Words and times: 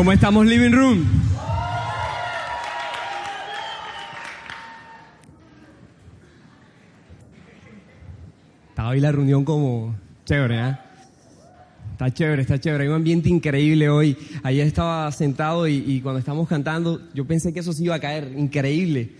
¿Cómo 0.00 0.12
estamos, 0.12 0.46
Living 0.46 0.70
Room? 0.70 1.04
Estaba 8.70 8.88
hoy 8.88 9.00
la 9.00 9.12
reunión 9.12 9.44
como 9.44 9.94
chévere, 10.24 10.68
¿eh? 10.70 10.76
Está 11.92 12.14
chévere, 12.14 12.40
está 12.40 12.58
chévere. 12.58 12.84
Hay 12.84 12.88
un 12.88 12.94
ambiente 12.94 13.28
increíble 13.28 13.90
hoy. 13.90 14.16
Ayer 14.42 14.66
estaba 14.66 15.12
sentado 15.12 15.68
y, 15.68 15.84
y 15.86 16.00
cuando 16.00 16.18
estábamos 16.18 16.48
cantando, 16.48 17.02
yo 17.12 17.26
pensé 17.26 17.52
que 17.52 17.60
eso 17.60 17.74
se 17.74 17.84
iba 17.84 17.94
a 17.94 18.00
caer. 18.00 18.32
Increíble, 18.38 19.10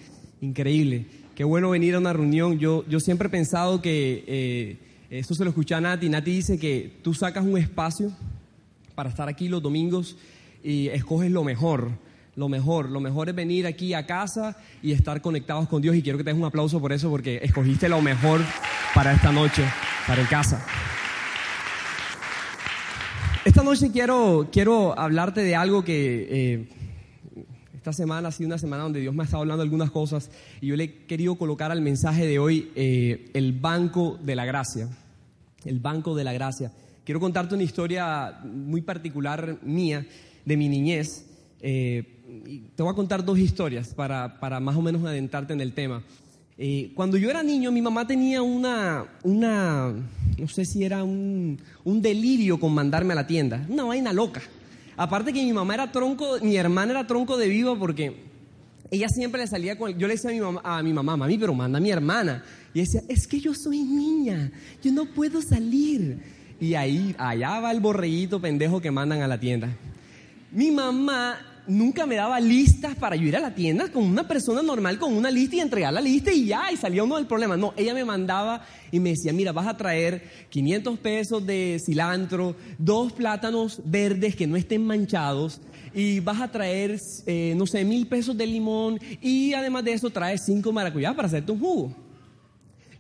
increíble. 0.41 1.05
Qué 1.35 1.45
bueno 1.45 1.69
venir 1.69 1.95
a 1.95 1.99
una 1.99 2.15
reunión. 2.15 2.59
Yo, 2.59 2.87
yo 2.89 3.01
siempre 3.01 3.29
he 3.29 3.31
pensado 3.31 3.83
que, 3.83 4.25
eh, 4.27 4.79
esto 5.11 5.35
se 5.35 5.45
lo 5.45 5.51
escuché 5.51 5.75
a 5.75 5.83
Nati, 5.83 6.09
Nati 6.09 6.31
dice 6.31 6.59
que 6.59 7.01
tú 7.03 7.13
sacas 7.13 7.45
un 7.45 7.59
espacio 7.59 8.11
para 8.95 9.11
estar 9.11 9.29
aquí 9.29 9.47
los 9.47 9.63
domingos 9.63 10.17
y 10.63 10.89
escoges 10.89 11.31
lo 11.31 11.45
mejor. 11.45 11.91
Lo 12.37 12.49
mejor, 12.49 12.89
lo 12.89 13.01
mejor 13.01 13.29
es 13.29 13.35
venir 13.35 13.67
aquí 13.67 13.93
a 13.93 14.07
casa 14.07 14.57
y 14.83 14.93
estar 14.93 15.21
conectados 15.21 15.69
con 15.69 15.83
Dios. 15.83 15.97
Y 15.97 16.03
quiero 16.03 16.17
que 16.17 16.25
te 16.25 16.31
des 16.31 16.39
un 16.39 16.47
aplauso 16.47 16.81
por 16.81 16.93
eso, 16.93 17.11
porque 17.11 17.41
escogiste 17.43 17.89
lo 17.89 18.01
mejor 18.01 18.41
para 18.95 19.13
esta 19.13 19.33
noche, 19.33 19.65
para 20.07 20.23
en 20.23 20.27
casa. 20.29 20.65
Esta 23.45 23.63
noche 23.63 23.91
quiero, 23.91 24.49
quiero 24.53 24.99
hablarte 24.99 25.43
de 25.43 25.57
algo 25.57 25.83
que 25.83 26.29
eh, 26.31 26.69
esta 27.75 27.95
semana 27.95 28.29
ha 28.29 28.33
sido 28.33 28.49
una 28.49 28.59
semana 28.59 28.83
donde 28.83 29.01
Dios 29.01 29.15
me 29.15 29.23
ha 29.23 29.25
estado 29.25 29.41
hablando 29.41 29.63
algunas 29.63 29.91
cosas 29.91 30.31
y 30.61 30.67
yo 30.67 30.77
le 30.77 30.85
he 30.85 31.07
querido 31.07 31.37
colocar 31.37 31.73
al 31.73 31.81
mensaje 31.81 32.27
de 32.27 32.39
hoy 32.39 32.71
eh, 32.75 33.31
el 33.33 33.55
banco 33.55 34.19
de 34.23 34.37
la 34.37 34.45
gracia. 34.45 34.89
El 35.65 35.81
banco 35.81 36.15
de 36.15 36.25
la 36.25 36.35
gracia. 36.35 36.71
Quiero 37.05 37.19
contarte 37.19 37.55
una 37.55 37.65
historia 37.65 38.41
muy 38.45 38.83
particular 38.83 39.57
mía, 39.63 40.07
de 40.45 40.57
mi 40.57 40.69
niñez. 40.69 41.27
Eh, 41.61 42.05
te 42.75 42.83
voy 42.83 42.93
a 42.93 42.95
contar 42.95 43.25
dos 43.25 43.39
historias 43.39 43.95
para, 43.95 44.39
para 44.41 44.61
más 44.61 44.77
o 44.77 44.83
menos 44.83 45.05
adentrarte 45.05 45.53
en 45.53 45.61
el 45.61 45.73
tema. 45.73 46.03
Eh, 46.57 46.93
cuando 46.95 47.17
yo 47.17 47.31
era 47.31 47.43
niño, 47.43 47.73
mi 47.73 47.81
mamá 47.81 48.07
tenía 48.07 48.43
una, 48.43 49.07
una 49.23 49.95
no 50.39 50.49
sé 50.49 50.65
si 50.65 50.85
era 50.85 51.03
un, 51.03 51.59
un, 51.85 52.03
delirio 52.03 52.61
con 52.61 52.75
mandarme 52.75 53.15
a 53.15 53.17
la 53.17 53.27
tienda, 53.27 53.65
una 53.69 53.85
vaina 53.85 54.13
loca. 54.13 54.43
Aparte 54.97 55.33
que 55.33 55.43
mi 55.43 55.53
mamá 55.53 55.75
era 55.75 55.91
tronco, 55.91 56.39
mi 56.43 56.57
hermana 56.57 56.93
era 56.93 57.07
tronco 57.07 57.39
de 57.39 57.49
viva 57.49 57.79
porque 57.79 58.15
ella 58.91 59.09
siempre 59.09 59.41
le 59.41 59.47
salía 59.47 59.79
con, 59.79 59.97
yo 59.97 60.07
le 60.07 60.15
decía 60.15 60.31
a 60.31 60.35
mi 60.35 60.41
mamá, 60.41 60.61
a 60.63 60.83
mi 60.83 60.93
mamá, 60.93 61.17
mami, 61.17 61.39
pero 61.39 61.55
manda 61.55 61.79
a 61.79 61.81
mi 61.81 61.91
hermana. 61.91 62.45
Y 62.75 62.81
decía, 62.81 63.01
es 63.09 63.27
que 63.27 63.41
yo 63.41 63.55
soy 63.55 63.83
niña, 63.83 64.53
yo 64.83 64.93
no 64.93 65.07
puedo 65.07 65.41
salir. 65.41 66.19
Y 66.61 66.75
ahí, 66.75 67.15
allá 67.19 67.61
va 67.61 67.71
el 67.71 67.81
borreguito 67.81 68.41
pendejo 68.41 68.81
que 68.81 68.91
mandan 68.91 69.23
a 69.23 69.29
la 69.29 69.41
tienda. 69.41 69.71
Mi 70.53 70.71
mamá 70.71 71.39
nunca 71.67 72.07
me 72.07 72.17
daba 72.17 72.41
listas 72.41 72.97
para 72.97 73.15
yo 73.15 73.29
ir 73.29 73.37
a 73.37 73.41
la 73.41 73.55
tienda 73.55 73.89
con 73.91 74.05
una 74.05 74.27
persona 74.27 74.63
normal 74.63 74.99
con 74.99 75.15
una 75.15 75.31
lista 75.31 75.57
y 75.57 75.61
entregar 75.61 75.93
la 75.93 76.01
lista 76.01 76.33
y 76.33 76.47
ya, 76.47 76.73
y 76.73 76.77
salía 76.77 77.05
uno 77.05 77.17
del 77.17 77.27
problema. 77.27 77.57
No, 77.57 77.73
ella 77.77 77.95
me 77.95 78.05
mandaba 78.05 78.65
y 78.91 78.99
me 78.99 79.11
decía, 79.11 79.33
mira, 79.33 79.53
vas 79.53 79.69
a 79.69 79.77
traer 79.77 80.23
500 80.49 80.99
pesos 80.99 81.47
de 81.47 81.81
cilantro, 81.85 82.57
dos 82.79 83.13
plátanos 83.13 83.81
verdes 83.85 84.35
que 84.35 84.47
no 84.47 84.57
estén 84.57 84.85
manchados 84.85 85.61
y 85.95 86.21
vas 86.21 86.41
a 86.41 86.51
traer, 86.51 86.99
eh, 87.27 87.55
no 87.57 87.67
sé, 87.67 87.85
mil 87.85 88.07
pesos 88.07 88.37
de 88.37 88.47
limón 88.47 88.99
y 89.21 89.53
además 89.55 89.85
de 89.85 89.93
eso 89.93 90.11
traes 90.11 90.43
cinco 90.45 90.73
maracuyás 90.73 91.15
para 91.15 91.29
hacerte 91.29 91.53
un 91.53 91.61
jugo. 91.61 92.10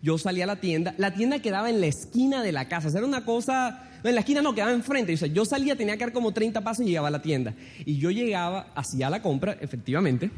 Yo 0.03 0.19
salía 0.19 0.44
a 0.44 0.47
la 0.47 0.56
tienda, 0.56 0.94
la 0.97 1.12
tienda 1.12 1.41
quedaba 1.41 1.69
en 1.69 1.81
la 1.81 1.87
esquina 1.87 2.43
de 2.43 2.53
la 2.53 2.69
casa, 2.69 2.88
o 2.88 2.91
sea, 2.91 2.99
era 2.99 3.06
una 3.06 3.25
cosa 3.25 3.91
en 4.03 4.15
la 4.15 4.21
esquina 4.21 4.41
no, 4.41 4.55
quedaba 4.55 4.72
enfrente. 4.72 5.12
O 5.12 5.16
sea, 5.16 5.28
yo 5.28 5.44
salía, 5.44 5.77
tenía 5.77 5.97
que 5.97 6.05
dar 6.05 6.12
como 6.12 6.33
30 6.33 6.62
pasos 6.62 6.84
y 6.84 6.88
llegaba 6.88 7.09
a 7.09 7.11
la 7.11 7.22
tienda. 7.22 7.55
Y 7.84 7.99
yo 7.99 8.11
llegaba, 8.11 8.72
hacía 8.75 9.11
la 9.11 9.21
compra, 9.21 9.56
efectivamente. 9.61 10.31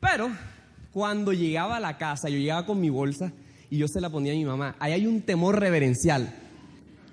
Pero 0.00 0.30
cuando 0.92 1.32
llegaba 1.32 1.76
a 1.76 1.80
la 1.80 1.98
casa, 1.98 2.28
yo 2.28 2.38
llegaba 2.38 2.66
con 2.66 2.80
mi 2.80 2.90
bolsa 2.90 3.32
y 3.68 3.78
yo 3.78 3.88
se 3.88 4.00
la 4.00 4.10
ponía 4.10 4.32
a 4.32 4.36
mi 4.36 4.44
mamá. 4.44 4.76
Ahí 4.78 4.92
hay 4.92 5.06
un 5.06 5.22
temor 5.22 5.58
reverencial. 5.58 6.32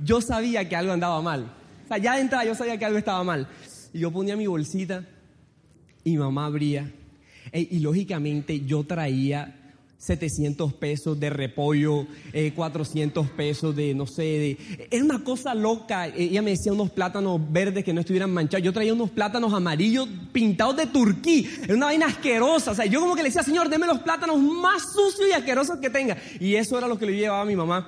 Yo 0.03 0.22
sabía 0.22 0.68
que 0.69 0.75
algo 0.75 0.94
andaba 0.94 1.22
mal. 1.22 1.52
O 1.86 1.88
sea, 1.88 1.98
ya 1.98 2.16
de 2.16 2.22
entrada 2.22 2.46
yo 2.46 2.56
sabía 2.56 2.78
que 2.78 2.86
algo 2.86 2.98
estaba 2.98 3.24
mal. 3.24 3.48
Y 3.94 4.00
yo 4.00 4.12
ponía 4.12 4.36
mi 4.36 4.48
bolsita 4.48 5.06
y 6.03 6.18
mamá 6.18 6.46
abría. 6.46 6.92
Y 7.53 7.80
lógicamente 7.80 8.62
yo 8.62 8.84
traía 8.84 9.60
700 10.01 10.73
pesos 10.73 11.19
de 11.19 11.29
repollo, 11.29 12.07
eh, 12.34 12.53
400 12.56 13.29
pesos 13.29 13.75
de, 13.75 13.94
no 13.94 14.07
sé, 14.07 14.23
de... 14.23 14.88
Era 14.89 15.06
una 15.06 15.23
cosa 15.23 15.53
loca. 15.53 16.07
Ella 16.07 16.41
me 16.41 16.50
decía 16.50 16.73
unos 16.73 16.89
plátanos 16.89 17.39
verdes 17.51 17.84
que 17.84 17.94
no 17.94 18.01
estuvieran 18.01 18.31
manchados. 18.31 18.66
Yo 18.66 18.73
traía 18.73 18.95
unos 18.95 19.12
plátanos 19.12 19.53
amarillos 19.53 20.09
pintados 20.31 20.75
de 20.75 20.88
turquí. 20.88 21.47
Era 21.62 21.75
una 21.75 21.85
vaina 21.85 22.07
asquerosa. 22.07 22.72
O 22.72 22.75
sea, 22.75 22.88
yo 22.88 23.00
como 23.00 23.16
que 23.16 23.22
le 23.22 23.29
decía, 23.29 23.44
Señor, 23.44 23.69
deme 23.69 23.85
los 23.85 24.00
plátanos 24.00 24.41
más 24.41 24.91
sucios 24.91 25.29
y 25.29 25.34
asquerosos 25.34 25.78
que 25.78 25.91
tenga. 25.91 26.18
Y 26.39 26.56
eso 26.56 26.79
era 26.79 26.88
lo 26.88 26.97
que 26.97 27.06
le 27.06 27.16
llevaba 27.16 27.41
a 27.41 27.45
mi 27.45 27.56
mamá. 27.56 27.88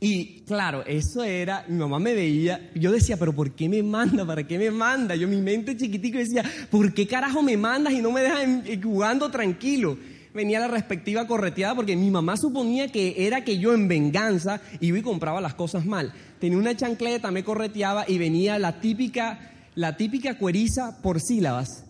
Y 0.00 0.40
claro, 0.40 0.84
eso 0.86 1.22
era, 1.22 1.64
mi 1.68 1.76
mamá 1.76 2.00
me 2.00 2.14
veía, 2.14 2.70
yo 2.74 2.90
decía, 2.90 3.16
pero 3.16 3.32
¿por 3.32 3.52
qué 3.52 3.68
me 3.68 3.82
manda? 3.82 4.24
¿Para 4.26 4.44
qué 4.44 4.58
me 4.58 4.70
manda? 4.72 5.14
Yo 5.14 5.28
mi 5.28 5.36
mente 5.36 5.76
chiquitico 5.76 6.18
decía, 6.18 6.42
¿por 6.70 6.92
qué 6.92 7.06
carajo 7.06 7.42
me 7.42 7.56
mandas 7.56 7.92
y 7.92 8.00
no 8.00 8.10
me 8.10 8.22
dejas 8.22 8.48
jugando 8.82 9.30
tranquilo? 9.30 9.96
Venía 10.34 10.60
la 10.60 10.68
respectiva 10.68 11.26
correteada 11.26 11.74
porque 11.74 11.96
mi 11.96 12.10
mamá 12.10 12.36
suponía 12.36 12.88
que 12.88 13.26
era 13.26 13.44
que 13.44 13.58
yo 13.58 13.74
en 13.74 13.88
venganza 13.88 14.60
iba 14.80 14.98
y 14.98 15.02
compraba 15.02 15.40
las 15.40 15.54
cosas 15.54 15.84
mal. 15.84 16.12
Tenía 16.40 16.58
una 16.58 16.76
chancleta, 16.76 17.30
me 17.30 17.44
correteaba 17.44 18.04
y 18.08 18.18
venía 18.18 18.58
la 18.58 18.80
típica, 18.80 19.52
la 19.74 19.96
típica 19.96 20.38
cueriza 20.38 21.00
por 21.02 21.20
sílabas. 21.20 21.84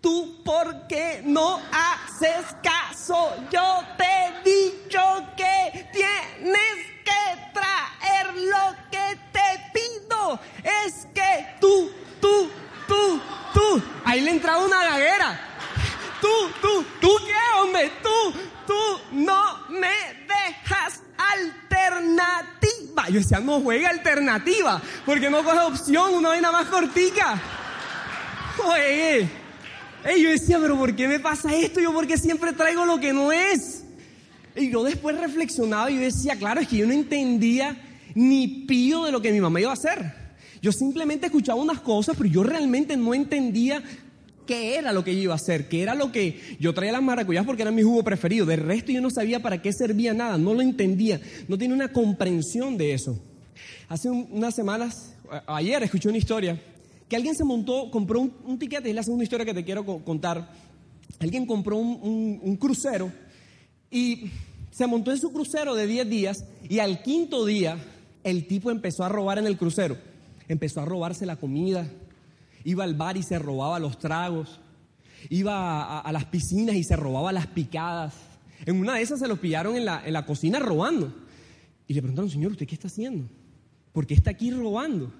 ¿Tú 0.00 0.42
por 0.44 0.86
qué 0.86 1.22
no 1.24 1.58
haces 1.72 2.44
caso? 2.62 3.30
Yo 3.50 3.80
te 3.96 4.04
he 4.04 4.50
dicho 4.50 5.00
que 5.36 5.86
tienes 5.92 6.76
que 7.04 7.52
traer 7.52 8.34
lo 8.34 8.76
que 8.90 9.18
te 9.32 9.72
pido. 9.72 10.38
Es 10.84 11.06
que 11.12 11.46
tú, 11.60 11.90
tú, 12.20 12.48
tú, 12.86 13.20
tú. 13.52 13.82
Ahí 14.04 14.20
le 14.20 14.30
entraba 14.30 14.64
una 14.64 14.84
gaguera 14.84 15.45
tú, 16.20 16.28
tú, 16.60 16.84
tú 17.00 17.08
qué, 17.26 17.60
hombre, 17.60 17.92
tú, 18.02 18.32
tú 18.66 19.16
no 19.16 19.68
me 19.68 19.88
dejas 20.26 21.02
alternativa. 21.16 23.08
Yo 23.08 23.20
decía, 23.20 23.40
no 23.40 23.60
juega 23.60 23.90
alternativa, 23.90 24.80
porque 25.04 25.30
no 25.30 25.44
coge 25.44 25.58
opción, 25.58 26.14
una 26.14 26.30
vaina 26.30 26.50
más 26.50 26.66
cortica. 26.66 27.40
Juegue. 28.56 29.28
Y 30.16 30.22
yo 30.22 30.30
decía, 30.30 30.58
pero 30.60 30.76
¿por 30.76 30.94
qué 30.94 31.08
me 31.08 31.18
pasa 31.18 31.54
esto? 31.54 31.80
Yo 31.80 31.92
porque 31.92 32.16
siempre 32.16 32.52
traigo 32.52 32.84
lo 32.84 32.98
que 32.98 33.12
no 33.12 33.32
es. 33.32 33.82
Y 34.54 34.70
yo 34.70 34.82
después 34.84 35.18
reflexionaba 35.18 35.90
y 35.90 35.96
yo 35.96 36.00
decía, 36.02 36.36
claro, 36.36 36.60
es 36.60 36.68
que 36.68 36.78
yo 36.78 36.86
no 36.86 36.92
entendía 36.92 37.76
ni 38.14 38.64
pío 38.66 39.04
de 39.04 39.12
lo 39.12 39.20
que 39.20 39.32
mi 39.32 39.40
mamá 39.40 39.60
iba 39.60 39.70
a 39.70 39.74
hacer. 39.74 40.26
Yo 40.62 40.72
simplemente 40.72 41.26
escuchaba 41.26 41.60
unas 41.60 41.80
cosas, 41.80 42.16
pero 42.16 42.28
yo 42.28 42.42
realmente 42.42 42.96
no 42.96 43.14
entendía 43.14 43.82
qué 44.46 44.76
era 44.76 44.92
lo 44.92 45.04
que 45.04 45.14
yo 45.14 45.22
iba 45.22 45.32
a 45.34 45.36
hacer, 45.36 45.68
qué 45.68 45.82
era 45.82 45.94
lo 45.94 46.12
que 46.12 46.40
yo 46.58 46.72
traía 46.72 46.92
las 46.92 47.02
maracuyás 47.02 47.44
porque 47.44 47.62
era 47.62 47.70
mi 47.70 47.82
jugo 47.82 48.02
preferido. 48.04 48.46
De 48.46 48.56
resto 48.56 48.92
yo 48.92 49.00
no 49.00 49.10
sabía 49.10 49.40
para 49.40 49.60
qué 49.60 49.72
servía 49.72 50.14
nada, 50.14 50.38
no 50.38 50.54
lo 50.54 50.62
entendía, 50.62 51.20
no 51.48 51.58
tenía 51.58 51.74
una 51.74 51.92
comprensión 51.92 52.78
de 52.78 52.94
eso. 52.94 53.20
Hace 53.88 54.08
unas 54.08 54.54
semanas, 54.54 55.14
ayer 55.46 55.82
escuché 55.82 56.08
una 56.08 56.18
historia, 56.18 56.60
que 57.08 57.16
alguien 57.16 57.34
se 57.34 57.44
montó, 57.44 57.90
compró 57.90 58.20
un, 58.20 58.32
un 58.44 58.58
tiquete, 58.58 58.88
es 58.88 58.94
la 58.94 59.02
segunda 59.02 59.24
historia 59.24 59.44
que 59.44 59.54
te 59.54 59.64
quiero 59.64 59.84
contar. 59.84 60.50
Alguien 61.18 61.46
compró 61.46 61.76
un, 61.76 62.40
un 62.42 62.56
crucero 62.56 63.12
y 63.90 64.30
se 64.70 64.86
montó 64.86 65.10
en 65.10 65.18
su 65.18 65.32
crucero 65.32 65.74
de 65.74 65.86
10 65.86 66.08
días 66.08 66.44
y 66.68 66.80
al 66.80 67.02
quinto 67.02 67.46
día 67.46 67.78
el 68.24 68.46
tipo 68.46 68.70
empezó 68.70 69.04
a 69.04 69.08
robar 69.08 69.38
en 69.38 69.46
el 69.46 69.56
crucero. 69.56 69.96
Empezó 70.48 70.80
a 70.80 70.84
robarse 70.84 71.26
la 71.26 71.36
comida, 71.36 71.88
iba 72.66 72.82
al 72.82 72.94
bar 72.94 73.16
y 73.16 73.22
se 73.22 73.38
robaba 73.38 73.78
los 73.78 73.98
tragos, 73.98 74.60
iba 75.30 76.00
a, 76.00 76.12
las 76.12 76.24
piscinas 76.26 76.74
y 76.74 76.82
se 76.82 76.96
robaba 76.96 77.32
las 77.32 77.46
picadas. 77.46 78.14
En 78.66 78.80
una 78.80 78.96
de 78.96 79.02
esas 79.02 79.20
se 79.20 79.28
lo 79.28 79.40
pillaron 79.40 79.76
en 79.76 79.84
la, 79.84 80.04
en 80.04 80.12
la 80.12 80.26
cocina 80.26 80.58
robando. 80.58 81.14
Y 81.86 81.94
le 81.94 82.02
preguntaron, 82.02 82.28
Señor, 82.28 82.52
¿usted 82.52 82.66
qué 82.66 82.74
está 82.74 82.88
haciendo? 82.88 83.24
¿Por 83.92 84.06
qué 84.06 84.14
está 84.14 84.30
aquí 84.30 84.50
robando? 84.50 85.12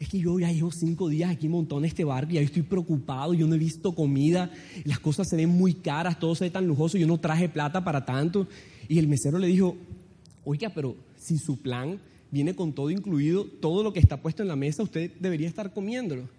es 0.00 0.08
que 0.08 0.20
yo 0.20 0.38
ya 0.38 0.52
llevo 0.52 0.70
cinco 0.70 1.08
días 1.08 1.28
aquí 1.28 1.48
montado 1.48 1.80
en 1.80 1.86
este 1.86 2.04
barco 2.04 2.30
y 2.30 2.34
ya 2.36 2.40
estoy 2.40 2.62
preocupado, 2.62 3.34
yo 3.34 3.48
no 3.48 3.56
he 3.56 3.58
visto 3.58 3.96
comida, 3.96 4.48
las 4.84 5.00
cosas 5.00 5.28
se 5.28 5.34
ven 5.34 5.48
muy 5.48 5.74
caras, 5.74 6.20
todo 6.20 6.36
se 6.36 6.44
ve 6.44 6.50
tan 6.50 6.68
lujoso, 6.68 6.98
yo 6.98 7.06
no 7.08 7.18
traje 7.18 7.48
plata 7.48 7.82
para 7.82 8.04
tanto. 8.04 8.46
Y 8.88 9.00
el 9.00 9.08
mesero 9.08 9.40
le 9.40 9.48
dijo, 9.48 9.76
oiga, 10.44 10.70
pero 10.70 10.94
si 11.16 11.36
su 11.36 11.56
plan 11.60 11.98
viene 12.30 12.54
con 12.54 12.72
todo 12.72 12.90
incluido, 12.90 13.44
todo 13.44 13.82
lo 13.82 13.92
que 13.92 13.98
está 13.98 14.18
puesto 14.18 14.42
en 14.42 14.48
la 14.48 14.54
mesa, 14.54 14.84
usted 14.84 15.10
debería 15.18 15.48
estar 15.48 15.72
comiéndolo. 15.72 16.37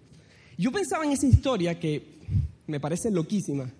Yo 0.60 0.70
pensaba 0.70 1.06
en 1.06 1.12
esa 1.12 1.26
historia 1.26 1.80
que 1.80 2.02
me 2.66 2.78
parece 2.78 3.10
loquísima, 3.10 3.72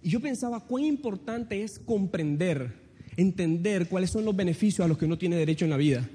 y 0.00 0.10
yo 0.10 0.20
pensaba 0.20 0.60
cuán 0.60 0.84
importante 0.84 1.64
es 1.64 1.80
comprender, 1.80 2.76
entender 3.16 3.88
cuáles 3.88 4.10
son 4.10 4.24
los 4.24 4.36
beneficios 4.36 4.84
a 4.84 4.88
los 4.88 4.96
que 4.96 5.06
uno 5.06 5.18
tiene 5.18 5.34
derecho 5.34 5.64
en 5.64 5.72
la 5.72 5.76
vida. 5.76 6.08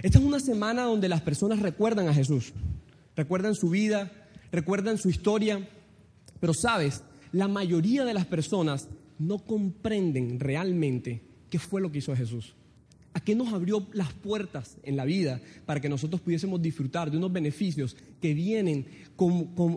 Esta 0.00 0.20
es 0.20 0.24
una 0.24 0.38
semana 0.38 0.84
donde 0.84 1.08
las 1.08 1.22
personas 1.22 1.58
recuerdan 1.58 2.06
a 2.06 2.14
Jesús, 2.14 2.52
recuerdan 3.16 3.56
su 3.56 3.68
vida, 3.68 4.12
recuerdan 4.52 4.96
su 4.96 5.08
historia, 5.08 5.68
pero 6.38 6.54
sabes, 6.54 7.02
la 7.32 7.48
mayoría 7.48 8.04
de 8.04 8.14
las 8.14 8.26
personas 8.26 8.88
no 9.18 9.40
comprenden 9.40 10.38
realmente 10.38 11.20
qué 11.50 11.58
fue 11.58 11.80
lo 11.80 11.90
que 11.90 11.98
hizo 11.98 12.14
Jesús. 12.14 12.54
¿A 13.14 13.20
qué 13.20 13.36
nos 13.36 13.52
abrió 13.52 13.86
las 13.92 14.12
puertas 14.12 14.76
en 14.82 14.96
la 14.96 15.04
vida 15.04 15.40
para 15.66 15.80
que 15.80 15.88
nosotros 15.88 16.20
pudiésemos 16.20 16.60
disfrutar 16.60 17.12
de 17.12 17.16
unos 17.16 17.32
beneficios 17.32 17.96
que 18.20 18.34
vienen 18.34 18.86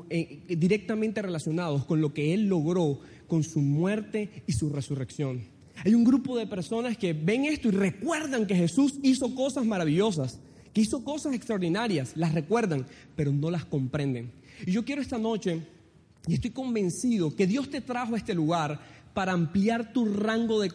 eh, 0.10 0.44
directamente 0.57 1.22
relacionados 1.22 1.86
con 1.86 2.01
lo 2.01 2.13
que 2.13 2.34
Él 2.34 2.48
logró 2.48 3.00
con 3.28 3.44
su 3.44 3.60
muerte 3.60 4.44
y 4.48 4.54
su 4.54 4.69
resurrección? 4.69 5.44
Hay 5.86 5.94
un 5.94 6.04
grupo 6.04 6.36
de 6.36 6.48
personas 6.48 6.98
que 6.98 7.13
ven 7.13 7.45
esto 7.45 7.68
y 7.68 7.72
recuerdan 7.72 8.48
que 8.48 8.56
Jesús 8.56 8.95
hizo 9.04 9.36
cosas 9.36 9.66
maravillosas, 9.66 10.40
que 10.74 10.81
hizo 10.81 11.04
cosas 11.04 11.36
extraordinarias, 11.36 12.13
las 12.16 12.33
recuerdan, 12.33 12.88
pero 13.16 13.31
no 13.31 13.51
las 13.51 13.66
comprenden. 13.66 14.31
Y 14.66 14.72
yo 14.72 14.83
quiero 14.83 15.04
esta 15.04 15.19
noche, 15.19 15.62
y 16.28 16.33
estoy 16.33 16.50
convencido 16.50 17.36
que 17.36 17.45
Dios 17.45 17.69
te 17.69 17.81
trajo 17.81 18.16
a 18.16 18.18
este 18.18 18.33
lugar 18.33 18.80
para 19.18 19.31
ampliar 19.31 19.94
tu 19.94 20.06
rango 20.06 20.62
de, 20.62 20.69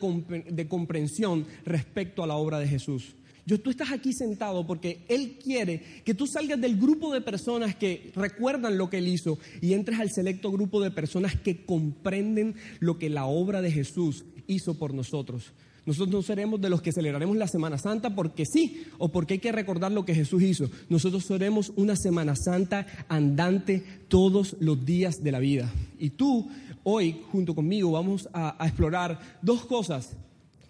comprensión 0.67 1.47
respecto 1.65 2.25
a 2.25 2.27
la 2.27 2.35
obra 2.35 2.59
de 2.59 2.67
Jesús. 2.67 3.15
Yo, 3.47 3.61
tú 3.61 3.71
estás 3.71 3.93
aquí 3.93 4.13
sentado 4.13 4.67
porque 4.67 5.05
Él 5.09 5.39
quiere 5.41 5.81
que 6.05 6.13
tú 6.13 6.27
salgas 6.27 6.61
del 6.61 6.77
grupo 6.77 7.15
de 7.15 7.21
personas 7.21 7.77
que 7.77 8.11
recuerdan 8.17 8.77
lo 8.77 8.91
que 8.91 8.99
Él 8.99 9.07
hizo 9.07 9.39
y 9.61 9.75
entres 9.75 10.01
al 10.01 10.11
selecto 10.11 10.51
grupo 10.51 10.83
de 10.83 10.91
personas 10.91 11.37
que 11.37 11.65
comprenden 11.65 12.57
lo 12.81 12.99
que 12.99 13.11
la 13.11 13.27
obra 13.27 13.63
de 13.63 13.71
Jesús 13.71 14.25
hizo 14.49 14.77
por 14.77 14.93
nosotros. 14.93 15.53
Nosotros 15.85 16.13
no 16.13 16.23
seremos 16.23 16.61
de 16.61 16.69
los 16.69 16.81
que 16.81 16.93
celebraremos 16.93 17.37
la 17.37 17.49
Semana 17.49 17.77
Santa 17.77 18.15
porque 18.15 18.45
sí 18.45 18.85
o 18.99 19.09
porque 19.09 19.35
hay 19.35 19.41
que 19.41 19.51
recordar 19.51 19.91
lo 19.91 20.05
que 20.05 20.15
Jesús 20.15 20.43
hizo. 20.43 20.71
Nosotros 20.89 21.25
seremos 21.25 21.73
una 21.75 21.97
Semana 21.97 22.37
Santa 22.37 22.87
andante 23.09 23.85
todos 24.09 24.57
los 24.61 24.85
días 24.85 25.23
de 25.23 25.33
la 25.33 25.41
vida. 25.41 25.73
Y 25.99 26.11
tú, 26.11 26.49
hoy, 26.85 27.23
junto 27.31 27.55
conmigo, 27.55 27.93
vamos 27.93 28.29
a, 28.33 28.57
explorar 28.67 29.19
dos 29.43 29.65
cosas 29.67 30.17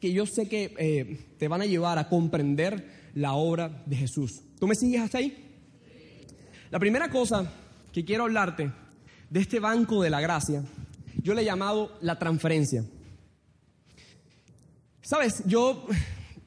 que 0.00 0.12
yo 0.12 0.26
sé 0.26 0.48
que 0.48 0.74
eh, 0.78 1.34
te 1.38 1.48
van 1.48 1.62
a 1.62 1.66
llevar 1.66 1.98
a 1.98 2.08
comprender 2.08 3.10
la 3.14 3.34
obra 3.34 3.82
de 3.86 3.96
Jesús. 3.96 4.42
¿Tú 4.58 4.66
me 4.66 4.74
sigues 4.74 5.00
hasta 5.00 5.18
ahí? 5.18 5.36
La 6.70 6.78
primera 6.78 7.08
cosa 7.10 7.52
que 7.92 8.04
quiero 8.04 8.24
hablarte 8.24 8.72
de 9.30 9.40
este 9.40 9.60
banco 9.60 10.02
de 10.02 10.10
la 10.10 10.20
gracia, 10.20 10.64
yo 11.22 11.34
le 11.34 11.42
he 11.42 11.44
llamado 11.44 11.96
la 12.00 12.18
transferencia. 12.18 12.84
Sabes, 15.02 15.42
yo 15.46 15.86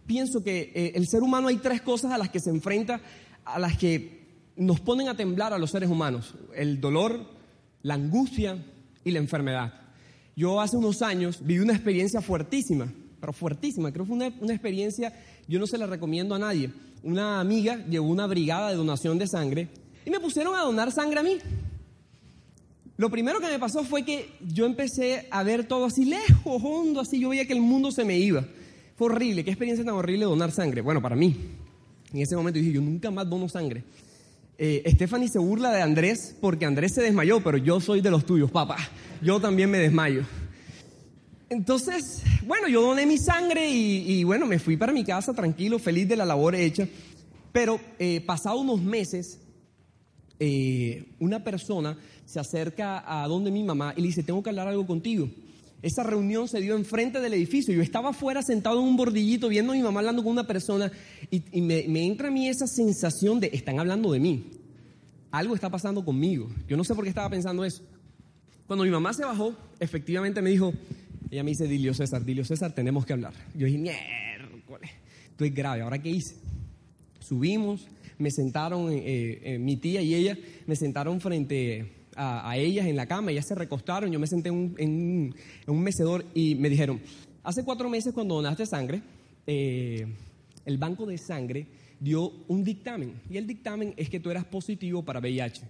pienso 0.05 0.43
que 0.43 0.71
eh, 0.73 0.91
el 0.95 1.07
ser 1.07 1.21
humano 1.21 1.47
hay 1.47 1.57
tres 1.57 1.81
cosas 1.81 2.11
a 2.11 2.17
las 2.17 2.29
que 2.29 2.39
se 2.39 2.49
enfrenta, 2.49 3.01
a 3.43 3.59
las 3.59 3.77
que 3.77 4.25
nos 4.55 4.79
ponen 4.79 5.09
a 5.09 5.17
temblar 5.17 5.53
a 5.53 5.57
los 5.57 5.71
seres 5.71 5.89
humanos. 5.89 6.35
El 6.55 6.79
dolor, 6.79 7.25
la 7.81 7.95
angustia 7.95 8.63
y 9.05 9.11
la 9.11 9.19
enfermedad. 9.19 9.73
Yo 10.35 10.59
hace 10.59 10.75
unos 10.75 11.01
años 11.01 11.39
viví 11.41 11.61
una 11.61 11.73
experiencia 11.73 12.19
fuertísima, 12.19 12.91
pero 13.21 13.31
fuertísima. 13.31 13.93
Creo 13.93 14.03
que 14.03 14.09
fue 14.09 14.17
una, 14.17 14.35
una 14.41 14.53
experiencia, 14.53 15.13
yo 15.47 15.59
no 15.59 15.67
se 15.67 15.77
la 15.77 15.85
recomiendo 15.85 16.35
a 16.35 16.39
nadie. 16.39 16.71
Una 17.03 17.39
amiga 17.39 17.85
llevó 17.87 18.09
una 18.09 18.27
brigada 18.27 18.71
de 18.71 18.75
donación 18.75 19.17
de 19.17 19.27
sangre 19.27 19.69
y 20.05 20.09
me 20.09 20.19
pusieron 20.19 20.53
a 20.55 20.61
donar 20.61 20.91
sangre 20.91 21.19
a 21.21 21.23
mí. 21.23 21.37
Lo 22.97 23.09
primero 23.09 23.39
que 23.39 23.47
me 23.47 23.59
pasó 23.59 23.83
fue 23.83 24.03
que 24.03 24.29
yo 24.41 24.65
empecé 24.65 25.27
a 25.29 25.43
ver 25.43 25.65
todo 25.65 25.85
así 25.85 26.05
lejos, 26.05 26.61
hondo, 26.63 27.01
así. 27.01 27.19
Yo 27.19 27.29
veía 27.29 27.45
que 27.45 27.53
el 27.53 27.61
mundo 27.61 27.91
se 27.91 28.05
me 28.05 28.17
iba. 28.17 28.45
Fue 28.95 29.07
horrible. 29.07 29.43
Qué 29.43 29.51
experiencia 29.51 29.85
tan 29.85 29.95
horrible 29.95 30.25
donar 30.25 30.51
sangre. 30.51 30.81
Bueno, 30.81 31.01
para 31.01 31.15
mí. 31.15 31.35
En 32.13 32.21
ese 32.21 32.35
momento 32.35 32.57
dije, 32.57 32.71
yo 32.71 32.81
nunca 32.81 33.11
más 33.11 33.29
dono 33.29 33.49
sangre. 33.49 33.83
Eh, 34.57 35.27
se 35.27 35.39
burla 35.39 35.71
de 35.71 35.81
Andrés 35.81 36.35
porque 36.39 36.65
Andrés 36.65 36.93
se 36.93 37.01
desmayó, 37.01 37.41
pero 37.43 37.57
yo 37.57 37.79
soy 37.79 38.01
de 38.01 38.11
los 38.11 38.25
tuyos, 38.25 38.51
papá. 38.51 38.77
Yo 39.21 39.39
también 39.39 39.69
me 39.69 39.77
desmayo. 39.77 40.23
Entonces, 41.49 42.23
bueno, 42.45 42.67
yo 42.67 42.81
doné 42.81 43.05
mi 43.05 43.17
sangre 43.17 43.69
y, 43.69 44.23
bueno, 44.23 44.45
me 44.45 44.59
fui 44.59 44.77
para 44.77 44.91
mi 44.91 45.03
casa 45.03 45.33
tranquilo, 45.33 45.77
feliz 45.77 46.07
de 46.07 46.15
la 46.15 46.25
labor 46.25 46.55
hecha. 46.55 46.87
Pero 47.51 47.79
eh, 47.99 48.25
unos 48.55 48.81
meses, 48.81 49.39
eh, 50.39 51.05
una 51.19 51.43
persona 51.43 51.97
se 52.25 52.39
acerca 52.39 53.03
a 53.05 53.27
donde 53.27 53.51
mi 53.51 53.63
mamá 53.63 53.93
y 53.95 54.01
le 54.01 54.07
dice, 54.07 54.23
tengo 54.23 54.41
que 54.41 54.49
hablar 54.49 54.67
algo 54.67 54.85
contigo. 54.85 55.29
Esa 55.85 56.01
reunión 56.01 56.47
se 56.47 56.61
dio 56.61 56.75
enfrente 56.75 57.21
del 57.21 57.35
edificio. 57.35 57.71
Yo 57.71 57.83
estaba 57.83 58.09
afuera 58.09 58.41
sentado 58.41 58.79
en 58.79 58.87
un 58.87 58.97
bordillito 58.97 59.47
viendo 59.49 59.71
a 59.71 59.75
mi 59.75 59.83
mamá 59.83 59.99
hablando 59.99 60.23
con 60.23 60.31
una 60.31 60.47
persona 60.47 60.91
y, 61.29 61.61
me, 61.61 61.85
entra 62.07 62.29
a 62.29 62.31
mí 62.31 62.49
esa 62.49 62.65
sensación 62.65 63.39
de, 63.39 63.51
están 63.53 63.79
hablando 63.79 64.11
de 64.11 64.19
mí. 64.19 64.49
Algo 65.29 65.53
está 65.53 65.69
pasando 65.69 66.03
conmigo. 66.03 66.49
Yo 66.67 66.75
no 66.75 66.83
sé 66.83 66.95
por 66.95 67.03
qué 67.03 67.09
estaba 67.09 67.29
pensando 67.29 67.63
eso. 67.63 67.83
Cuando 68.65 68.83
mi 68.83 68.89
mamá 68.89 69.13
se 69.13 69.25
bajó, 69.25 69.55
efectivamente 69.79 70.41
me 70.41 70.49
dijo, 70.49 70.73
ella 71.29 71.43
me 71.43 71.51
dice, 71.51 71.67
Dilio 71.67 71.93
César, 71.93 72.25
Dilio 72.25 72.45
César, 72.45 72.73
tenemos 72.73 73.05
que 73.05 73.13
hablar. 73.13 73.33
Yo 73.53 73.67
dije, 73.67 73.77
miércoles, 73.77 74.89
esto 75.29 75.45
es 75.45 75.53
grave, 75.53 75.83
¿ahora 75.83 76.01
qué 76.01 76.09
hice? 76.09 76.33
Subimos, 77.19 77.85
me 78.17 78.31
sentaron, 78.31 78.91
eh, 78.91 79.39
eh, 79.43 79.59
mi 79.59 79.75
tía 79.75 80.01
y 80.01 80.15
ella 80.15 80.35
me 80.65 80.75
sentaron 80.75 81.21
frente 81.21 82.04
a, 82.15 82.57
ellas 82.57 82.85
en 82.85 82.95
la 82.95 83.05
cama, 83.05 83.31
ellas 83.31 83.47
se 83.47 83.55
recostaron, 83.55 84.11
yo 84.11 84.19
me 84.19 84.27
senté 84.27 84.49
en 84.49 85.33
un, 85.67 85.83
mecedor 85.83 86.25
y 86.33 86.55
me 86.55 86.69
dijeron, 86.69 87.01
hace 87.43 87.63
cuatro 87.63 87.89
meses 87.89 88.13
cuando 88.13 88.35
donaste 88.35 88.65
sangre, 88.65 89.01
eh, 89.47 90.05
el 90.65 90.77
banco 90.77 91.05
de 91.05 91.17
sangre 91.17 91.67
dio 91.99 92.31
un 92.47 92.63
dictamen 92.63 93.13
y 93.29 93.37
el 93.37 93.47
dictamen 93.47 93.93
es 93.97 94.09
que 94.09 94.19
tú 94.19 94.29
eras 94.29 94.45
positivo 94.45 95.03
para 95.03 95.19
VIH. 95.19 95.61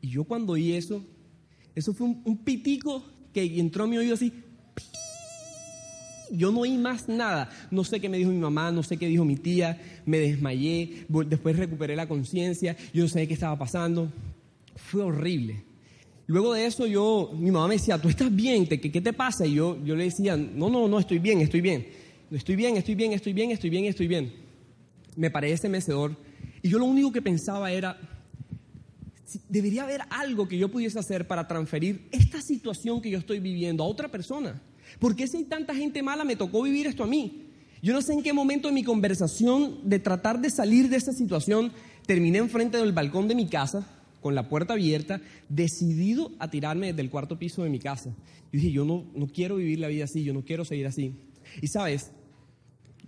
Y 0.00 0.10
yo 0.10 0.24
cuando 0.24 0.52
oí 0.52 0.72
eso, 0.72 1.02
eso 1.74 1.94
fue 1.94 2.08
un, 2.08 2.38
pitico 2.44 3.02
que 3.32 3.58
entró 3.58 3.84
a 3.84 3.86
mi 3.86 3.96
oído 3.96 4.14
así, 4.14 4.32
yo 6.30 6.52
no 6.52 6.60
oí 6.60 6.76
más 6.76 7.08
nada. 7.08 7.48
No 7.70 7.84
sé 7.84 8.00
qué 8.00 8.08
me 8.08 8.18
dijo 8.18 8.30
mi 8.30 8.38
mamá, 8.38 8.70
no 8.70 8.82
sé 8.82 8.96
qué 8.96 9.06
dijo 9.06 9.24
mi 9.24 9.36
tía, 9.36 9.80
me 10.04 10.18
desmayé, 10.18 11.06
después 11.26 11.56
recuperé 11.56 11.96
la 11.96 12.08
conciencia, 12.08 12.76
yo 12.92 13.04
no 13.04 13.08
sé 13.08 13.26
qué 13.26 13.34
estaba 13.34 13.58
pasando. 13.58 14.10
Fue 14.76 15.02
horrible. 15.02 15.64
Luego 16.26 16.54
de 16.54 16.66
eso 16.66 16.86
yo, 16.86 17.30
mi 17.34 17.50
mamá 17.50 17.68
me 17.68 17.74
decía, 17.74 18.00
¿tú 18.00 18.08
estás 18.08 18.34
bien? 18.34 18.66
¿Qué, 18.66 18.80
qué 18.80 19.00
te 19.00 19.12
pasa? 19.12 19.46
Y 19.46 19.54
yo, 19.54 19.78
yo 19.84 19.94
le 19.94 20.04
decía, 20.04 20.36
no, 20.36 20.70
no, 20.70 20.88
no, 20.88 20.98
estoy 20.98 21.18
bien, 21.18 21.40
estoy 21.40 21.60
bien. 21.60 21.86
Estoy 22.30 22.56
bien, 22.56 22.76
estoy 22.76 22.94
bien, 22.94 23.12
estoy 23.12 23.32
bien, 23.32 23.50
estoy 23.50 23.70
bien, 23.70 23.84
estoy 23.84 24.06
bien. 24.08 24.32
Me 25.16 25.30
paré 25.30 25.52
ese 25.52 25.68
mecedor 25.68 26.16
y 26.62 26.70
yo 26.70 26.78
lo 26.78 26.86
único 26.86 27.12
que 27.12 27.20
pensaba 27.20 27.70
era, 27.70 27.98
debería 29.48 29.82
haber 29.82 30.00
algo 30.08 30.48
que 30.48 30.56
yo 30.56 30.70
pudiese 30.70 30.98
hacer 30.98 31.26
para 31.26 31.46
transferir 31.46 32.08
esta 32.10 32.40
situación 32.40 33.02
que 33.02 33.10
yo 33.10 33.18
estoy 33.18 33.38
viviendo 33.38 33.84
a 33.84 33.86
otra 33.86 34.10
persona. 34.10 34.62
¿Por 34.98 35.14
qué 35.14 35.26
si 35.26 35.36
hay 35.36 35.44
tanta 35.44 35.74
gente 35.74 36.02
mala 36.02 36.24
me 36.24 36.36
tocó 36.36 36.62
vivir 36.62 36.86
esto 36.86 37.04
a 37.04 37.06
mí? 37.06 37.50
Yo 37.82 37.92
no 37.92 38.00
sé 38.00 38.14
en 38.14 38.22
qué 38.22 38.32
momento 38.32 38.68
de 38.68 38.74
mi 38.74 38.82
conversación 38.82 39.80
de 39.84 39.98
tratar 39.98 40.40
de 40.40 40.48
salir 40.48 40.88
de 40.88 40.96
esta 40.96 41.12
situación 41.12 41.70
terminé 42.06 42.38
enfrente 42.38 42.78
del 42.78 42.92
balcón 42.92 43.28
de 43.28 43.34
mi 43.34 43.46
casa 43.46 43.86
con 44.24 44.34
la 44.34 44.48
puerta 44.48 44.72
abierta, 44.72 45.20
decidido 45.50 46.32
a 46.38 46.48
tirarme 46.48 46.86
desde 46.86 47.02
el 47.02 47.10
cuarto 47.10 47.38
piso 47.38 47.62
de 47.62 47.68
mi 47.68 47.78
casa. 47.78 48.08
Yo 48.08 48.58
dije, 48.58 48.72
yo 48.72 48.86
no, 48.86 49.04
no 49.14 49.26
quiero 49.26 49.56
vivir 49.56 49.80
la 49.80 49.88
vida 49.88 50.04
así, 50.04 50.24
yo 50.24 50.32
no 50.32 50.42
quiero 50.42 50.64
seguir 50.64 50.86
así. 50.86 51.12
Y 51.60 51.68
sabes, 51.68 52.10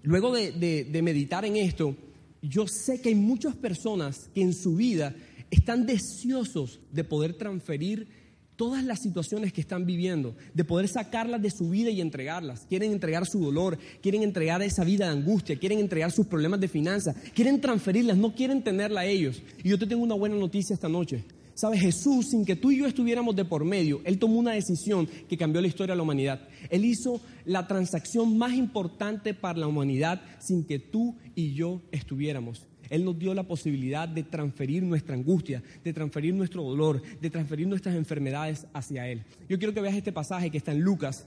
luego 0.02 0.30
de, 0.34 0.52
de 0.52 1.02
meditar 1.02 1.46
en 1.46 1.56
esto, 1.56 1.96
yo 2.42 2.66
sé 2.68 3.00
que 3.00 3.08
hay 3.08 3.14
muchas 3.14 3.56
personas 3.56 4.28
que 4.34 4.42
en 4.42 4.52
su 4.52 4.76
vida 4.76 5.16
están 5.50 5.86
deseosos 5.86 6.80
de 6.92 7.02
poder 7.02 7.32
transferir 7.32 8.08
todas 8.56 8.82
las 8.82 9.00
situaciones 9.00 9.52
que 9.52 9.60
están 9.60 9.86
viviendo, 9.86 10.34
de 10.54 10.64
poder 10.64 10.88
sacarlas 10.88 11.42
de 11.42 11.50
su 11.50 11.70
vida 11.70 11.90
y 11.90 12.00
entregarlas. 12.00 12.66
Quieren 12.68 12.92
entregar 12.92 13.26
su 13.26 13.38
dolor, 13.38 13.78
quieren 14.02 14.22
entregar 14.22 14.62
esa 14.62 14.84
vida 14.84 15.06
de 15.06 15.12
angustia, 15.12 15.58
quieren 15.58 15.78
entregar 15.78 16.10
sus 16.10 16.26
problemas 16.26 16.60
de 16.60 16.68
finanzas, 16.68 17.14
quieren 17.34 17.60
transferirlas, 17.60 18.16
no 18.16 18.34
quieren 18.34 18.62
tenerla 18.62 19.02
a 19.02 19.06
ellos. 19.06 19.42
Y 19.62 19.68
yo 19.68 19.78
te 19.78 19.86
tengo 19.86 20.02
una 20.02 20.14
buena 20.14 20.36
noticia 20.36 20.74
esta 20.74 20.88
noche. 20.88 21.24
Sabes, 21.56 21.80
Jesús, 21.80 22.28
sin 22.28 22.44
que 22.44 22.54
tú 22.54 22.70
y 22.70 22.76
yo 22.76 22.86
estuviéramos 22.86 23.34
de 23.34 23.46
por 23.46 23.64
medio, 23.64 24.02
Él 24.04 24.18
tomó 24.18 24.38
una 24.38 24.52
decisión 24.52 25.08
que 25.26 25.38
cambió 25.38 25.62
la 25.62 25.68
historia 25.68 25.94
de 25.94 25.96
la 25.96 26.02
humanidad. 26.02 26.46
Él 26.68 26.84
hizo 26.84 27.18
la 27.46 27.66
transacción 27.66 28.36
más 28.36 28.52
importante 28.52 29.32
para 29.32 29.58
la 29.60 29.66
humanidad 29.66 30.20
sin 30.38 30.66
que 30.66 30.78
tú 30.78 31.16
y 31.34 31.54
yo 31.54 31.80
estuviéramos. 31.92 32.66
Él 32.90 33.06
nos 33.06 33.18
dio 33.18 33.32
la 33.32 33.44
posibilidad 33.44 34.06
de 34.06 34.22
transferir 34.22 34.82
nuestra 34.82 35.14
angustia, 35.14 35.62
de 35.82 35.94
transferir 35.94 36.34
nuestro 36.34 36.62
dolor, 36.62 37.00
de 37.22 37.30
transferir 37.30 37.66
nuestras 37.66 37.94
enfermedades 37.94 38.66
hacia 38.74 39.08
Él. 39.08 39.24
Yo 39.48 39.56
quiero 39.56 39.72
que 39.72 39.80
veas 39.80 39.96
este 39.96 40.12
pasaje 40.12 40.50
que 40.50 40.58
está 40.58 40.72
en 40.72 40.82
Lucas, 40.82 41.26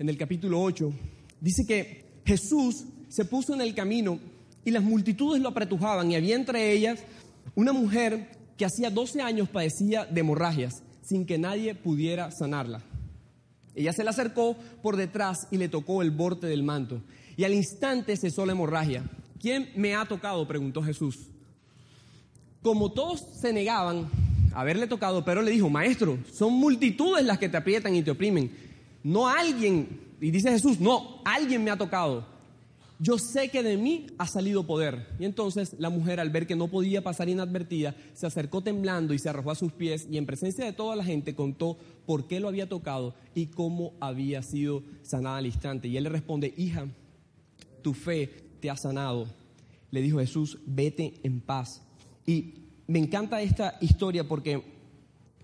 en 0.00 0.08
el 0.08 0.18
capítulo 0.18 0.60
8. 0.60 0.92
Dice 1.40 1.64
que 1.64 2.04
Jesús 2.26 2.84
se 3.08 3.24
puso 3.24 3.54
en 3.54 3.60
el 3.60 3.76
camino 3.76 4.18
y 4.64 4.72
las 4.72 4.82
multitudes 4.82 5.40
lo 5.40 5.50
apretujaban 5.50 6.10
y 6.10 6.16
había 6.16 6.34
entre 6.34 6.72
ellas 6.72 6.98
una 7.54 7.72
mujer 7.72 8.37
que 8.58 8.66
hacía 8.66 8.90
12 8.90 9.22
años 9.22 9.48
padecía 9.48 10.04
de 10.04 10.20
hemorragias 10.20 10.82
sin 11.00 11.24
que 11.24 11.38
nadie 11.38 11.74
pudiera 11.74 12.30
sanarla. 12.30 12.82
Ella 13.74 13.92
se 13.92 14.02
le 14.02 14.10
acercó 14.10 14.56
por 14.82 14.96
detrás 14.96 15.46
y 15.50 15.56
le 15.56 15.68
tocó 15.68 16.02
el 16.02 16.10
borde 16.10 16.48
del 16.48 16.64
manto. 16.64 17.00
Y 17.36 17.44
al 17.44 17.54
instante 17.54 18.16
cesó 18.16 18.44
la 18.44 18.52
hemorragia. 18.52 19.04
¿Quién 19.40 19.70
me 19.76 19.94
ha 19.94 20.04
tocado? 20.04 20.46
preguntó 20.46 20.82
Jesús. 20.82 21.28
Como 22.60 22.90
todos 22.90 23.24
se 23.40 23.52
negaban 23.52 24.08
a 24.52 24.62
haberle 24.62 24.88
tocado, 24.88 25.24
pero 25.24 25.40
le 25.40 25.52
dijo, 25.52 25.70
maestro, 25.70 26.18
son 26.32 26.54
multitudes 26.54 27.24
las 27.24 27.38
que 27.38 27.48
te 27.48 27.56
aprietan 27.56 27.94
y 27.94 28.02
te 28.02 28.10
oprimen. 28.10 28.50
No 29.04 29.28
alguien, 29.28 30.00
y 30.20 30.32
dice 30.32 30.50
Jesús, 30.50 30.80
no, 30.80 31.22
alguien 31.24 31.62
me 31.62 31.70
ha 31.70 31.78
tocado 31.78 32.37
yo 33.00 33.16
sé 33.18 33.48
que 33.48 33.62
de 33.62 33.76
mí 33.76 34.06
ha 34.18 34.26
salido 34.26 34.66
poder. 34.66 35.06
Y 35.20 35.24
entonces 35.24 35.76
la 35.78 35.88
mujer, 35.88 36.18
al 36.18 36.30
ver 36.30 36.46
que 36.46 36.56
no 36.56 36.68
podía 36.68 37.02
pasar 37.02 37.28
inadvertida, 37.28 37.94
se 38.14 38.26
acercó 38.26 38.60
temblando 38.62 39.14
y 39.14 39.18
se 39.18 39.28
arrojó 39.28 39.52
a 39.52 39.56
sus 39.56 39.72
pies 39.72 40.06
y 40.10 40.18
en 40.18 40.26
presencia 40.26 40.64
de 40.64 40.72
toda 40.72 40.96
la 40.96 41.04
gente 41.04 41.34
contó 41.34 41.78
por 42.06 42.26
qué 42.26 42.40
lo 42.40 42.48
había 42.48 42.68
tocado 42.68 43.14
y 43.34 43.46
cómo 43.46 43.94
había 44.00 44.42
sido 44.42 44.82
sanada 45.02 45.38
al 45.38 45.46
instante. 45.46 45.86
Y 45.86 45.96
él 45.96 46.04
le 46.04 46.10
responde, 46.10 46.52
hija, 46.56 46.88
tu 47.82 47.94
fe 47.94 48.30
te 48.60 48.68
ha 48.68 48.76
sanado. 48.76 49.26
Le 49.90 50.02
dijo 50.02 50.18
Jesús, 50.18 50.58
vete 50.66 51.14
en 51.22 51.40
paz. 51.40 51.82
Y 52.26 52.54
me 52.88 52.98
encanta 52.98 53.40
esta 53.40 53.78
historia 53.80 54.26
porque 54.26 54.77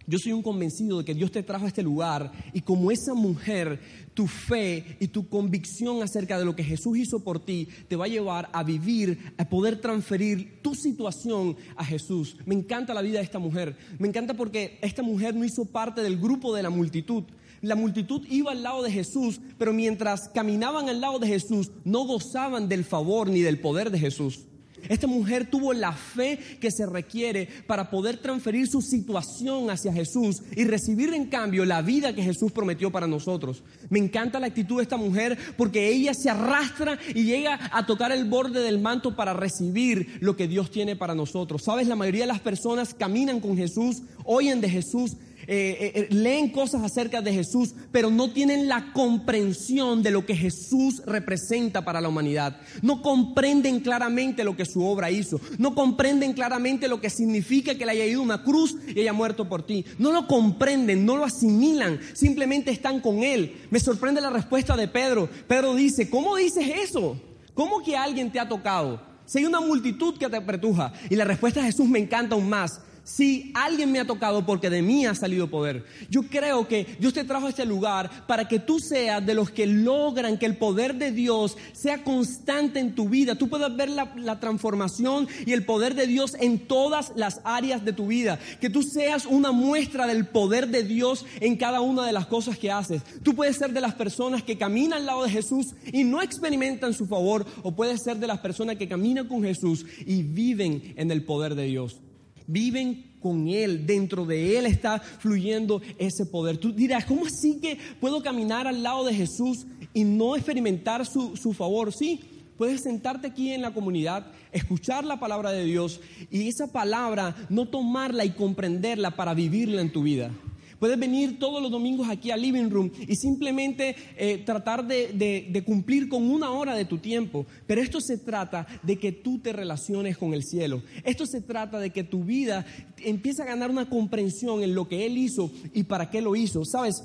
yo 0.06 0.18
soy 0.18 0.32
un 0.32 0.42
convencido 0.42 0.98
de 0.98 1.04
que 1.04 1.14
Dios 1.14 1.30
te 1.30 1.42
trajo 1.42 1.64
a 1.64 1.68
este 1.68 1.82
lugar 1.82 2.30
y 2.52 2.60
como 2.60 2.90
esa 2.90 3.14
mujer, 3.14 3.80
tu 4.12 4.26
fe 4.26 4.96
y 5.00 5.08
tu 5.08 5.28
convicción 5.28 6.02
acerca 6.02 6.38
de 6.38 6.44
lo 6.44 6.54
que 6.54 6.62
Jesús 6.62 6.98
hizo 6.98 7.24
por 7.24 7.44
ti 7.44 7.68
te 7.88 7.96
va 7.96 8.04
a 8.04 8.08
llevar 8.08 8.50
a 8.52 8.62
vivir, 8.62 9.32
a 9.38 9.48
poder 9.48 9.80
transferir 9.80 10.60
tu 10.62 10.74
situación 10.74 11.56
a 11.76 11.84
Jesús. 11.84 12.36
Me 12.44 12.54
encanta 12.54 12.94
la 12.94 13.02
vida 13.02 13.18
de 13.18 13.24
esta 13.24 13.38
mujer. 13.38 13.76
Me 13.98 14.08
encanta 14.08 14.34
porque 14.34 14.78
esta 14.82 15.02
mujer 15.02 15.34
no 15.34 15.44
hizo 15.44 15.64
parte 15.64 16.02
del 16.02 16.18
grupo 16.18 16.54
de 16.54 16.62
la 16.62 16.70
multitud. 16.70 17.24
La 17.62 17.74
multitud 17.74 18.26
iba 18.28 18.52
al 18.52 18.62
lado 18.62 18.82
de 18.82 18.92
Jesús, 18.92 19.40
pero 19.56 19.72
mientras 19.72 20.28
caminaban 20.28 20.90
al 20.90 21.00
lado 21.00 21.18
de 21.18 21.28
Jesús, 21.28 21.70
no 21.84 22.04
gozaban 22.04 22.68
del 22.68 22.84
favor 22.84 23.30
ni 23.30 23.40
del 23.40 23.58
poder 23.58 23.90
de 23.90 23.98
Jesús. 23.98 24.40
Esta 24.88 25.06
mujer 25.06 25.48
tuvo 25.50 25.72
la 25.72 25.92
fe 25.92 26.38
que 26.60 26.70
se 26.70 26.86
requiere 26.86 27.48
para 27.66 27.90
poder 27.90 28.18
transferir 28.18 28.66
su 28.66 28.82
situación 28.82 29.70
hacia 29.70 29.92
Jesús 29.92 30.42
y 30.56 30.64
recibir 30.64 31.12
en 31.14 31.26
cambio 31.26 31.64
la 31.64 31.82
vida 31.82 32.14
que 32.14 32.22
Jesús 32.22 32.52
prometió 32.52 32.90
para 32.90 33.06
nosotros. 33.06 33.62
Me 33.90 33.98
encanta 33.98 34.40
la 34.40 34.46
actitud 34.46 34.76
de 34.76 34.82
esta 34.82 34.96
mujer 34.96 35.38
porque 35.56 35.88
ella 35.88 36.14
se 36.14 36.30
arrastra 36.30 36.98
y 37.14 37.24
llega 37.24 37.58
a 37.72 37.86
tocar 37.86 38.12
el 38.12 38.24
borde 38.24 38.60
del 38.60 38.80
manto 38.80 39.16
para 39.16 39.32
recibir 39.32 40.18
lo 40.20 40.36
que 40.36 40.48
Dios 40.48 40.70
tiene 40.70 40.96
para 40.96 41.14
nosotros. 41.14 41.62
Sabes, 41.64 41.88
la 41.88 41.96
mayoría 41.96 42.22
de 42.22 42.28
las 42.28 42.40
personas 42.40 42.94
caminan 42.94 43.40
con 43.40 43.56
Jesús, 43.56 44.02
oyen 44.24 44.60
de 44.60 44.68
Jesús, 44.68 45.16
eh, 45.46 45.76
eh, 45.80 45.92
eh, 45.94 46.14
leen 46.14 46.50
cosas 46.50 46.82
acerca 46.82 47.20
de 47.20 47.32
Jesús, 47.32 47.74
pero 47.92 48.10
no 48.10 48.30
tienen 48.30 48.68
la 48.68 48.92
comprensión 48.92 50.02
de 50.02 50.10
lo 50.10 50.24
que 50.24 50.36
Jesús 50.36 51.02
representa 51.06 51.84
para 51.84 52.00
la 52.00 52.08
humanidad. 52.08 52.56
No 52.82 53.02
comprenden 53.02 53.80
claramente 53.80 54.44
lo 54.44 54.56
que 54.56 54.64
su 54.64 54.84
obra 54.84 55.10
hizo. 55.10 55.40
No 55.58 55.74
comprenden 55.74 56.32
claramente 56.32 56.88
lo 56.88 57.00
que 57.00 57.10
significa 57.10 57.74
que 57.74 57.84
le 57.84 57.92
haya 57.92 58.06
ido 58.06 58.22
una 58.22 58.42
cruz 58.42 58.76
y 58.94 59.00
haya 59.00 59.12
muerto 59.12 59.48
por 59.48 59.64
ti. 59.66 59.84
No 59.98 60.12
lo 60.12 60.26
comprenden, 60.26 61.04
no 61.04 61.16
lo 61.16 61.24
asimilan, 61.24 62.00
simplemente 62.14 62.70
están 62.70 63.00
con 63.00 63.22
Él. 63.22 63.54
Me 63.70 63.80
sorprende 63.80 64.20
la 64.20 64.30
respuesta 64.30 64.76
de 64.76 64.88
Pedro. 64.88 65.28
Pedro 65.46 65.74
dice, 65.74 66.08
¿cómo 66.08 66.36
dices 66.36 66.66
eso? 66.82 67.20
¿Cómo 67.54 67.82
que 67.82 67.96
alguien 67.96 68.32
te 68.32 68.40
ha 68.40 68.48
tocado? 68.48 69.00
Si 69.26 69.38
hay 69.38 69.46
una 69.46 69.60
multitud 69.60 70.18
que 70.18 70.28
te 70.28 70.36
apretuja. 70.36 70.92
Y 71.08 71.16
la 71.16 71.24
respuesta 71.24 71.60
de 71.60 71.66
Jesús 71.66 71.88
me 71.88 71.98
encanta 71.98 72.34
aún 72.34 72.48
más 72.48 72.80
si 73.04 73.52
alguien 73.54 73.92
me 73.92 74.00
ha 74.00 74.06
tocado 74.06 74.44
porque 74.44 74.70
de 74.70 74.82
mí 74.82 75.06
ha 75.06 75.14
salido 75.14 75.48
poder. 75.48 75.84
Yo 76.10 76.22
creo 76.22 76.66
que 76.66 76.96
Dios 76.98 77.12
te 77.12 77.24
trajo 77.24 77.46
a 77.46 77.50
este 77.50 77.66
lugar 77.66 78.26
para 78.26 78.48
que 78.48 78.58
tú 78.58 78.80
seas 78.80 79.24
de 79.24 79.34
los 79.34 79.50
que 79.50 79.66
logran 79.66 80.38
que 80.38 80.46
el 80.46 80.56
poder 80.56 80.96
de 80.96 81.12
Dios 81.12 81.56
sea 81.72 82.02
constante 82.02 82.80
en 82.80 82.94
tu 82.94 83.08
vida. 83.08 83.36
Tú 83.36 83.48
puedas 83.48 83.74
ver 83.76 83.90
la 83.90 84.40
transformación 84.40 85.28
y 85.46 85.52
el 85.52 85.64
poder 85.64 85.94
de 85.94 86.06
Dios 86.06 86.34
en 86.40 86.58
todas 86.66 87.12
las 87.16 87.40
áreas 87.44 87.84
de 87.84 87.92
tu 87.92 88.06
vida. 88.06 88.38
Que 88.60 88.70
tú 88.70 88.82
seas 88.82 89.26
una 89.26 89.52
muestra 89.52 90.06
del 90.06 90.26
poder 90.26 90.68
de 90.68 90.82
Dios 90.82 91.24
en 91.40 91.56
cada 91.56 91.80
una 91.80 92.06
de 92.06 92.12
las 92.12 92.26
cosas 92.26 92.58
que 92.58 92.70
haces. 92.70 93.02
Tú 93.22 93.34
puedes 93.34 93.56
ser 93.56 93.72
de 93.72 93.80
las 93.80 93.94
personas 93.94 94.42
que 94.42 94.58
caminan 94.58 95.00
al 95.00 95.06
lado 95.06 95.24
de 95.24 95.30
Jesús 95.30 95.74
y 95.92 96.04
no 96.04 96.22
experimentan 96.22 96.94
su 96.94 97.06
favor 97.06 97.46
o 97.62 97.74
puedes 97.74 98.02
ser 98.02 98.16
de 98.16 98.26
las 98.26 98.40
personas 98.40 98.76
que 98.76 98.88
caminan 98.88 99.28
con 99.28 99.42
Jesús 99.42 99.84
y 100.06 100.22
viven 100.22 100.94
en 100.96 101.10
el 101.10 101.24
poder 101.24 101.54
de 101.54 101.64
Dios 101.64 102.03
viven 102.46 103.14
con 103.20 103.48
Él, 103.48 103.86
dentro 103.86 104.26
de 104.26 104.58
Él 104.58 104.66
está 104.66 104.98
fluyendo 105.00 105.80
ese 105.98 106.26
poder. 106.26 106.58
Tú 106.58 106.72
dirás, 106.72 107.04
¿cómo 107.06 107.26
así 107.26 107.58
que 107.60 107.78
puedo 108.00 108.22
caminar 108.22 108.66
al 108.66 108.82
lado 108.82 109.04
de 109.04 109.14
Jesús 109.14 109.66
y 109.94 110.04
no 110.04 110.36
experimentar 110.36 111.06
su, 111.06 111.36
su 111.36 111.54
favor? 111.54 111.92
Sí, 111.92 112.20
puedes 112.58 112.82
sentarte 112.82 113.28
aquí 113.28 113.52
en 113.52 113.62
la 113.62 113.72
comunidad, 113.72 114.26
escuchar 114.52 115.04
la 115.04 115.18
palabra 115.18 115.52
de 115.52 115.64
Dios 115.64 116.00
y 116.30 116.48
esa 116.48 116.66
palabra 116.66 117.34
no 117.48 117.66
tomarla 117.66 118.24
y 118.24 118.30
comprenderla 118.30 119.16
para 119.16 119.34
vivirla 119.34 119.80
en 119.80 119.92
tu 119.92 120.02
vida. 120.02 120.30
Puedes 120.78 120.98
venir 120.98 121.38
todos 121.38 121.62
los 121.62 121.70
domingos 121.70 122.08
aquí 122.08 122.30
al 122.30 122.42
living 122.42 122.70
room 122.70 122.90
y 123.06 123.16
simplemente 123.16 123.96
eh, 124.16 124.38
tratar 124.44 124.86
de, 124.86 125.62
cumplir 125.64 126.08
con 126.08 126.30
una 126.30 126.50
hora 126.50 126.74
de 126.74 126.84
tu 126.84 126.98
tiempo. 126.98 127.46
Pero 127.66 127.80
esto 127.80 128.00
se 128.00 128.18
trata 128.18 128.66
de 128.82 128.98
que 128.98 129.12
tú 129.12 129.38
te 129.38 129.52
relaciones 129.52 130.18
con 130.18 130.34
el 130.34 130.42
cielo. 130.42 130.82
Esto 131.04 131.26
se 131.26 131.40
trata 131.40 131.78
de 131.78 131.90
que 131.90 132.04
tu 132.04 132.24
vida 132.24 132.66
empiece 132.98 133.42
a 133.42 133.46
ganar 133.46 133.70
una 133.70 133.88
comprensión 133.88 134.62
en 134.62 134.74
lo 134.74 134.88
que 134.88 135.06
Él 135.06 135.18
hizo 135.18 135.50
y 135.72 135.84
para 135.84 136.10
qué 136.10 136.20
lo 136.20 136.36
hizo. 136.36 136.64
Sabes, 136.64 137.02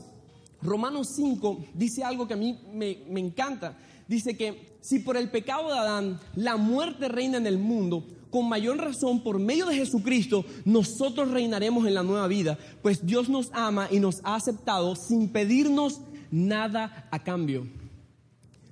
Romanos 0.61 1.13
5 1.15 1.65
dice 1.73 2.03
algo 2.03 2.27
que 2.27 2.33
a 2.33 2.37
mí 2.37 2.57
me, 2.73 2.99
me 3.09 3.19
encanta. 3.19 3.77
Dice 4.07 4.35
que 4.35 4.77
si 4.81 4.99
por 4.99 5.17
el 5.17 5.29
pecado 5.29 5.71
de 5.71 5.77
Adán 5.77 6.19
la 6.35 6.57
muerte 6.57 7.07
reina 7.07 7.37
en 7.37 7.45
el 7.45 7.59
mundo, 7.59 8.05
con 8.29 8.47
mayor 8.47 8.77
razón, 8.77 9.21
por 9.21 9.39
medio 9.39 9.65
de 9.65 9.75
Jesucristo, 9.75 10.45
nosotros 10.65 11.31
reinaremos 11.31 11.87
en 11.87 11.93
la 11.93 12.03
nueva 12.03 12.27
vida, 12.27 12.57
pues 12.81 13.05
Dios 13.05 13.29
nos 13.29 13.49
ama 13.53 13.87
y 13.91 13.99
nos 13.99 14.21
ha 14.23 14.35
aceptado 14.35 14.95
sin 14.95 15.29
pedirnos 15.29 16.01
nada 16.31 17.07
a 17.11 17.23
cambio. 17.23 17.67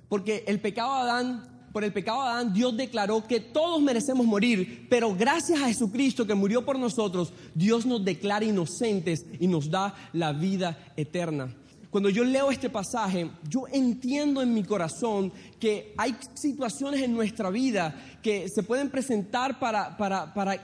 Porque 0.08 0.44
el 0.46 0.60
pecado 0.60 0.94
de 0.94 1.10
Adán, 1.10 1.68
por 1.72 1.84
el 1.84 1.92
pecado 1.92 2.22
de 2.22 2.28
Adán, 2.28 2.52
Dios 2.52 2.76
declaró 2.76 3.26
que 3.26 3.40
todos 3.40 3.82
merecemos 3.82 4.26
morir, 4.26 4.86
pero 4.88 5.14
gracias 5.14 5.60
a 5.60 5.66
Jesucristo 5.66 6.26
que 6.26 6.34
murió 6.34 6.64
por 6.64 6.78
nosotros, 6.78 7.32
Dios 7.54 7.84
nos 7.84 8.04
declara 8.04 8.44
inocentes 8.44 9.26
y 9.38 9.46
nos 9.46 9.70
da 9.70 9.94
la 10.12 10.32
vida 10.32 10.92
eterna. 10.96 11.54
Cuando 11.90 12.10
yo 12.10 12.22
leo 12.22 12.50
este 12.50 12.68
pasaje, 12.68 13.30
yo 13.48 13.64
entiendo 13.72 14.42
en 14.42 14.52
mi 14.52 14.62
corazón 14.62 15.32
que 15.58 15.94
hay 15.96 16.14
situaciones 16.34 17.00
en 17.00 17.14
nuestra 17.14 17.48
vida 17.48 18.18
que 18.22 18.46
se 18.50 18.62
pueden 18.62 18.90
presentar 18.90 19.58
para, 19.58 19.96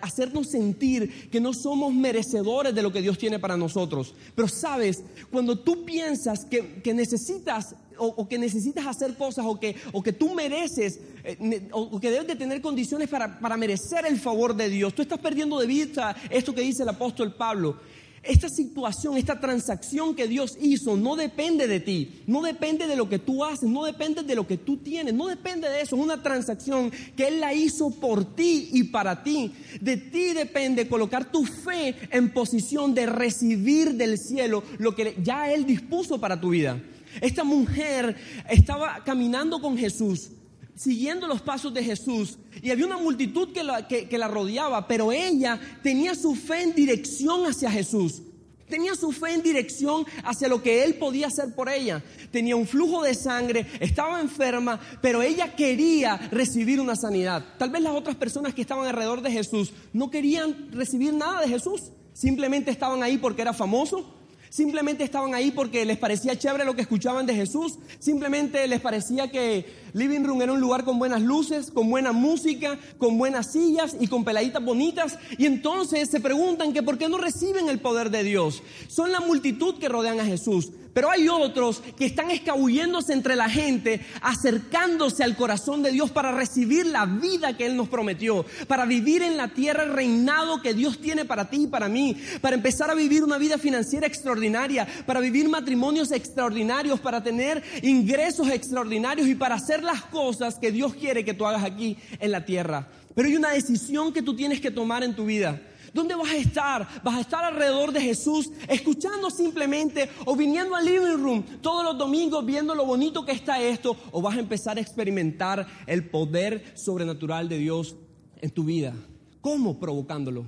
hacernos 0.02 0.50
sentir 0.50 1.30
que 1.30 1.40
no 1.40 1.54
somos 1.54 1.94
merecedores 1.94 2.74
de 2.74 2.82
lo 2.82 2.92
que 2.92 3.00
Dios 3.00 3.16
tiene 3.16 3.38
para 3.38 3.56
nosotros. 3.56 4.14
Pero 4.34 4.48
sabes, 4.48 5.02
cuando 5.30 5.58
tú 5.58 5.86
piensas 5.86 6.44
que, 6.44 6.82
necesitas 6.92 7.74
o, 7.96 8.28
que 8.28 8.36
necesitas 8.36 8.86
hacer 8.86 9.16
cosas 9.16 9.46
o 9.48 9.58
que, 9.58 9.76
o 9.92 10.02
que 10.02 10.12
tú 10.12 10.34
mereces 10.34 11.00
eh, 11.22 11.68
o, 11.72 11.98
que 12.00 12.10
debes 12.10 12.26
de 12.26 12.36
tener 12.36 12.60
condiciones 12.60 13.08
para, 13.08 13.40
para 13.40 13.56
merecer 13.56 14.04
el 14.04 14.20
favor 14.20 14.54
de 14.54 14.68
Dios, 14.68 14.94
tú 14.94 15.00
estás 15.00 15.20
perdiendo 15.20 15.58
de 15.58 15.66
vista 15.66 16.14
esto 16.28 16.54
que 16.54 16.60
dice 16.60 16.82
el 16.82 16.90
apóstol 16.90 17.34
Pablo. 17.34 17.78
Esta 18.26 18.48
situación, 18.48 19.18
esta 19.18 19.38
transacción 19.38 20.14
que 20.14 20.26
Dios 20.26 20.56
hizo 20.60 20.96
no 20.96 21.14
depende 21.14 21.66
de 21.66 21.80
ti, 21.80 22.22
no 22.26 22.40
depende 22.40 22.86
de 22.86 22.96
lo 22.96 23.08
que 23.08 23.18
tú 23.18 23.44
haces, 23.44 23.68
no 23.68 23.84
depende 23.84 24.22
de 24.22 24.34
lo 24.34 24.46
que 24.46 24.56
tú 24.56 24.78
tienes, 24.78 25.12
no 25.12 25.26
depende 25.26 25.68
de 25.68 25.82
eso, 25.82 25.96
es 25.96 26.02
una 26.02 26.22
transacción 26.22 26.90
que 27.16 27.28
Él 27.28 27.40
la 27.40 27.52
hizo 27.52 27.90
por 27.90 28.24
ti 28.34 28.70
y 28.72 28.84
para 28.84 29.22
ti. 29.22 29.52
De 29.80 29.98
ti 29.98 30.32
depende 30.32 30.88
colocar 30.88 31.30
tu 31.30 31.44
fe 31.44 31.94
en 32.10 32.32
posición 32.32 32.94
de 32.94 33.06
recibir 33.06 33.94
del 33.94 34.18
cielo 34.18 34.62
lo 34.78 34.94
que 34.94 35.16
ya 35.22 35.52
Él 35.52 35.66
dispuso 35.66 36.18
para 36.18 36.40
tu 36.40 36.50
vida. 36.50 36.80
Esta 37.20 37.44
mujer 37.44 38.16
estaba 38.48 39.02
caminando 39.04 39.60
con 39.60 39.76
Jesús, 39.76 40.30
siguiendo 40.76 41.26
los 41.26 41.40
pasos 41.40 41.72
de 41.72 41.84
Jesús 41.84 42.38
y 42.62 42.70
había 42.70 42.86
una 42.86 42.98
multitud 42.98 43.52
que 43.52 43.62
la, 43.62 44.28
rodeaba, 44.28 44.86
pero 44.86 45.12
ella 45.12 45.60
tenía 45.82 46.14
su 46.14 46.34
fe 46.34 46.62
en 46.62 46.74
dirección 46.74 47.46
hacia 47.46 47.70
Jesús. 47.70 48.22
Tenía 48.68 48.94
su 48.94 49.12
fe 49.12 49.34
en 49.34 49.42
dirección 49.42 50.06
hacia 50.24 50.48
lo 50.48 50.62
que 50.62 50.84
él 50.84 50.94
podía 50.94 51.26
hacer 51.26 51.54
por 51.54 51.68
ella. 51.68 52.02
Tenía 52.30 52.56
un 52.56 52.66
flujo 52.66 53.02
de 53.02 53.14
sangre, 53.14 53.66
estaba 53.78 54.20
enferma, 54.20 54.80
pero 55.02 55.22
ella 55.22 55.54
quería 55.54 56.16
recibir 56.32 56.80
una 56.80 56.96
sanidad. 56.96 57.44
Tal 57.58 57.70
vez 57.70 57.82
las 57.82 57.92
otras 57.92 58.16
personas 58.16 58.54
que 58.54 58.62
estaban 58.62 58.86
alrededor 58.86 59.20
de 59.20 59.30
Jesús 59.30 59.72
no 59.92 60.10
querían 60.10 60.72
recibir 60.72 61.12
nada 61.12 61.42
de 61.42 61.48
Jesús. 61.48 61.92
Simplemente 62.14 62.70
estaban 62.70 63.02
ahí 63.02 63.18
porque 63.18 63.42
era 63.42 63.52
famoso, 63.52 64.14
Simplemente 64.54 65.02
estaban 65.02 65.34
ahí 65.34 65.50
porque 65.50 65.84
les 65.84 65.98
parecía 65.98 66.38
chévere 66.38 66.64
lo 66.64 66.76
que 66.76 66.82
escuchaban 66.82 67.26
de 67.26 67.34
Jesús. 67.34 67.76
Simplemente 67.98 68.68
les 68.68 68.80
parecía 68.80 69.28
que 69.28 69.66
Living 69.94 70.24
Room 70.24 70.42
era 70.42 70.52
un 70.52 70.60
lugar 70.60 70.84
con 70.84 70.98
buenas 70.98 71.22
luces, 71.22 71.70
con 71.70 71.88
buena 71.88 72.10
música, 72.10 72.80
con 72.98 73.16
buenas 73.16 73.52
sillas 73.52 73.96
y 74.00 74.08
con 74.08 74.24
peladitas 74.24 74.62
bonitas. 74.62 75.16
Y 75.38 75.46
entonces 75.46 76.10
se 76.10 76.18
preguntan 76.18 76.72
que 76.72 76.82
por 76.82 76.98
qué 76.98 77.08
no 77.08 77.16
reciben 77.16 77.68
el 77.68 77.78
poder 77.78 78.10
de 78.10 78.24
Dios. 78.24 78.64
Son 78.88 79.12
la 79.12 79.20
multitud 79.20 79.78
que 79.78 79.88
rodean 79.88 80.18
a 80.18 80.24
Jesús. 80.24 80.72
Pero 80.94 81.10
hay 81.10 81.28
otros 81.28 81.82
que 81.98 82.06
están 82.06 82.30
escabulléndose 82.30 83.12
entre 83.12 83.34
la 83.34 83.50
gente, 83.50 84.00
acercándose 84.22 85.24
al 85.24 85.36
corazón 85.36 85.82
de 85.82 85.90
Dios 85.90 86.12
para 86.12 86.30
recibir 86.30 86.86
la 86.86 87.04
vida 87.04 87.56
que 87.56 87.66
Él 87.66 87.76
nos 87.76 87.88
prometió, 87.88 88.46
para 88.68 88.86
vivir 88.86 89.22
en 89.22 89.36
la 89.36 89.48
tierra 89.48 89.82
el 89.82 89.92
reinado 89.92 90.62
que 90.62 90.72
Dios 90.72 91.00
tiene 91.00 91.24
para 91.24 91.50
ti 91.50 91.64
y 91.64 91.66
para 91.66 91.88
mí, 91.88 92.16
para 92.40 92.54
empezar 92.54 92.90
a 92.90 92.94
vivir 92.94 93.24
una 93.24 93.38
vida 93.38 93.58
financiera 93.58 94.06
extraordinaria, 94.06 94.86
para 95.04 95.18
vivir 95.18 95.48
matrimonios 95.48 96.12
extraordinarios, 96.12 97.00
para 97.00 97.24
tener 97.24 97.62
ingresos 97.82 98.48
extraordinarios 98.48 99.26
y 99.26 99.34
para 99.34 99.56
hacer 99.56 99.82
las 99.84 100.02
cosas 100.04 100.58
que 100.58 100.72
Dios 100.72 100.94
quiere 100.94 101.24
que 101.24 101.34
tú 101.34 101.46
hagas 101.46 101.64
aquí 101.64 101.96
en 102.18 102.32
la 102.32 102.44
tierra. 102.44 102.88
Pero 103.14 103.28
hay 103.28 103.36
una 103.36 103.50
decisión 103.50 104.12
que 104.12 104.22
tú 104.22 104.34
tienes 104.34 104.60
que 104.60 104.70
tomar 104.70 105.04
en 105.04 105.14
tu 105.14 105.26
vida. 105.26 105.60
¿Dónde 105.92 106.16
vas 106.16 106.32
a 106.32 106.36
estar? 106.36 106.88
¿Vas 107.04 107.14
a 107.14 107.20
estar 107.20 107.44
alrededor 107.44 107.92
de 107.92 108.00
Jesús, 108.00 108.50
escuchando 108.68 109.30
simplemente 109.30 110.10
o 110.24 110.34
viniendo 110.34 110.74
al 110.74 110.84
living 110.84 111.22
room 111.22 111.44
todos 111.62 111.84
los 111.84 111.96
domingos 111.96 112.44
viendo 112.44 112.74
lo 112.74 112.84
bonito 112.84 113.24
que 113.24 113.30
está 113.30 113.62
esto? 113.62 113.96
¿O 114.10 114.20
vas 114.20 114.36
a 114.36 114.40
empezar 114.40 114.76
a 114.76 114.80
experimentar 114.80 115.64
el 115.86 116.10
poder 116.10 116.72
sobrenatural 116.74 117.48
de 117.48 117.58
Dios 117.58 117.94
en 118.40 118.50
tu 118.50 118.64
vida? 118.64 118.92
¿Cómo? 119.40 119.78
Provocándolo. 119.78 120.46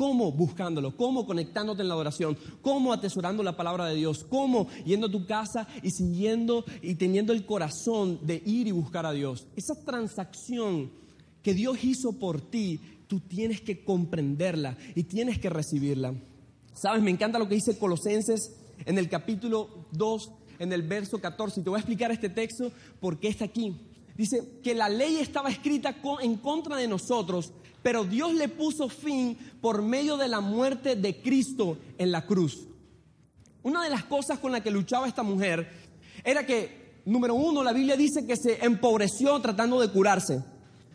¿Cómo? 0.00 0.32
Buscándolo. 0.32 0.96
¿Cómo? 0.96 1.26
Conectándote 1.26 1.82
en 1.82 1.88
la 1.88 1.96
oración. 1.96 2.34
¿Cómo? 2.62 2.90
Atesorando 2.90 3.42
la 3.42 3.54
palabra 3.54 3.84
de 3.84 3.96
Dios. 3.96 4.24
¿Cómo? 4.24 4.66
Yendo 4.86 5.08
a 5.08 5.10
tu 5.10 5.26
casa 5.26 5.68
y 5.82 5.90
siguiendo 5.90 6.64
y 6.80 6.94
teniendo 6.94 7.34
el 7.34 7.44
corazón 7.44 8.18
de 8.22 8.42
ir 8.46 8.66
y 8.66 8.70
buscar 8.70 9.04
a 9.04 9.12
Dios. 9.12 9.46
Esa 9.56 9.74
transacción 9.84 10.90
que 11.42 11.52
Dios 11.52 11.84
hizo 11.84 12.14
por 12.14 12.40
ti 12.40 12.80
tú 13.08 13.20
tienes 13.20 13.60
que 13.60 13.84
comprenderla 13.84 14.78
y 14.94 15.02
tienes 15.02 15.38
que 15.38 15.50
recibirla. 15.50 16.14
Sabes, 16.72 17.02
me 17.02 17.10
encanta 17.10 17.38
lo 17.38 17.46
que 17.46 17.56
dice 17.56 17.76
Colosenses 17.76 18.56
en 18.86 18.96
el 18.96 19.06
capítulo 19.10 19.84
2, 19.92 20.30
en 20.60 20.72
el 20.72 20.80
verso 20.80 21.18
14. 21.18 21.60
Y 21.60 21.62
te 21.62 21.68
voy 21.68 21.76
a 21.76 21.80
explicar 21.80 22.10
este 22.10 22.30
texto 22.30 22.72
porque 23.00 23.28
está 23.28 23.44
aquí. 23.44 23.76
Dice 24.20 24.60
que 24.62 24.74
la 24.74 24.90
ley 24.90 25.16
estaba 25.16 25.48
escrita 25.48 25.96
en 26.20 26.36
contra 26.36 26.76
de 26.76 26.86
nosotros, 26.86 27.54
pero 27.82 28.04
Dios 28.04 28.34
le 28.34 28.50
puso 28.50 28.90
fin 28.90 29.34
por 29.62 29.80
medio 29.80 30.18
de 30.18 30.28
la 30.28 30.40
muerte 30.40 30.94
de 30.94 31.22
Cristo 31.22 31.78
en 31.96 32.12
la 32.12 32.26
cruz. 32.26 32.68
Una 33.62 33.82
de 33.82 33.88
las 33.88 34.04
cosas 34.04 34.38
con 34.38 34.52
las 34.52 34.60
que 34.60 34.70
luchaba 34.70 35.08
esta 35.08 35.22
mujer 35.22 35.72
era 36.22 36.44
que, 36.44 37.00
número 37.06 37.34
uno, 37.34 37.62
la 37.62 37.72
Biblia 37.72 37.96
dice 37.96 38.26
que 38.26 38.36
se 38.36 38.62
empobreció 38.62 39.40
tratando 39.40 39.80
de 39.80 39.88
curarse. 39.88 40.44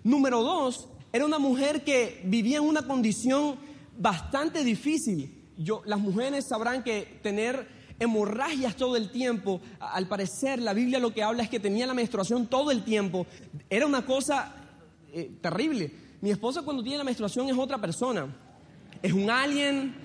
Número 0.04 0.44
dos, 0.44 0.88
era 1.12 1.26
una 1.26 1.40
mujer 1.40 1.84
que 1.84 2.22
vivía 2.26 2.58
en 2.58 2.66
una 2.66 2.84
condición 2.84 3.56
bastante 3.98 4.64
difícil. 4.64 5.50
Yo, 5.58 5.82
las 5.86 6.00
mujeres 6.00 6.46
sabrán 6.48 6.84
que 6.84 7.20
tener 7.24 7.68
hemorragias 8.00 8.76
todo 8.76 8.96
el 8.96 9.10
tiempo, 9.10 9.62
al 9.80 10.08
parecer 10.08 10.62
la 10.62 10.74
Biblia 10.74 11.00
lo 11.00 11.14
que 11.14 11.24
habla 11.24 11.44
es 11.44 11.50
que 11.50 11.60
tenía 11.60 11.88
la 11.88 11.94
menstruación 11.94 12.48
todo 12.48 12.72
el 12.72 12.84
tiempo, 12.84 13.26
era 13.70 13.86
una 13.86 14.06
cosa 14.06 14.54
eh, 15.14 15.32
terrible. 15.42 15.92
Mi 16.22 16.32
esposa 16.32 16.62
cuando 16.64 16.84
tiene 16.84 16.98
la 16.98 17.04
menstruación 17.04 17.50
es 17.50 17.58
otra 17.58 17.78
persona, 17.78 18.28
es 19.02 19.14
un 19.14 19.30
alien, 19.30 19.96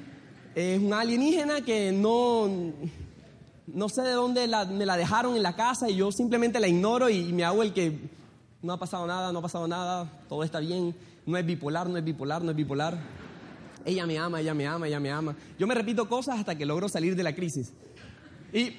es 0.55 0.79
un 0.81 0.93
alienígena 0.93 1.63
que 1.63 1.93
no, 1.93 2.49
no 3.67 3.89
sé 3.89 4.03
de 4.03 4.13
dónde 4.13 4.49
me 4.73 4.87
la 4.87 4.97
dejaron 4.97 5.37
en 5.37 5.43
la 5.43 5.57
casa 5.57 5.89
y 5.89 5.97
yo 5.97 6.13
simplemente 6.13 6.61
la 6.61 6.69
ignoro 6.69 7.09
y 7.09 7.33
me 7.33 7.45
hago 7.45 7.63
el 7.63 7.73
que 7.73 7.99
no 8.63 8.73
ha 8.73 8.79
pasado 8.79 9.07
nada, 9.07 9.33
no 9.33 9.39
ha 9.39 9.43
pasado 9.43 9.67
nada, 9.67 10.21
todo 10.29 10.45
está 10.45 10.61
bien, 10.61 10.95
no 11.25 11.37
es 11.37 11.47
bipolar, 11.47 11.89
no 11.89 11.97
es 11.97 12.05
bipolar, 12.05 12.43
no 12.43 12.51
es 12.51 12.57
bipolar. 12.57 13.20
Ella 13.85 14.07
me 14.07 14.19
ama, 14.19 14.41
ella 14.41 14.55
me 14.55 14.67
ama, 14.67 14.87
ella 14.87 15.01
me 15.01 15.11
ama. 15.11 15.37
Yo 15.59 15.67
me 15.67 15.75
repito 15.75 16.09
cosas 16.09 16.39
hasta 16.39 16.57
que 16.57 16.67
logro 16.67 16.89
salir 16.89 17.17
de 17.17 17.23
la 17.23 17.35
crisis. 17.35 17.73
Y, 18.53 18.73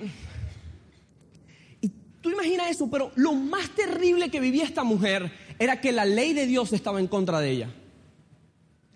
y 1.81 1.91
tú 2.21 2.29
imaginas 2.29 2.69
eso, 2.69 2.89
pero 2.89 3.11
lo 3.15 3.33
más 3.33 3.69
terrible 3.69 4.29
que 4.29 4.39
vivía 4.39 4.63
esta 4.63 4.83
mujer 4.83 5.31
era 5.59 5.79
que 5.79 5.91
la 5.91 6.05
ley 6.05 6.33
de 6.33 6.45
Dios 6.45 6.73
estaba 6.73 6.99
en 6.99 7.07
contra 7.07 7.39
de 7.39 7.51
ella. 7.51 7.69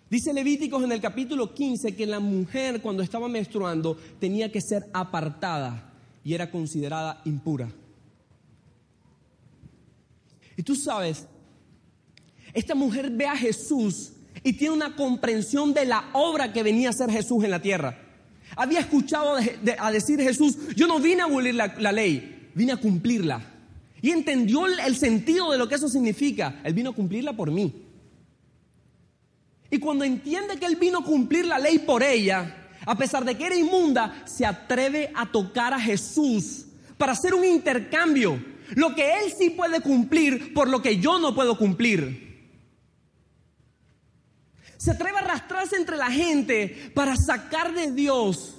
Dice 0.09 0.33
Levíticos 0.33 0.83
en 0.83 0.91
el 0.91 1.01
capítulo 1.01 1.53
15 1.53 1.95
que 1.95 2.05
la 2.05 2.19
mujer 2.19 2.81
cuando 2.81 3.01
estaba 3.01 3.27
menstruando 3.27 3.97
tenía 4.19 4.51
que 4.51 4.61
ser 4.61 4.85
apartada 4.93 5.91
y 6.23 6.33
era 6.33 6.51
considerada 6.51 7.21
impura. 7.25 7.69
Y 10.57 10.63
tú 10.63 10.75
sabes, 10.75 11.27
esta 12.53 12.75
mujer 12.75 13.09
ve 13.11 13.27
a 13.27 13.35
Jesús 13.35 14.13
y 14.45 14.53
tiene 14.53 14.75
una 14.75 14.95
comprensión 14.95 15.73
de 15.73 15.85
la 15.85 16.05
obra 16.13 16.53
que 16.53 16.61
venía 16.61 16.89
a 16.89 16.91
hacer 16.91 17.09
Jesús 17.09 17.43
en 17.43 17.49
la 17.49 17.63
tierra. 17.63 17.97
Había 18.55 18.79
escuchado 18.79 19.37
a 19.79 19.91
decir 19.91 20.21
Jesús, 20.21 20.55
yo 20.75 20.85
no 20.85 20.99
vine 20.99 21.23
a 21.23 21.25
abolir 21.25 21.55
la, 21.55 21.91
ley, 21.91 22.49
vine 22.53 22.71
a 22.71 22.77
cumplirla. 22.77 23.41
Y 24.03 24.11
entendió 24.11 24.67
el 24.67 24.95
sentido 24.95 25.51
de 25.51 25.57
lo 25.57 25.67
que 25.67 25.73
eso 25.73 25.89
significa. 25.89 26.61
Él 26.63 26.75
vino 26.75 26.91
a 26.91 26.93
cumplirla 26.93 27.33
por 27.33 27.49
mí. 27.49 27.73
Y 29.71 29.79
cuando 29.79 30.05
entiende 30.05 30.57
que 30.57 30.67
Él 30.67 30.75
vino 30.75 30.99
a 30.99 31.03
cumplir 31.03 31.47
la 31.47 31.57
ley 31.57 31.79
por 31.79 32.03
ella, 32.03 32.69
a 32.85 32.95
pesar 32.95 33.25
de 33.25 33.35
que 33.35 33.47
era 33.47 33.55
inmunda, 33.55 34.25
se 34.25 34.45
atreve 34.45 35.11
a 35.15 35.25
tocar 35.25 35.73
a 35.73 35.79
Jesús 35.79 36.67
para 36.99 37.13
hacer 37.13 37.33
un 37.33 37.45
intercambio 37.45 38.39
lo 38.75 38.93
que 38.93 39.09
Él 39.09 39.33
sí 39.35 39.49
puede 39.49 39.81
cumplir 39.81 40.53
por 40.53 40.69
lo 40.69 40.83
que 40.83 40.97
yo 40.97 41.17
no 41.17 41.33
puedo 41.33 41.57
cumplir. 41.57 42.24
Se 44.77 44.91
atreve 44.91 45.17
a 45.17 45.21
arrastrarse 45.21 45.75
entre 45.75 45.97
la 45.97 46.11
gente 46.11 46.91
para 46.93 47.15
sacar 47.15 47.73
de 47.73 47.91
Dios 47.91 48.55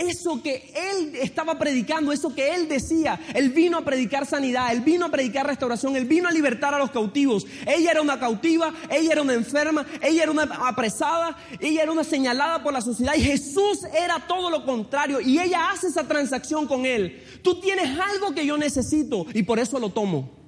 eso 0.00 0.42
que 0.42 0.72
él 0.74 1.14
estaba 1.16 1.58
predicando, 1.58 2.10
eso 2.10 2.34
que 2.34 2.54
él 2.54 2.68
decía. 2.68 3.20
Él 3.34 3.50
vino 3.50 3.78
a 3.78 3.84
predicar 3.84 4.26
sanidad, 4.26 4.72
él 4.72 4.80
vino 4.80 5.06
a 5.06 5.10
predicar 5.10 5.46
restauración, 5.46 5.94
él 5.94 6.06
vino 6.06 6.28
a 6.28 6.32
libertar 6.32 6.74
a 6.74 6.78
los 6.78 6.90
cautivos. 6.90 7.46
Ella 7.66 7.90
era 7.90 8.02
una 8.02 8.18
cautiva, 8.18 8.72
ella 8.88 9.12
era 9.12 9.22
una 9.22 9.34
enferma, 9.34 9.86
ella 10.00 10.22
era 10.22 10.32
una 10.32 10.44
apresada, 10.44 11.36
ella 11.60 11.82
era 11.82 11.92
una 11.92 12.04
señalada 12.04 12.62
por 12.62 12.72
la 12.72 12.80
sociedad 12.80 13.14
y 13.14 13.22
Jesús 13.22 13.84
era 13.94 14.26
todo 14.26 14.50
lo 14.50 14.64
contrario 14.64 15.20
y 15.20 15.38
ella 15.38 15.70
hace 15.70 15.88
esa 15.88 16.08
transacción 16.08 16.66
con 16.66 16.86
él. 16.86 17.22
Tú 17.42 17.60
tienes 17.60 17.98
algo 17.98 18.34
que 18.34 18.46
yo 18.46 18.56
necesito 18.56 19.26
y 19.34 19.42
por 19.42 19.58
eso 19.58 19.78
lo 19.78 19.90
tomo. 19.90 20.39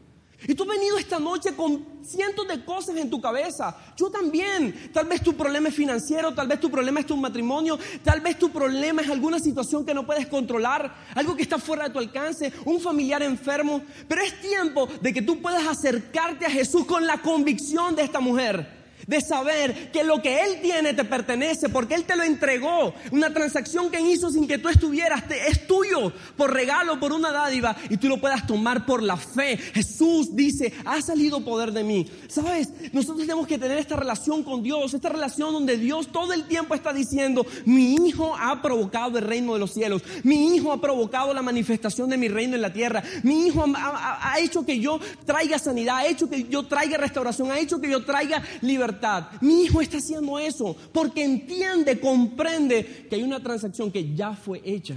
Y 0.48 0.54
tú 0.54 0.64
has 0.64 0.68
venido 0.70 0.98
esta 0.98 1.18
noche 1.18 1.54
con 1.54 1.86
cientos 2.02 2.48
de 2.48 2.64
cosas 2.64 2.96
en 2.96 3.08
tu 3.08 3.20
cabeza. 3.20 3.76
Yo 3.96 4.10
también. 4.10 4.90
Tal 4.92 5.06
vez 5.06 5.22
tu 5.22 5.34
problema 5.34 5.68
es 5.68 5.74
financiero, 5.74 6.34
tal 6.34 6.48
vez 6.48 6.60
tu 6.60 6.70
problema 6.70 7.00
es 7.00 7.06
tu 7.06 7.16
matrimonio, 7.16 7.78
tal 8.02 8.20
vez 8.20 8.38
tu 8.38 8.50
problema 8.50 9.02
es 9.02 9.10
alguna 9.10 9.38
situación 9.38 9.84
que 9.84 9.94
no 9.94 10.04
puedes 10.04 10.26
controlar, 10.26 10.94
algo 11.14 11.36
que 11.36 11.42
está 11.42 11.58
fuera 11.58 11.84
de 11.84 11.90
tu 11.90 11.98
alcance, 11.98 12.52
un 12.64 12.80
familiar 12.80 13.22
enfermo. 13.22 13.82
Pero 14.08 14.22
es 14.22 14.40
tiempo 14.40 14.88
de 15.00 15.12
que 15.12 15.22
tú 15.22 15.40
puedas 15.40 15.66
acercarte 15.66 16.46
a 16.46 16.50
Jesús 16.50 16.84
con 16.86 17.06
la 17.06 17.22
convicción 17.22 17.94
de 17.94 18.02
esta 18.02 18.20
mujer 18.20 18.81
de 19.06 19.20
saber 19.20 19.90
que 19.90 20.04
lo 20.04 20.20
que 20.22 20.42
Él 20.44 20.60
tiene 20.60 20.94
te 20.94 21.04
pertenece 21.04 21.68
porque 21.68 21.94
Él 21.94 22.04
te 22.04 22.16
lo 22.16 22.22
entregó. 22.22 22.94
Una 23.10 23.32
transacción 23.32 23.90
que 23.90 24.00
hizo 24.00 24.30
sin 24.30 24.46
que 24.46 24.58
tú 24.58 24.68
estuvieras 24.68 25.24
es 25.48 25.66
tuyo 25.66 26.12
por 26.36 26.52
regalo, 26.52 26.98
por 27.00 27.12
una 27.12 27.32
dádiva 27.32 27.76
y 27.90 27.96
tú 27.96 28.08
lo 28.08 28.20
puedas 28.20 28.46
tomar 28.46 28.86
por 28.86 29.02
la 29.02 29.16
fe. 29.16 29.56
Jesús 29.56 30.34
dice, 30.34 30.72
ha 30.84 31.00
salido 31.00 31.44
poder 31.44 31.72
de 31.72 31.84
mí. 31.84 32.10
¿Sabes? 32.28 32.70
Nosotros 32.92 33.26
tenemos 33.26 33.46
que 33.46 33.58
tener 33.58 33.78
esta 33.78 33.96
relación 33.96 34.42
con 34.42 34.62
Dios, 34.62 34.94
esta 34.94 35.08
relación 35.08 35.52
donde 35.52 35.76
Dios 35.76 36.08
todo 36.12 36.32
el 36.32 36.44
tiempo 36.44 36.74
está 36.74 36.92
diciendo, 36.92 37.46
mi 37.64 37.94
hijo 37.94 38.34
ha 38.38 38.62
provocado 38.62 39.18
el 39.18 39.24
reino 39.24 39.54
de 39.54 39.58
los 39.58 39.72
cielos, 39.72 40.02
mi 40.22 40.54
hijo 40.54 40.72
ha 40.72 40.80
provocado 40.80 41.34
la 41.34 41.42
manifestación 41.42 42.08
de 42.10 42.16
mi 42.16 42.28
reino 42.28 42.56
en 42.56 42.62
la 42.62 42.72
tierra, 42.72 43.02
mi 43.22 43.46
hijo 43.46 43.64
ha, 43.76 44.32
ha 44.32 44.38
hecho 44.38 44.64
que 44.64 44.78
yo 44.78 45.00
traiga 45.24 45.58
sanidad, 45.58 45.98
ha 45.98 46.06
hecho 46.06 46.28
que 46.28 46.44
yo 46.44 46.64
traiga 46.64 46.96
restauración, 46.96 47.50
ha 47.50 47.58
hecho 47.58 47.80
que 47.80 47.90
yo 47.90 48.04
traiga 48.04 48.42
libertad 48.60 48.91
mi 49.40 49.62
hijo 49.62 49.80
está 49.80 49.98
haciendo 49.98 50.38
eso 50.38 50.76
porque 50.92 51.24
entiende, 51.24 52.00
comprende 52.00 53.06
que 53.08 53.16
hay 53.16 53.22
una 53.22 53.42
transacción 53.42 53.90
que 53.90 54.14
ya 54.14 54.34
fue 54.34 54.60
hecha. 54.64 54.96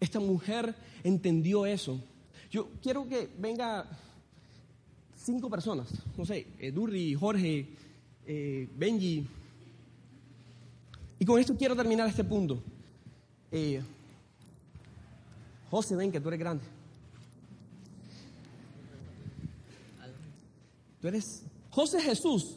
Esta 0.00 0.20
mujer 0.20 0.74
entendió 1.02 1.66
eso. 1.66 2.00
Yo 2.50 2.68
quiero 2.82 3.06
que 3.08 3.28
venga 3.38 3.86
cinco 5.16 5.50
personas, 5.50 5.88
no 6.16 6.24
sé, 6.24 6.46
eh, 6.58 6.70
Durri, 6.70 7.14
Jorge, 7.14 7.66
eh, 8.26 8.68
Benji. 8.76 9.26
Y 11.18 11.24
con 11.24 11.38
esto 11.40 11.56
quiero 11.56 11.74
terminar 11.76 12.08
este 12.08 12.24
punto. 12.24 12.62
Eh, 13.50 13.82
José, 15.70 15.96
ven 15.96 16.12
que 16.12 16.20
tú 16.20 16.28
eres 16.28 16.40
grande. 16.40 16.64
Tú 21.00 21.08
eres 21.08 21.42
José 21.78 22.00
Jesús. 22.00 22.56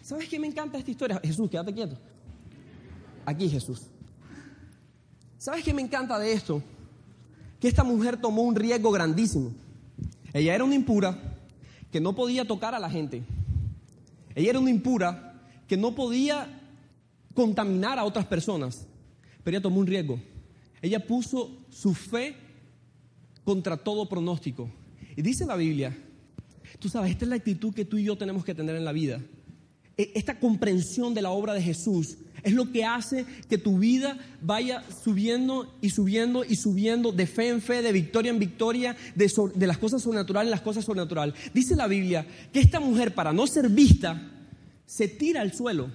¿Sabes 0.00 0.26
qué 0.26 0.38
me 0.38 0.46
encanta 0.46 0.78
esta 0.78 0.90
historia? 0.90 1.20
Jesús, 1.22 1.50
quédate 1.50 1.74
quieto. 1.74 1.98
Aquí 3.26 3.46
Jesús. 3.46 3.82
¿Sabes 5.36 5.62
qué 5.62 5.74
me 5.74 5.82
encanta 5.82 6.18
de 6.18 6.32
esto? 6.32 6.62
Que 7.60 7.68
esta 7.68 7.84
mujer 7.84 8.18
tomó 8.18 8.40
un 8.40 8.56
riesgo 8.56 8.90
grandísimo. 8.90 9.52
Ella 10.32 10.54
era 10.54 10.64
una 10.64 10.74
impura 10.74 11.36
que 11.92 12.00
no 12.00 12.14
podía 12.14 12.46
tocar 12.46 12.74
a 12.74 12.78
la 12.78 12.88
gente. 12.88 13.22
Ella 14.34 14.48
era 14.48 14.60
una 14.60 14.70
impura 14.70 15.42
que 15.66 15.76
no 15.76 15.94
podía 15.94 16.48
contaminar 17.34 17.98
a 17.98 18.06
otras 18.06 18.24
personas. 18.24 18.86
Pero 19.44 19.58
ella 19.58 19.62
tomó 19.62 19.80
un 19.80 19.86
riesgo. 19.86 20.18
Ella 20.80 21.06
puso 21.06 21.50
su 21.68 21.92
fe 21.92 22.34
contra 23.44 23.76
todo 23.76 24.08
pronóstico. 24.08 24.70
Y 25.16 25.20
dice 25.20 25.44
la 25.44 25.56
Biblia, 25.56 25.94
tú 26.78 26.88
sabes, 26.88 27.10
esta 27.10 27.24
es 27.24 27.28
la 27.28 27.36
actitud 27.36 27.74
que 27.74 27.84
tú 27.84 27.98
y 27.98 28.04
yo 28.04 28.16
tenemos 28.16 28.44
que 28.44 28.54
tener 28.54 28.76
en 28.76 28.84
la 28.84 28.92
vida. 28.92 29.20
E, 29.96 30.12
esta 30.14 30.38
comprensión 30.38 31.14
de 31.14 31.22
la 31.22 31.30
obra 31.30 31.54
de 31.54 31.62
Jesús 31.62 32.16
es 32.42 32.52
lo 32.52 32.70
que 32.70 32.84
hace 32.84 33.26
que 33.48 33.58
tu 33.58 33.78
vida 33.78 34.16
vaya 34.40 34.84
subiendo 35.04 35.74
y 35.80 35.90
subiendo 35.90 36.44
y 36.44 36.56
subiendo 36.56 37.12
de 37.12 37.26
fe 37.26 37.48
en 37.48 37.60
fe, 37.60 37.82
de 37.82 37.92
victoria 37.92 38.30
en 38.30 38.38
victoria, 38.38 38.96
de, 39.14 39.66
las 39.66 39.78
cosas 39.78 40.02
sobrenaturales 40.02 40.46
en 40.46 40.52
las 40.52 40.60
cosas 40.60 40.84
sobrenaturales. 40.84 41.34
Dice 41.52 41.74
la 41.74 41.88
Biblia 41.88 42.26
que 42.52 42.60
esta 42.60 42.80
mujer, 42.80 43.14
para 43.14 43.32
no 43.32 43.46
ser 43.46 43.68
vista, 43.68 44.30
se 44.86 45.08
tira 45.08 45.40
al 45.40 45.52
suelo. 45.52 45.90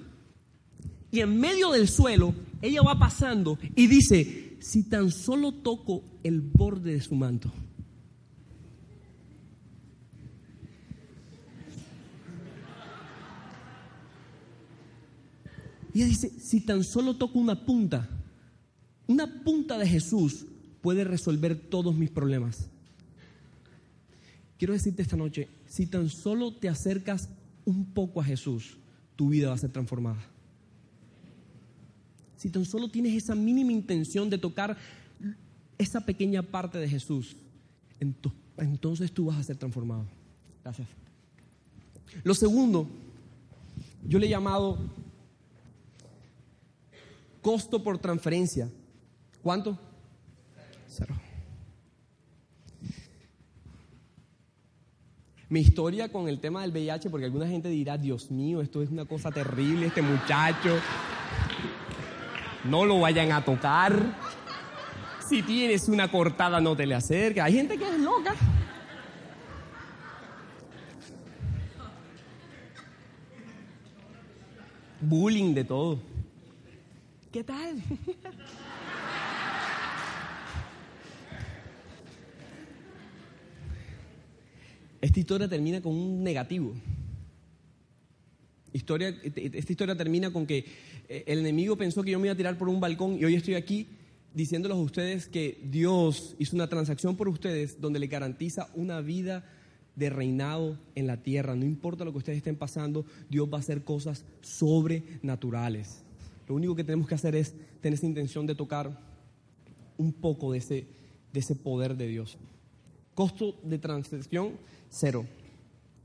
Y 1.12 1.22
en 1.22 1.40
medio 1.40 1.72
del 1.72 1.88
suelo, 1.88 2.34
ella 2.62 2.82
va 2.82 2.98
pasando 2.98 3.58
y 3.76 3.88
dice, 3.88 4.58
si 4.60 4.84
tan 4.84 5.12
solo 5.12 5.54
toco 5.54 6.04
el 6.24 6.42
borde 6.42 6.94
de 6.94 7.02
su 7.02 7.16
manto. 7.16 7.52
Y 15.94 16.00
ella 16.00 16.08
dice, 16.08 16.30
si 16.40 16.62
tan 16.62 16.84
solo 16.84 17.16
toco 17.16 17.40
una 17.40 17.66
punta, 17.66 18.10
una 19.08 19.44
punta 19.44 19.78
de 19.78 19.88
Jesús 19.88 20.46
puede 20.82 21.04
resolver 21.04 21.56
todos 21.56 21.96
mis 21.96 22.10
problemas. 22.10 22.68
Quiero 24.58 24.74
decirte 24.74 25.02
esta 25.02 25.18
noche, 25.18 25.50
si 25.68 25.86
tan 25.86 26.10
solo 26.10 26.54
te 26.54 26.70
acercas 26.70 27.30
un 27.66 27.86
poco 27.94 28.22
a 28.22 28.24
Jesús, 28.24 28.78
tu 29.16 29.30
vida 29.30 29.50
va 29.50 29.56
a 29.56 29.58
ser 29.58 29.72
transformada. 29.72 30.22
Si 32.38 32.50
tan 32.50 32.66
solo 32.66 32.90
tienes 32.90 33.14
esa 33.14 33.36
mínima 33.36 33.72
intención 33.72 34.30
de 34.30 34.38
tocar 34.38 34.78
esa 35.78 36.02
pequeña 36.02 36.42
parte 36.42 36.78
de 36.78 36.90
Jesús, 36.90 37.36
entonces 38.58 39.12
tú 39.12 39.26
vas 39.26 39.38
a 39.38 39.44
ser 39.44 39.58
transformado. 39.58 40.06
Gracias. 40.64 40.88
Lo 42.24 42.34
segundo, 42.34 42.88
yo 44.08 44.20
le 44.20 44.28
he 44.28 44.30
llamado 44.30 44.78
Costo 47.44 47.84
por 47.84 47.98
transferencia. 48.00 48.70
¿Cuánto? 49.44 49.78
Cero. 50.88 51.14
Mi 55.50 55.60
historia 55.60 56.10
con 56.10 56.30
el 56.30 56.40
tema 56.40 56.62
del 56.62 56.72
VIH, 56.72 57.10
porque 57.10 57.26
alguna 57.26 57.48
gente 57.48 57.68
dirá, 57.68 57.98
Dios 57.98 58.32
mío, 58.32 58.62
esto 58.62 58.82
es 58.82 58.90
una 58.90 59.06
cosa 59.06 59.30
terrible, 59.30 59.88
este 59.88 60.02
muchacho, 60.02 60.80
no 62.64 62.86
lo 62.86 63.02
vayan 63.02 63.34
a 63.34 63.44
tocar. 63.44 63.94
Si 65.28 65.44
tienes 65.44 65.90
una 65.90 66.10
cortada, 66.10 66.62
no 66.62 66.78
te 66.78 66.88
le 66.88 66.96
acerques. 66.96 67.44
Hay 67.44 67.54
gente 67.54 67.78
que 67.78 67.88
es 67.88 68.00
loca. 68.00 68.34
Bullying 75.02 75.54
de 75.54 75.66
todo. 75.66 76.13
¿Qué 77.34 77.44
tal? 77.44 77.82
Esta 85.02 85.20
historia 85.20 85.48
termina 85.48 85.82
con 85.82 85.96
un 85.96 86.24
negativo. 86.24 86.76
Historia, 88.72 89.10
esta 89.10 89.72
historia 89.72 89.98
termina 89.98 90.32
con 90.32 90.46
que 90.46 90.64
eh, 91.10 91.24
el 91.26 91.40
enemigo 91.40 91.76
pensó 91.76 92.04
que 92.04 92.12
yo 92.12 92.20
me 92.20 92.28
iba 92.28 92.34
a 92.34 92.38
tirar 92.38 92.56
por 92.56 92.70
un 92.70 92.80
balcón 92.80 93.18
y 93.20 93.26
hoy 93.26 93.34
estoy 93.34 93.56
aquí 93.56 93.88
diciéndoles 94.36 94.78
a 94.78 94.82
ustedes 94.82 95.28
que 95.28 95.60
Dios 95.64 96.36
hizo 96.38 96.56
una 96.56 96.68
transacción 96.68 97.18
por 97.18 97.30
ustedes 97.30 97.82
donde 97.82 97.98
le 97.98 98.06
garantiza 98.06 98.70
una 98.76 99.02
vida 99.02 99.44
de 99.96 100.12
reinado 100.12 100.78
en 100.94 101.08
la 101.08 101.24
tierra. 101.24 101.56
No 101.56 101.66
importa 101.66 102.06
lo 102.06 102.12
que 102.12 102.20
ustedes 102.20 102.38
estén 102.38 102.58
pasando, 102.58 103.08
Dios 103.28 103.52
va 103.52 103.58
a 103.58 103.62
hacer 103.62 103.84
cosas 103.84 104.24
sobrenaturales. 104.42 106.04
Lo 106.48 106.56
único 106.56 106.76
que 106.76 106.84
tenemos 106.84 107.08
que 107.08 107.16
hacer 107.16 107.36
es 107.36 107.54
tener 107.82 107.96
esa 107.98 108.06
intención 108.06 108.46
de 108.46 108.56
tocar 108.56 109.00
un 109.98 110.14
poco 110.14 110.52
de 110.52 110.58
ese, 110.58 110.88
de 111.32 111.40
ese 111.40 111.56
poder 111.56 111.96
de 111.96 112.08
Dios. 112.08 112.38
Costo 113.14 113.56
de 113.64 113.78
transacción, 113.78 114.54
cero. 114.90 115.26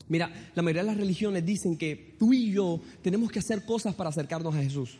Mira, 0.09 0.33
la 0.55 0.62
mayoría 0.62 0.83
de 0.83 0.88
las 0.88 0.96
religiones 0.96 1.44
dicen 1.44 1.77
que 1.77 2.14
tú 2.18 2.33
y 2.33 2.53
yo 2.53 2.81
tenemos 3.03 3.31
que 3.31 3.40
hacer 3.40 3.64
cosas 3.64 3.94
para 3.94 4.11
acercarnos 4.11 4.55
a 4.55 4.62
Jesús. 4.62 4.98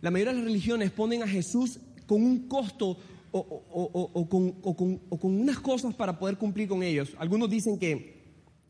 La 0.00 0.10
mayoría 0.10 0.32
de 0.32 0.38
las 0.40 0.46
religiones 0.46 0.90
ponen 0.90 1.22
a 1.22 1.28
Jesús 1.28 1.80
con 2.06 2.22
un 2.22 2.48
costo 2.48 2.96
o, 3.30 4.28
con, 4.28 5.18
unas 5.22 5.58
cosas 5.58 5.94
para 5.94 6.18
poder 6.18 6.36
cumplir 6.36 6.68
con 6.68 6.82
ellos. 6.82 7.14
Algunos 7.18 7.50
dicen 7.50 7.78
que 7.78 8.18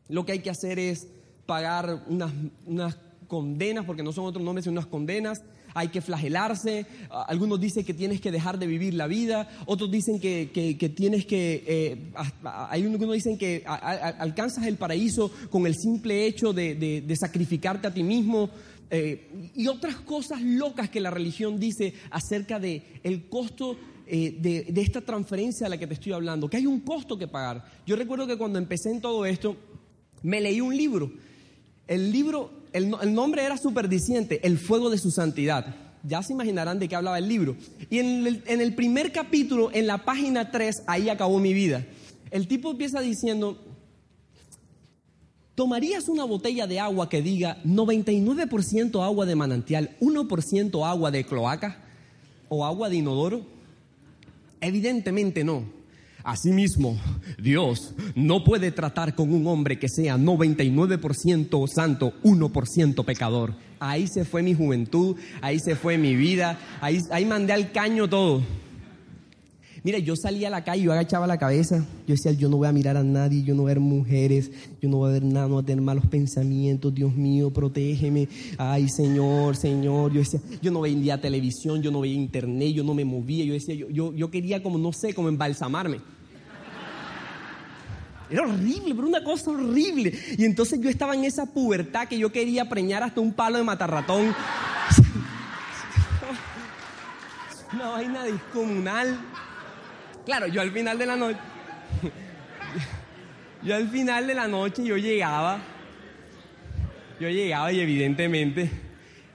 lo 0.07 0.25
que 0.25 0.33
hay 0.33 0.39
que 0.39 0.49
hacer 0.49 0.79
es 0.79 1.07
pagar 1.45 2.03
unas, 2.07 2.31
unas 2.65 2.97
condenas, 3.27 3.85
porque 3.85 4.03
no 4.03 4.11
son 4.11 4.25
otros 4.25 4.43
nombres, 4.43 4.63
sino 4.63 4.73
unas 4.73 4.87
condenas 4.87 5.43
hay 5.73 5.89
que 5.89 6.01
flagelarse, 6.01 6.85
algunos 7.09 7.59
dicen 7.59 7.85
que 7.85 7.93
tienes 7.93 8.21
que 8.21 8.31
dejar 8.31 8.59
de 8.59 8.67
vivir 8.67 8.93
la 8.93 9.07
vida, 9.07 9.49
otros 9.65 9.91
dicen 9.91 10.19
que, 10.19 10.49
tienes 10.95 11.25
que, 11.25 11.63
eh, 11.67 12.11
hay 12.43 12.83
algunos 12.83 13.13
dicen 13.13 13.37
que 13.37 13.63
alcanzas 13.65 14.65
el 14.65 14.77
paraíso 14.77 15.31
con 15.49 15.65
el 15.65 15.75
simple 15.75 16.25
hecho 16.25 16.53
de, 16.53 17.17
sacrificarte 17.19 17.87
a 17.87 17.93
ti 17.93 18.03
mismo. 18.03 18.49
Eh, 18.91 19.51
y 19.55 19.67
otras 19.67 19.97
cosas 19.97 20.41
locas 20.41 20.89
que 20.89 20.99
la 20.99 21.11
religión 21.11 21.59
dice 21.59 21.93
acerca 22.09 22.59
de 22.59 22.81
el 23.03 23.29
costo 23.29 23.77
eh, 24.07 24.35
de, 24.41 24.63
de, 24.63 24.81
esta 24.81 25.01
transferencia 25.01 25.67
a 25.67 25.69
la 25.69 25.77
que 25.77 25.85
te 25.85 25.93
estoy 25.93 26.13
hablando, 26.13 26.49
que 26.49 26.57
hay 26.57 26.65
un 26.65 26.79
costo 26.79 27.15
que 27.15 27.27
pagar. 27.27 27.63
Yo 27.85 27.95
recuerdo 27.95 28.25
que 28.25 28.35
cuando 28.35 28.57
empecé 28.57 28.89
en 28.89 28.99
todo 28.99 29.27
esto, 29.27 29.55
me 30.23 30.41
leí 30.41 30.59
un 30.59 30.75
libro. 30.75 31.11
El 31.89 32.11
libro 32.11 32.59
el, 32.73 33.13
nombre 33.13 33.43
era 33.43 33.57
superdiciente, 33.57 34.45
el 34.45 34.57
fuego 34.57 34.89
de 34.89 34.97
su 34.97 35.11
santidad. 35.11 35.75
Ya 36.03 36.23
se 36.23 36.33
imaginarán 36.33 36.79
de 36.79 36.87
qué 36.87 36.95
hablaba 36.95 37.17
el 37.17 37.27
libro. 37.27 37.55
Y 37.89 37.99
en 37.99 38.27
el, 38.27 38.43
en 38.45 38.61
el 38.61 38.75
primer 38.75 39.11
capítulo, 39.11 39.69
en 39.73 39.87
la 39.87 40.05
página 40.05 40.51
3, 40.51 40.83
ahí 40.87 41.09
acabó 41.09 41.39
mi 41.39 41.53
vida. 41.53 41.85
El 42.31 42.47
tipo 42.47 42.71
empieza 42.71 43.01
diciendo, 43.01 43.57
¿tomarías 45.55 46.07
una 46.07 46.23
botella 46.23 46.67
de 46.67 46.79
agua 46.79 47.09
que 47.09 47.21
diga 47.21 47.61
99% 47.63 49.03
agua 49.03 49.25
de 49.25 49.35
manantial, 49.35 49.97
1% 49.99 50.87
agua 50.87 51.11
de 51.11 51.25
cloaca 51.25 51.83
o 52.47 52.65
agua 52.65 52.89
de 52.89 52.97
inodoro? 52.97 53.41
Evidentemente 54.61 55.43
no. 55.43 55.78
Asimismo, 56.23 56.99
Dios 57.41 57.93
no 58.15 58.43
puede 58.43 58.71
tratar 58.71 59.15
con 59.15 59.33
un 59.33 59.47
hombre 59.47 59.79
que 59.79 59.89
sea 59.89 60.17
99% 60.17 61.67
santo, 61.67 62.13
1% 62.23 63.05
pecador. 63.05 63.55
Ahí 63.79 64.07
se 64.07 64.25
fue 64.25 64.43
mi 64.43 64.53
juventud, 64.53 65.15
ahí 65.41 65.59
se 65.59 65.75
fue 65.75 65.97
mi 65.97 66.15
vida, 66.15 66.59
ahí, 66.81 67.01
ahí 67.11 67.25
mandé 67.25 67.53
al 67.53 67.71
caño 67.71 68.09
todo. 68.09 68.43
Mira, 69.83 69.97
yo 69.99 70.15
salía 70.15 70.49
a 70.49 70.51
la 70.51 70.63
calle, 70.63 70.83
yo 70.83 70.91
agachaba 70.91 71.25
la 71.25 71.37
cabeza, 71.37 71.85
yo 72.05 72.13
decía, 72.13 72.33
yo 72.33 72.49
no 72.49 72.57
voy 72.57 72.67
a 72.67 72.71
mirar 72.71 72.97
a 72.97 73.03
nadie, 73.03 73.43
yo 73.43 73.55
no 73.55 73.61
voy 73.61 73.71
a 73.71 73.75
ver 73.75 73.79
mujeres, 73.79 74.51
yo 74.81 74.89
no 74.89 74.97
voy 74.97 75.09
a 75.09 75.13
ver 75.13 75.23
nada, 75.23 75.47
no 75.47 75.53
voy 75.53 75.63
a 75.63 75.65
tener 75.65 75.81
malos 75.81 76.05
pensamientos, 76.07 76.93
Dios 76.93 77.15
mío, 77.15 77.51
protégeme, 77.51 78.27
ay 78.57 78.89
Señor, 78.89 79.55
Señor, 79.55 80.11
yo 80.11 80.19
decía, 80.19 80.41
yo 80.61 80.71
no 80.71 80.81
veía 80.81 81.21
televisión, 81.21 81.81
yo 81.81 81.91
no 81.91 82.01
veía 82.01 82.15
internet, 82.15 82.73
yo 82.73 82.83
no 82.83 82.93
me 82.93 83.05
movía, 83.05 83.45
yo 83.45 83.53
decía, 83.53 83.75
yo, 83.75 83.89
yo, 83.89 84.13
yo 84.13 84.29
quería 84.29 84.61
como, 84.61 84.77
no 84.77 84.91
sé, 84.91 85.13
como 85.13 85.29
embalsamarme. 85.29 86.01
Era 88.29 88.43
horrible, 88.43 88.93
pero 88.93 89.07
una 89.07 89.23
cosa 89.23 89.51
horrible. 89.51 90.13
Y 90.37 90.45
entonces 90.45 90.79
yo 90.79 90.89
estaba 90.89 91.15
en 91.15 91.23
esa 91.23 91.47
pubertad 91.47 92.07
que 92.07 92.17
yo 92.17 92.31
quería 92.31 92.69
preñar 92.69 93.01
hasta 93.01 93.21
un 93.21 93.33
palo 93.33 93.57
de 93.57 93.63
matarratón. 93.63 94.35
Una 97.73 97.89
vaina 97.89 98.23
descomunal. 98.23 99.19
Claro, 100.29 100.45
yo 100.45 100.61
al 100.61 100.71
final 100.71 100.95
de 100.99 101.05
la 101.07 101.15
noche. 101.15 101.39
Yo 103.63 103.75
al 103.75 103.89
final 103.89 104.27
de 104.27 104.35
la 104.35 104.47
noche 104.47 104.85
yo 104.85 104.95
llegaba, 104.95 105.59
yo 107.19 107.27
llegaba 107.27 107.73
y 107.73 107.79
evidentemente 107.79 108.69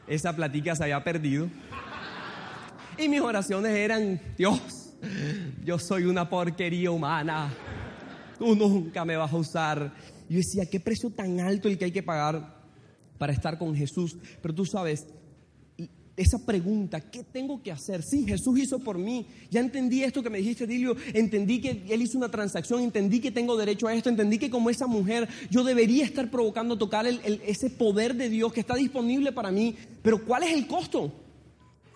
esa 0.07 0.35
platica 0.35 0.77
se 0.77 0.85
había 0.85 1.03
perdido. 1.03 1.51
Y 2.97 3.09
mis 3.09 3.21
oraciones 3.21 3.73
eran, 3.73 4.21
Dios, 4.39 4.95
yo 5.65 5.81
soy 5.81 6.05
una 6.05 6.31
porquería 6.31 6.93
humana, 6.93 7.53
tú 8.39 8.55
nunca 8.55 9.05
me 9.05 9.17
vas 9.17 9.33
a 9.33 9.37
usar. 9.37 9.93
Yo 10.29 10.39
decía, 10.39 10.65
¿qué 10.71 10.79
precio 10.79 11.11
tan 11.11 11.41
alto 11.41 11.69
el 11.69 11.77
que 11.77 11.87
hay 11.87 11.93
que 11.93 12.05
pagar 12.05 12.55
para 13.19 13.33
estar 13.33 13.59
con 13.59 13.75
Jesús? 13.75 14.17
Pero 14.41 14.55
tú 14.55 14.65
sabes, 14.65 15.07
esa 16.17 16.39
pregunta, 16.39 17.01
¿qué 17.01 17.25
tengo 17.25 17.61
que 17.61 17.73
hacer? 17.73 18.03
Sí, 18.03 18.25
Jesús 18.25 18.59
hizo 18.59 18.79
por 18.79 18.99
mí. 18.99 19.27
Ya 19.51 19.59
entendí 19.59 20.05
esto 20.05 20.23
que 20.23 20.31
me 20.31 20.39
dijiste, 20.39 20.67
Dilio. 20.67 20.97
Entendí 21.13 21.61
que 21.61 21.83
Él 21.89 22.03
hizo 22.03 22.17
una 22.17 22.31
transacción, 22.31 22.83
entendí 22.83 23.21
que 23.21 23.33
tengo 23.33 23.57
derecho 23.57 23.89
a 23.89 23.95
esto, 23.95 24.09
entendí 24.09 24.39
que 24.39 24.49
como 24.49 24.71
esa 24.71 24.87
mujer 24.87 25.29
yo 25.51 25.65
debería 25.65 26.05
estar 26.05 26.31
provocando 26.31 26.79
tocar 26.79 27.07
ese 27.07 27.69
poder 27.69 28.15
de 28.15 28.29
Dios 28.29 28.53
que 28.53 28.61
está 28.61 28.77
disponible 28.77 29.33
para 29.33 29.51
mí. 29.51 29.75
Pero 30.03 30.25
¿cuál 30.25 30.45
es 30.45 30.53
el 30.53 30.69
costo? 30.69 31.13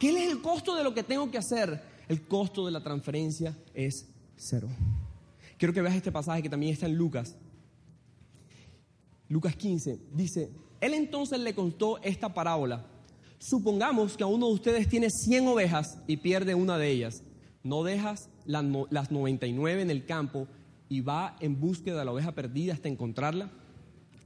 ¿Qué 0.00 0.11
es 0.11 0.31
el 0.31 0.40
costo 0.40 0.74
de 0.74 0.83
lo 0.83 0.94
que 0.94 1.04
tengo 1.04 1.31
que 1.31 1.38
hacer? 1.38 1.81
El 2.09 2.22
costo 2.22 2.66
de 2.66 2.72
la 2.72 2.83
transferencia 2.83 3.57
es 3.72 4.07
cero. 4.37 4.68
Quiero 5.59 5.72
que 5.72 5.83
veas 5.83 5.94
este 5.94 6.11
pasaje 6.11 6.42
que 6.42 6.48
también 6.48 6.72
está 6.72 6.87
en 6.87 6.96
Lucas. 6.96 7.37
Lucas 9.28 9.54
15 9.54 10.00
dice, 10.12 10.50
Él 10.81 10.94
entonces 10.94 11.38
le 11.38 11.54
contó 11.54 11.98
esta 12.02 12.35
parábola 12.35 12.85
Supongamos 13.38 14.16
que 14.16 14.24
uno 14.24 14.48
de 14.48 14.55
ustedes 14.55 14.88
tiene 14.88 15.11
100 15.11 15.46
ovejas 15.48 15.98
y 16.07 16.16
pierde 16.18 16.55
una 16.55 16.77
de 16.77 16.90
ellas. 16.90 17.22
No 17.62 17.85
dejas 17.85 18.29
las 18.44 19.11
99 19.11 19.83
en 19.83 19.90
el 19.90 20.07
campo 20.07 20.48
y 20.88 21.01
va 21.01 21.37
en 21.40 21.61
búsqueda 21.61 22.01
de 22.01 22.05
la 22.05 22.12
oveja 22.12 22.33
perdida 22.33 22.74
hasta 22.74 22.88
encontrarla. 22.88 23.51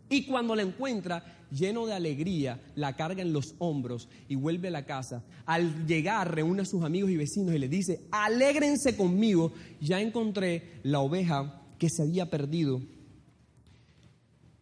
Y 0.09 0.27
cuando 0.27 0.55
la 0.55 0.63
encuentra, 0.63 1.25
lleno 1.51 1.87
de 1.87 1.95
alegría, 1.95 2.61
la 2.75 2.97
carga 2.97 3.23
en 3.23 3.33
los 3.33 3.55
hombros 3.59 4.09
y 4.29 4.35
vuelve 4.35 4.69
a 4.69 4.71
la 4.73 4.85
casa. 4.85 5.25
Al 5.47 5.87
llegar, 5.87 6.35
reúne 6.35 6.63
a 6.63 6.67
sus 6.67 6.85
amigos 6.85 7.11
y 7.11 7.17
vecinos 7.17 7.55
y 7.55 7.59
les 7.59 7.71
dice, 7.71 8.03
alégrense 8.11 8.97
conmigo, 8.97 9.53
ya 9.81 10.01
encontré 10.01 10.81
la 10.83 11.01
oveja 11.01 11.63
que 11.79 11.89
se 11.89 12.03
había 12.03 12.31
perdido. 12.31 12.81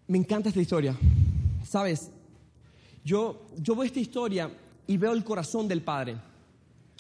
Me 0.06 0.18
encanta 0.18 0.48
esta 0.48 0.60
historia. 0.60 0.96
Sabes, 1.68 2.10
yo, 3.04 3.46
yo 3.56 3.74
veo 3.74 3.84
esta 3.84 4.00
historia 4.00 4.50
y 4.86 4.96
veo 4.96 5.12
el 5.12 5.24
corazón 5.24 5.68
del 5.68 5.82
Padre. 5.82 6.16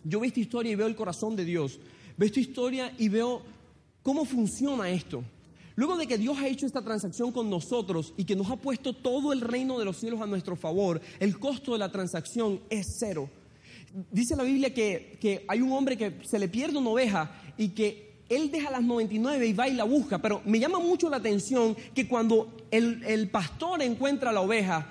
Yo 0.04 0.20
veo 0.20 0.28
esta 0.28 0.40
historia 0.40 0.72
y 0.72 0.76
veo 0.76 0.86
el 0.86 0.96
corazón 0.96 1.36
de 1.36 1.44
Dios. 1.44 1.78
Veo 2.16 2.26
esta 2.26 2.40
historia 2.40 2.92
y 2.98 3.08
veo 3.08 3.42
cómo 4.02 4.24
funciona 4.24 4.88
esto. 4.90 5.22
Luego 5.76 5.96
de 5.96 6.06
que 6.06 6.18
Dios 6.18 6.36
ha 6.38 6.46
hecho 6.46 6.66
esta 6.66 6.82
transacción 6.82 7.32
con 7.32 7.48
nosotros 7.48 8.12
y 8.16 8.24
que 8.24 8.36
nos 8.36 8.50
ha 8.50 8.56
puesto 8.56 8.92
todo 8.92 9.32
el 9.32 9.40
reino 9.40 9.78
de 9.78 9.84
los 9.84 9.96
cielos 9.96 10.20
a 10.20 10.26
nuestro 10.26 10.56
favor, 10.56 11.00
el 11.18 11.38
costo 11.38 11.72
de 11.72 11.78
la 11.78 11.90
transacción 11.90 12.60
es 12.68 12.96
cero. 12.98 13.30
Dice 14.10 14.36
la 14.36 14.42
Biblia 14.42 14.72
que, 14.72 15.18
que 15.20 15.44
hay 15.48 15.60
un 15.60 15.72
hombre 15.72 15.96
que 15.96 16.18
se 16.24 16.38
le 16.38 16.48
pierde 16.48 16.78
una 16.78 16.90
oveja 16.90 17.30
y 17.56 17.68
que 17.68 18.10
él 18.28 18.50
deja 18.50 18.70
las 18.70 18.82
99 18.82 19.46
y 19.46 19.52
va 19.52 19.68
y 19.68 19.74
la 19.74 19.84
busca, 19.84 20.22
pero 20.22 20.40
me 20.44 20.60
llama 20.60 20.78
mucho 20.78 21.10
la 21.10 21.16
atención 21.16 21.76
que 21.94 22.06
cuando 22.06 22.54
el, 22.70 23.02
el 23.04 23.28
pastor 23.28 23.82
encuentra 23.82 24.30
la 24.30 24.40
oveja, 24.40 24.86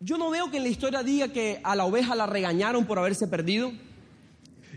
yo 0.00 0.16
no 0.16 0.30
veo 0.30 0.50
que 0.50 0.58
en 0.58 0.62
la 0.62 0.68
historia 0.68 1.02
diga 1.02 1.28
que 1.28 1.60
a 1.64 1.74
la 1.74 1.84
oveja 1.84 2.14
la 2.14 2.26
regañaron 2.26 2.86
por 2.86 2.98
haberse 2.98 3.26
perdido. 3.26 3.72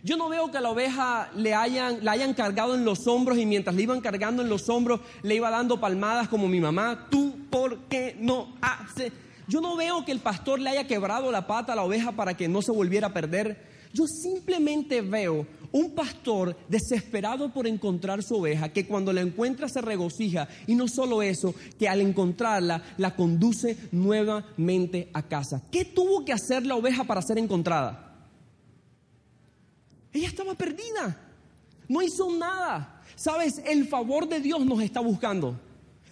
Yo 0.04 0.18
no 0.18 0.30
veo 0.30 0.50
que 0.50 0.58
a 0.58 0.62
la 0.62 0.72
oveja 0.72 1.30
le 1.36 1.54
hayan, 1.54 2.04
la 2.04 2.14
hayan 2.14 2.34
cargado 2.34 2.74
en 2.74 2.86
los 2.86 3.06
hombros 3.06 3.38
y 3.38 3.46
mientras 3.46 3.76
le 3.76 3.84
iban 3.84 4.02
cargando 4.02 4.42
en 4.42 4.50
los 4.50 4.68
hombros 4.68 5.00
le 5.22 5.36
iba 5.36 5.52
dando 5.52 5.80
palmadas 5.80 6.28
como 6.28 6.48
mi 6.48 6.60
mamá. 6.60 7.08
¿Tú 7.12 7.36
por 7.52 7.82
qué 7.84 8.16
no 8.20 8.56
haces? 8.62 9.12
Yo 9.48 9.62
no 9.62 9.76
veo 9.76 10.04
que 10.04 10.12
el 10.12 10.20
pastor 10.20 10.60
le 10.60 10.72
haya 10.72 10.88
quebrado 10.88 11.32
la 11.32 11.46
pata 11.46 11.74
a 11.74 11.76
la 11.76 11.84
oveja 11.84 12.14
para 12.14 12.36
que 12.36 12.48
no 12.48 12.64
se 12.64 12.72
volviera 12.72 13.08
a 13.08 13.14
perder. 13.14 13.64
Yo 13.94 14.08
simplemente 14.08 15.02
veo 15.02 15.46
un 15.72 15.92
pastor 15.92 16.56
desesperado 16.68 17.54
por 17.54 17.68
encontrar 17.68 18.24
su 18.24 18.36
oveja, 18.36 18.70
que 18.70 18.88
cuando 18.88 19.14
la 19.14 19.22
encuentra 19.22 19.70
se 19.70 19.82
regocija 19.82 20.48
y 20.68 20.76
no 20.76 20.88
solo 20.88 21.22
eso, 21.22 21.54
que 21.80 21.88
al 21.88 22.02
encontrarla 22.02 22.84
la 22.98 23.16
conduce 23.16 23.78
nuevamente 23.92 25.10
a 25.14 25.24
casa. 25.24 25.62
¿Qué 25.72 25.86
tuvo 25.86 26.26
que 26.26 26.34
hacer 26.34 26.66
la 26.66 26.76
oveja 26.76 27.04
para 27.04 27.22
ser 27.22 27.38
encontrada? 27.38 28.12
Ella 30.14 30.28
estaba 30.28 30.56
perdida, 30.56 31.18
no 31.88 32.02
hizo 32.02 32.36
nada. 32.36 33.02
Sabes, 33.16 33.62
el 33.66 33.88
favor 33.88 34.28
de 34.28 34.40
Dios 34.42 34.66
nos 34.66 34.82
está 34.82 35.00
buscando. 35.00 35.60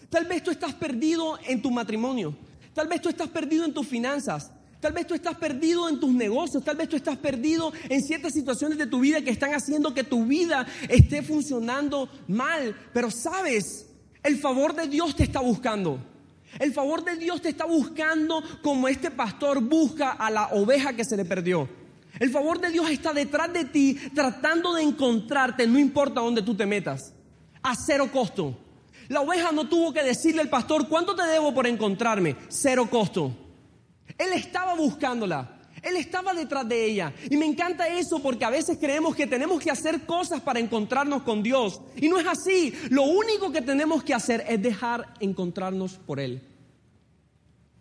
Tal 0.09 0.25
vez 0.25 0.41
tú 0.41 0.51
estás 0.51 0.73
perdido 0.73 1.37
en 1.45 1.61
tu 1.61 1.69
matrimonio, 1.69 2.35
tal 2.73 2.87
vez 2.87 3.01
tú 3.01 3.09
estás 3.09 3.27
perdido 3.27 3.65
en 3.65 3.73
tus 3.73 3.87
finanzas, 3.87 4.51
Tal 4.79 4.93
vez 4.93 5.05
tú 5.07 5.13
estás 5.13 5.35
perdido 5.35 5.89
en 5.89 5.99
tus 5.99 6.11
negocios, 6.11 6.63
tal 6.63 6.77
vez 6.77 6.87
tú 6.87 6.95
estás 6.95 7.17
perdido 7.17 7.73
en 7.89 8.01
ciertas 8.01 8.33
situaciones 8.33 8.77
de 8.77 8.87
tu 8.87 9.01
vida 9.01 9.21
que 9.21 9.29
están 9.29 9.53
haciendo 9.53 9.93
que 9.93 10.05
tu 10.05 10.25
vida 10.25 10.65
esté 10.87 11.21
funcionando 11.21 12.09
mal. 12.27 12.75
Pero 12.93 13.11
sabes, 13.11 13.87
el 14.23 14.37
favor 14.37 14.73
de 14.73 14.87
Dios 14.87 15.15
te 15.15 15.23
está 15.23 15.41
buscando. 15.41 15.99
El 16.57 16.73
favor 16.73 17.03
de 17.03 17.17
Dios 17.17 17.41
te 17.41 17.49
está 17.49 17.65
buscando 17.65 18.41
como 18.63 18.87
este 18.87 19.11
pastor 19.11 19.61
busca 19.61 20.11
a 20.11 20.31
la 20.31 20.47
oveja 20.47 20.93
que 20.93 21.03
se 21.03 21.17
le 21.17 21.25
perdió. 21.25 21.69
El 22.17 22.31
favor 22.31 22.59
de 22.59 22.69
Dios 22.69 22.89
está 22.89 23.13
detrás 23.13 23.51
de 23.53 23.65
ti 23.65 23.95
tratando 24.15 24.73
de 24.73 24.83
encontrarte, 24.83 25.67
no 25.67 25.77
importa 25.77 26.21
dónde 26.21 26.41
tú 26.41 26.55
te 26.55 26.65
metas, 26.65 27.13
a 27.61 27.75
cero 27.75 28.09
costo. 28.11 28.57
La 29.09 29.21
oveja 29.21 29.51
no 29.51 29.67
tuvo 29.67 29.93
que 29.93 30.03
decirle 30.03 30.41
al 30.41 30.49
pastor, 30.49 30.87
¿cuánto 30.87 31.15
te 31.15 31.23
debo 31.23 31.53
por 31.53 31.67
encontrarme? 31.67 32.35
Cero 32.47 32.87
costo. 32.89 33.48
Él 34.19 34.33
estaba 34.33 34.75
buscándola. 34.75 35.55
Él 35.81 35.95
estaba 35.95 36.33
detrás 36.33 36.67
de 36.67 36.85
ella. 36.85 37.13
Y 37.29 37.37
me 37.37 37.45
encanta 37.45 37.87
eso 37.87 38.21
porque 38.21 38.45
a 38.45 38.49
veces 38.49 38.77
creemos 38.77 39.15
que 39.15 39.25
tenemos 39.25 39.61
que 39.61 39.71
hacer 39.71 40.05
cosas 40.05 40.41
para 40.41 40.59
encontrarnos 40.59 41.23
con 41.23 41.41
Dios. 41.41 41.81
Y 41.95 42.09
no 42.09 42.19
es 42.19 42.27
así. 42.27 42.73
Lo 42.89 43.03
único 43.03 43.51
que 43.51 43.61
tenemos 43.61 44.03
que 44.03 44.13
hacer 44.13 44.43
es 44.47 44.61
dejar 44.61 45.13
encontrarnos 45.19 45.93
por 45.93 46.19
Él. 46.19 46.41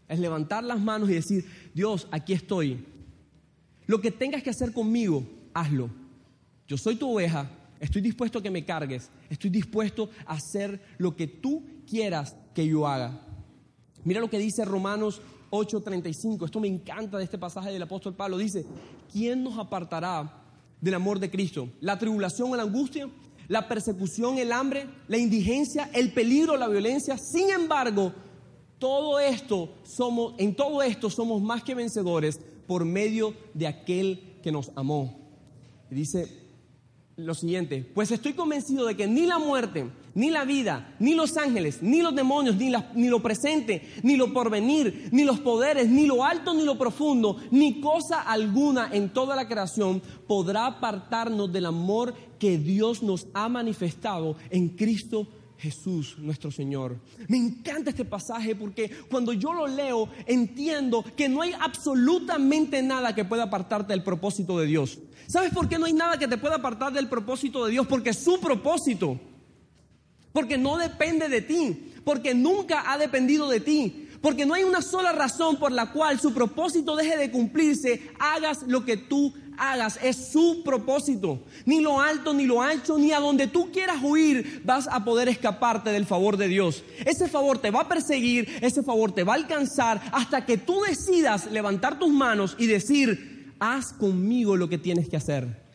Es 0.09 0.19
levantar 0.19 0.65
las 0.65 0.81
manos 0.81 1.11
y 1.11 1.15
decir, 1.15 1.45
Dios, 1.75 2.07
aquí 2.11 2.33
estoy. 2.33 2.85
Lo 3.87 4.01
que 4.01 4.11
tengas 4.11 4.43
que 4.43 4.51
hacer 4.51 4.73
conmigo, 4.73 5.27
hazlo. 5.53 5.91
Yo 6.69 6.77
soy 6.79 6.97
tu 6.97 7.13
oveja. 7.13 7.51
Estoy 7.81 8.03
dispuesto 8.03 8.39
a 8.39 8.43
que 8.43 8.51
me 8.51 8.65
cargues. 8.65 9.11
Estoy 9.29 9.51
dispuesto 9.51 10.11
a 10.25 10.35
hacer 10.35 10.81
lo 10.99 11.17
que 11.17 11.27
tú 11.27 11.65
quieras 11.89 12.37
que 12.55 12.67
yo 12.67 12.87
haga. 12.87 13.28
Mira 14.09 14.21
lo 14.23 14.31
que 14.31 14.39
dice 14.39 14.65
Romanos 14.65 15.21
8:35. 15.51 16.47
Esto 16.47 16.61
me 16.61 16.67
encanta 16.67 17.19
de 17.19 17.25
este 17.25 17.37
pasaje 17.37 17.71
del 17.71 17.83
apóstol 17.83 18.15
Pablo. 18.15 18.39
Dice, 18.39 18.65
¿quién 19.13 19.45
nos 19.45 19.59
apartará 19.59 20.47
del 20.81 20.95
amor 20.95 21.19
de 21.19 21.31
Cristo? 21.31 21.69
¿La 21.83 21.99
tribulación 21.99 22.57
la 22.57 22.63
angustia? 22.63 23.11
¿La 23.49 23.69
persecución, 23.69 24.39
el 24.39 24.51
hambre? 24.51 24.87
¿La 25.09 25.19
indigencia? 25.19 25.91
¿El 25.93 26.15
peligro, 26.15 26.57
la 26.57 26.69
violencia? 26.69 27.19
Sin 27.19 27.51
embargo, 27.51 28.15
todo 28.79 29.21
esto 29.21 29.75
somos, 29.83 30.33
en 30.39 30.55
todo 30.55 30.81
esto 30.81 31.11
somos 31.11 31.43
más 31.43 31.63
que 31.63 31.75
vencedores 31.75 32.41
por 32.67 32.87
medio 32.87 33.35
de 33.53 33.67
aquel 33.67 34.39
que 34.43 34.51
nos 34.51 34.71
amó. 34.75 35.19
Y 35.91 35.95
dice 35.95 36.49
lo 37.17 37.35
siguiente, 37.35 37.85
pues 37.95 38.11
estoy 38.11 38.33
convencido 38.33 38.87
de 38.87 38.97
que 38.97 39.07
ni 39.07 39.27
la 39.27 39.39
muerte, 39.39 39.91
ni 40.15 40.31
la 40.31 40.45
vida, 40.45 40.95
ni 40.99 41.15
los 41.15 41.37
ángeles, 41.37 41.83
ni 41.83 42.03
los 42.03 42.15
demonios, 42.15 42.57
ni, 42.57 42.73
ni, 42.95 43.09
lo 43.09 43.23
presente, 43.23 43.89
ni 44.03 44.17
lo 44.17 44.33
porvenir, 44.33 45.09
ni 45.13 45.25
los 45.25 45.41
poderes, 45.41 45.89
ni 45.89 46.07
lo 46.07 46.25
alto, 46.25 46.55
ni 46.55 46.65
lo 46.65 46.79
profundo, 46.79 47.37
ni 47.51 47.81
cosa 47.81 48.23
alguna 48.23 48.91
en 48.93 49.11
toda 49.11 49.37
la 49.37 49.49
creación 49.49 50.03
podrá 50.27 50.67
apartarnos 50.67 51.53
del 51.53 51.67
amor 51.67 52.15
que 52.39 52.59
Dios 52.59 53.03
nos 53.03 53.27
ha 53.35 53.49
manifestado 53.49 54.37
en 54.51 54.71
Cristo 54.71 55.29
Jesús 55.59 56.17
nuestro 56.19 56.51
Señor. 56.51 57.01
Me 57.27 57.37
encanta 57.37 57.91
este 57.91 58.05
pasaje 58.05 58.55
porque 58.55 58.91
cuando 59.11 59.33
yo 59.33 59.53
lo 59.53 59.67
leo 59.67 60.09
entiendo 60.27 61.05
que 61.17 61.29
no 61.29 61.43
hay 61.43 61.53
absolutamente 61.61 62.81
nada 62.83 63.15
que 63.15 63.25
pueda 63.25 63.45
apartarte 63.45 63.93
del 63.93 64.05
propósito 64.05 64.59
de 64.59 64.67
Dios. 64.67 64.99
¿Sabes 65.27 65.53
por 65.53 65.69
qué 65.69 65.79
no 65.79 65.87
hay 65.87 65.93
nada 65.93 66.19
que 66.19 66.29
te 66.29 66.39
pueda 66.39 66.57
apartar 66.57 66.93
del 66.93 67.09
propósito 67.09 67.65
de 67.65 67.73
Dios? 67.73 67.87
Porque 67.87 68.13
su 68.13 68.41
propósito. 68.41 69.19
Porque 70.39 70.57
no 70.57 70.77
depende 70.77 71.29
de 71.29 71.43
ti. 71.43 71.91
Porque 72.05 72.33
nunca 72.33 72.93
ha 72.93 72.97
dependido 72.97 73.49
de 73.49 73.59
ti. 73.59 74.07
Porque 74.23 74.47
no 74.47 74.55
hay 74.55 74.63
una 74.63 74.83
sola 74.83 75.11
razón 75.11 75.57
por 75.57 75.73
la 75.73 75.91
cual 75.91 76.21
su 76.21 76.33
propósito 76.33 76.95
deje 76.95 77.17
de 77.17 77.33
cumplirse. 77.33 78.13
Hagas 78.21 78.63
lo 78.69 78.85
que 78.85 78.97
tú 78.97 79.35
hagas. 79.57 79.99
Es 80.01 80.29
su 80.31 80.63
propósito. 80.65 81.43
Ni 81.67 81.81
lo 81.81 82.01
alto, 82.01 82.33
ni 82.35 82.47
lo 82.47 82.63
ancho, 82.63 82.99
ni 82.99 83.11
a 83.11 83.19
donde 83.19 83.49
tú 83.49 83.73
quieras 83.73 83.97
huir 84.01 84.63
vas 84.65 84.87
a 84.87 85.05
poder 85.05 85.29
escaparte 85.29 85.91
del 85.91 86.07
favor 86.07 86.37
de 86.37 86.47
Dios. 86.47 86.85
Ese 87.05 87.27
favor 87.27 87.59
te 87.59 87.73
va 87.73 87.81
a 87.81 87.89
perseguir, 87.89 88.49
ese 88.61 88.85
favor 88.85 89.11
te 89.11 89.25
va 89.25 89.33
a 89.33 89.37
alcanzar 89.39 90.01
hasta 90.13 90.47
que 90.47 90.57
tú 90.57 90.83
decidas 90.83 91.51
levantar 91.51 91.99
tus 91.99 92.11
manos 92.11 92.55
y 92.61 92.69
decir, 92.69 93.55
haz 93.59 93.93
conmigo 93.93 94.57
lo 94.57 94.69
que 94.69 94.79
tienes 94.79 95.09
que 95.09 95.17
hacer. 95.17 95.68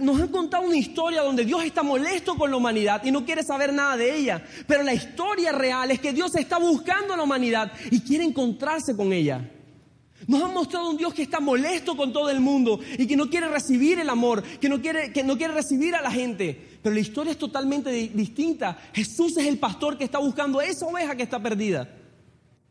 Nos 0.00 0.20
han 0.20 0.28
contado 0.28 0.64
una 0.64 0.76
historia 0.76 1.22
donde 1.22 1.44
Dios 1.44 1.64
está 1.64 1.82
molesto 1.82 2.36
con 2.36 2.50
la 2.50 2.56
humanidad 2.56 3.04
y 3.04 3.10
no 3.10 3.24
quiere 3.24 3.42
saber 3.42 3.72
nada 3.72 3.96
de 3.96 4.16
ella. 4.16 4.44
Pero 4.66 4.82
la 4.82 4.94
historia 4.94 5.52
real 5.52 5.90
es 5.90 6.00
que 6.00 6.12
Dios 6.12 6.34
está 6.36 6.58
buscando 6.58 7.14
a 7.14 7.16
la 7.16 7.22
humanidad 7.22 7.72
y 7.90 8.00
quiere 8.00 8.24
encontrarse 8.24 8.96
con 8.96 9.12
ella. 9.12 9.48
Nos 10.26 10.42
han 10.42 10.54
mostrado 10.54 10.90
un 10.90 10.96
Dios 10.96 11.12
que 11.14 11.22
está 11.22 11.40
molesto 11.40 11.96
con 11.96 12.12
todo 12.12 12.30
el 12.30 12.40
mundo 12.40 12.78
y 12.96 13.06
que 13.06 13.16
no 13.16 13.28
quiere 13.28 13.48
recibir 13.48 13.98
el 13.98 14.08
amor, 14.08 14.42
que 14.42 14.68
no 14.68 14.80
quiere, 14.80 15.12
que 15.12 15.24
no 15.24 15.36
quiere 15.36 15.52
recibir 15.52 15.94
a 15.94 16.02
la 16.02 16.10
gente. 16.10 16.78
Pero 16.82 16.94
la 16.94 17.00
historia 17.00 17.32
es 17.32 17.38
totalmente 17.38 17.90
distinta. 17.90 18.78
Jesús 18.92 19.36
es 19.36 19.46
el 19.46 19.58
pastor 19.58 19.98
que 19.98 20.04
está 20.04 20.18
buscando 20.18 20.60
a 20.60 20.64
esa 20.64 20.86
oveja 20.86 21.16
que 21.16 21.24
está 21.24 21.42
perdida. 21.42 21.88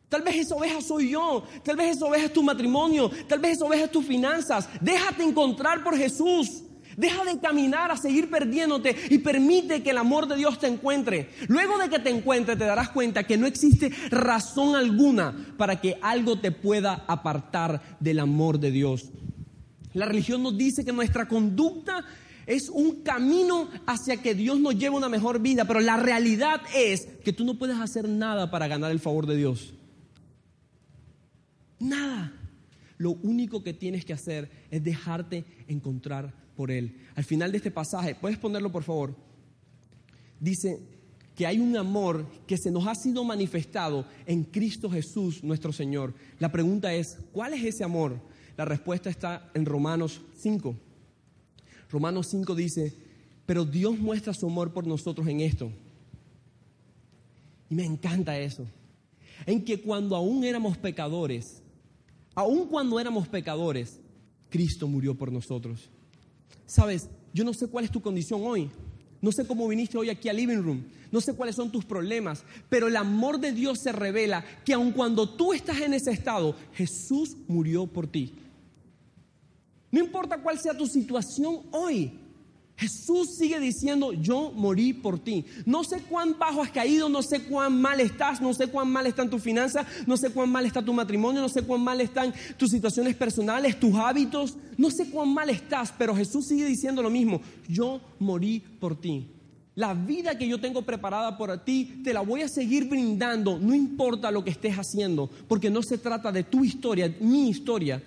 Tal 0.07 0.21
vez 0.23 0.35
esa 0.35 0.55
oveja 0.55 0.81
soy 0.81 1.11
yo, 1.11 1.45
tal 1.63 1.77
vez 1.77 1.95
esa 1.95 2.05
oveja 2.05 2.25
es 2.25 2.33
tu 2.33 2.43
matrimonio, 2.43 3.09
tal 3.29 3.39
vez 3.39 3.53
esa 3.53 3.65
oveja 3.65 3.85
es 3.85 3.91
tus 3.91 4.05
finanzas. 4.05 4.67
Déjate 4.81 5.23
encontrar 5.23 5.83
por 5.83 5.97
Jesús. 5.97 6.63
Deja 6.97 7.23
de 7.25 7.39
caminar 7.39 7.91
a 7.91 7.97
seguir 7.97 8.29
perdiéndote 8.29 8.95
y 9.09 9.19
permite 9.19 9.83
que 9.83 9.91
el 9.91 9.97
amor 9.97 10.27
de 10.27 10.35
Dios 10.35 10.59
te 10.59 10.67
encuentre. 10.67 11.29
Luego 11.47 11.77
de 11.77 11.89
que 11.89 11.99
te 11.99 12.09
encuentre 12.09 12.55
te 12.55 12.65
darás 12.65 12.89
cuenta 12.89 13.23
que 13.23 13.37
no 13.37 13.47
existe 13.47 13.89
razón 14.09 14.75
alguna 14.75 15.53
para 15.57 15.79
que 15.79 15.97
algo 16.01 16.39
te 16.39 16.51
pueda 16.51 17.03
apartar 17.07 17.97
del 17.99 18.19
amor 18.19 18.59
de 18.59 18.71
Dios. 18.71 19.09
La 19.93 20.05
religión 20.05 20.43
nos 20.43 20.57
dice 20.57 20.85
que 20.85 20.93
nuestra 20.93 21.27
conducta 21.27 22.05
es 22.45 22.69
un 22.69 23.01
camino 23.03 23.69
hacia 23.85 24.17
que 24.17 24.35
Dios 24.35 24.59
nos 24.59 24.75
lleve 24.75 24.95
una 24.95 25.09
mejor 25.09 25.39
vida, 25.39 25.65
pero 25.65 25.79
la 25.79 25.97
realidad 25.97 26.61
es 26.75 27.07
que 27.23 27.33
tú 27.33 27.45
no 27.45 27.57
puedes 27.57 27.77
hacer 27.79 28.09
nada 28.09 28.51
para 28.51 28.67
ganar 28.67 28.91
el 28.91 28.99
favor 28.99 29.25
de 29.25 29.37
Dios. 29.37 29.73
Nada. 31.79 32.33
Lo 33.01 33.13
único 33.23 33.63
que 33.63 33.73
tienes 33.73 34.05
que 34.05 34.13
hacer 34.13 34.51
es 34.69 34.83
dejarte 34.83 35.43
encontrar 35.67 36.35
por 36.55 36.69
Él. 36.69 36.99
Al 37.15 37.23
final 37.23 37.51
de 37.51 37.57
este 37.57 37.71
pasaje, 37.71 38.13
¿puedes 38.13 38.37
ponerlo 38.37 38.71
por 38.71 38.83
favor? 38.83 39.15
Dice 40.39 40.77
que 41.35 41.47
hay 41.47 41.57
un 41.57 41.75
amor 41.75 42.27
que 42.45 42.57
se 42.57 42.69
nos 42.69 42.85
ha 42.85 42.93
sido 42.93 43.23
manifestado 43.23 44.05
en 44.27 44.43
Cristo 44.43 44.87
Jesús 44.87 45.43
nuestro 45.43 45.73
Señor. 45.73 46.13
La 46.37 46.51
pregunta 46.51 46.93
es, 46.93 47.17
¿cuál 47.31 47.55
es 47.55 47.63
ese 47.63 47.83
amor? 47.83 48.21
La 48.55 48.65
respuesta 48.65 49.09
está 49.09 49.49
en 49.55 49.65
Romanos 49.65 50.21
5. 50.37 50.75
Romanos 51.89 52.27
5 52.27 52.53
dice, 52.53 52.93
pero 53.47 53.65
Dios 53.65 53.97
muestra 53.97 54.35
su 54.35 54.45
amor 54.45 54.73
por 54.73 54.85
nosotros 54.85 55.25
en 55.25 55.41
esto. 55.41 55.71
Y 57.67 57.73
me 57.73 57.83
encanta 57.83 58.37
eso. 58.37 58.67
En 59.47 59.65
que 59.65 59.81
cuando 59.81 60.15
aún 60.15 60.43
éramos 60.43 60.77
pecadores, 60.77 61.60
Aun 62.35 62.67
cuando 62.67 62.99
éramos 62.99 63.27
pecadores, 63.27 63.99
Cristo 64.49 64.87
murió 64.87 65.15
por 65.15 65.31
nosotros. 65.31 65.89
Sabes, 66.65 67.09
yo 67.33 67.43
no 67.43 67.53
sé 67.53 67.67
cuál 67.67 67.85
es 67.85 67.91
tu 67.91 68.01
condición 68.01 68.41
hoy. 68.43 68.69
No 69.21 69.31
sé 69.31 69.45
cómo 69.45 69.67
viniste 69.67 69.97
hoy 69.97 70.09
aquí 70.09 70.29
al 70.29 70.37
living 70.37 70.61
room. 70.61 70.83
No 71.11 71.21
sé 71.21 71.33
cuáles 71.33 71.55
son 71.55 71.71
tus 71.71 71.85
problemas. 71.85 72.43
Pero 72.69 72.87
el 72.87 72.95
amor 72.95 73.39
de 73.39 73.51
Dios 73.51 73.79
se 73.79 73.91
revela 73.91 74.43
que 74.65 74.73
aun 74.73 74.91
cuando 74.91 75.29
tú 75.29 75.53
estás 75.53 75.81
en 75.81 75.93
ese 75.93 76.11
estado, 76.11 76.55
Jesús 76.73 77.35
murió 77.47 77.85
por 77.85 78.07
ti. 78.07 78.33
No 79.91 79.99
importa 79.99 80.41
cuál 80.41 80.57
sea 80.57 80.75
tu 80.75 80.87
situación 80.87 81.61
hoy. 81.71 82.17
Jesús 82.81 83.35
sigue 83.35 83.59
diciendo, 83.59 84.11
yo 84.11 84.51
morí 84.55 84.91
por 84.91 85.19
ti. 85.19 85.45
No 85.67 85.83
sé 85.83 86.01
cuán 86.01 86.35
bajo 86.39 86.63
has 86.63 86.71
caído, 86.71 87.09
no 87.09 87.21
sé 87.21 87.43
cuán 87.43 87.79
mal 87.79 87.99
estás, 87.99 88.41
no 88.41 88.55
sé 88.55 88.65
cuán 88.65 88.91
mal 88.91 89.05
están 89.05 89.29
tus 89.29 89.43
finanzas, 89.43 89.85
no 90.07 90.17
sé 90.17 90.31
cuán 90.31 90.51
mal 90.51 90.65
está 90.65 90.83
tu 90.83 90.91
matrimonio, 90.91 91.41
no 91.41 91.49
sé 91.49 91.61
cuán 91.61 91.81
mal 91.81 92.01
están 92.01 92.33
tus 92.57 92.71
situaciones 92.71 93.15
personales, 93.15 93.79
tus 93.79 93.93
hábitos, 93.93 94.57
no 94.77 94.89
sé 94.89 95.11
cuán 95.11 95.31
mal 95.31 95.51
estás, 95.51 95.93
pero 95.95 96.15
Jesús 96.15 96.47
sigue 96.47 96.65
diciendo 96.65 97.03
lo 97.03 97.11
mismo, 97.11 97.39
yo 97.67 98.01
morí 98.17 98.59
por 98.59 98.99
ti. 98.99 99.27
La 99.75 99.93
vida 99.93 100.35
que 100.35 100.47
yo 100.47 100.59
tengo 100.59 100.81
preparada 100.81 101.37
por 101.37 101.55
ti, 101.63 102.01
te 102.03 102.15
la 102.15 102.21
voy 102.21 102.41
a 102.41 102.47
seguir 102.47 102.89
brindando, 102.89 103.59
no 103.59 103.75
importa 103.75 104.31
lo 104.31 104.43
que 104.43 104.49
estés 104.49 104.75
haciendo, 104.75 105.29
porque 105.47 105.69
no 105.69 105.83
se 105.83 105.99
trata 105.99 106.31
de 106.31 106.43
tu 106.43 106.65
historia, 106.65 107.15
mi 107.19 107.47
historia, 107.47 108.01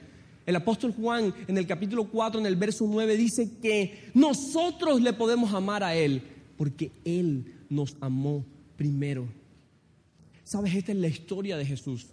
el 0.47 0.57
apóstol 0.57 0.93
Juan 0.93 1.35
en 1.49 1.57
el 1.57 1.67
capítulo 1.67 2.05
4, 2.05 2.41
en 2.41 2.47
el 2.47 2.57
verso 2.57 2.87
9, 2.89 3.17
dice 3.17 3.51
que 3.63 4.11
nosotros 4.15 5.01
le 5.01 5.13
podemos 5.13 5.53
amar 5.55 5.83
a 5.83 5.95
Él 5.95 6.23
porque 6.57 6.93
Él 7.05 7.55
nos 7.71 7.97
amó 8.01 8.45
primero. 8.77 9.27
Sabes, 10.45 10.75
esta 10.75 10.93
es 10.93 10.99
la 10.99 11.09
historia 11.09 11.57
de 11.57 11.65
Jesús. 11.65 12.07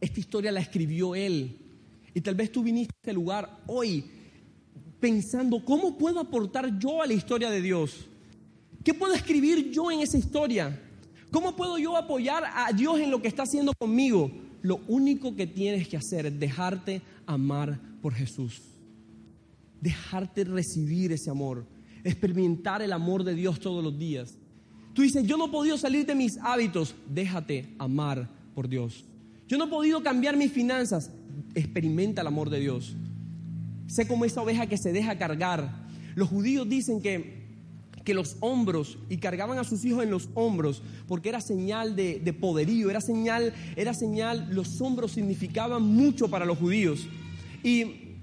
Esta 0.00 0.20
historia 0.20 0.52
la 0.52 0.60
escribió 0.60 1.14
Él. 1.14 1.56
Y 2.14 2.20
tal 2.20 2.34
vez 2.34 2.50
tú 2.52 2.62
viniste 2.62 2.92
a 2.94 3.00
este 3.00 3.12
lugar 3.12 3.58
hoy 3.66 4.04
pensando, 5.00 5.64
¿cómo 5.64 5.98
puedo 5.98 6.20
aportar 6.20 6.78
yo 6.78 7.02
a 7.02 7.06
la 7.06 7.14
historia 7.14 7.50
de 7.50 7.60
Dios? 7.60 8.06
¿Qué 8.84 8.94
puedo 8.94 9.14
escribir 9.14 9.70
yo 9.70 9.90
en 9.90 10.00
esa 10.00 10.16
historia? 10.16 10.80
¿Cómo 11.30 11.54
puedo 11.54 11.78
yo 11.78 11.96
apoyar 11.96 12.44
a 12.54 12.72
Dios 12.72 12.98
en 13.00 13.10
lo 13.10 13.20
que 13.20 13.28
está 13.28 13.42
haciendo 13.42 13.72
conmigo? 13.78 14.30
Lo 14.62 14.80
único 14.88 15.34
que 15.34 15.46
tienes 15.46 15.88
que 15.88 15.96
hacer 15.96 16.26
es 16.26 16.38
dejarte 16.38 17.02
amar 17.26 17.80
por 18.02 18.14
Jesús. 18.14 18.62
Dejarte 19.80 20.44
recibir 20.44 21.12
ese 21.12 21.30
amor. 21.30 21.66
Experimentar 22.04 22.82
el 22.82 22.92
amor 22.92 23.24
de 23.24 23.34
Dios 23.34 23.60
todos 23.60 23.82
los 23.82 23.98
días. 23.98 24.36
Tú 24.92 25.02
dices, 25.02 25.26
yo 25.26 25.36
no 25.36 25.46
he 25.46 25.50
podido 25.50 25.78
salir 25.78 26.04
de 26.04 26.14
mis 26.14 26.38
hábitos. 26.38 26.94
Déjate 27.08 27.74
amar 27.78 28.28
por 28.54 28.68
Dios. 28.68 29.04
Yo 29.48 29.56
no 29.56 29.64
he 29.64 29.68
podido 29.68 30.02
cambiar 30.02 30.36
mis 30.36 30.52
finanzas. 30.52 31.10
Experimenta 31.54 32.20
el 32.20 32.26
amor 32.26 32.50
de 32.50 32.60
Dios. 32.60 32.96
Sé 33.86 34.06
como 34.06 34.24
esa 34.24 34.42
oveja 34.42 34.66
que 34.66 34.76
se 34.76 34.92
deja 34.92 35.18
cargar. 35.18 35.88
Los 36.14 36.28
judíos 36.28 36.68
dicen 36.68 37.00
que 37.00 37.39
que 38.04 38.14
los 38.14 38.36
hombros 38.40 38.98
y 39.08 39.18
cargaban 39.18 39.58
a 39.58 39.64
sus 39.64 39.84
hijos 39.84 40.02
en 40.02 40.10
los 40.10 40.28
hombros 40.34 40.82
porque 41.06 41.28
era 41.28 41.40
señal 41.40 41.96
de, 41.96 42.36
poderío, 42.38 42.90
era 42.90 43.00
señal, 43.00 43.52
era 43.76 43.94
señal, 43.94 44.48
los 44.50 44.80
hombros 44.80 45.12
significaban 45.12 45.82
mucho 45.82 46.28
para 46.28 46.44
los 46.44 46.58
judíos. 46.58 47.06
Y, 47.62 48.16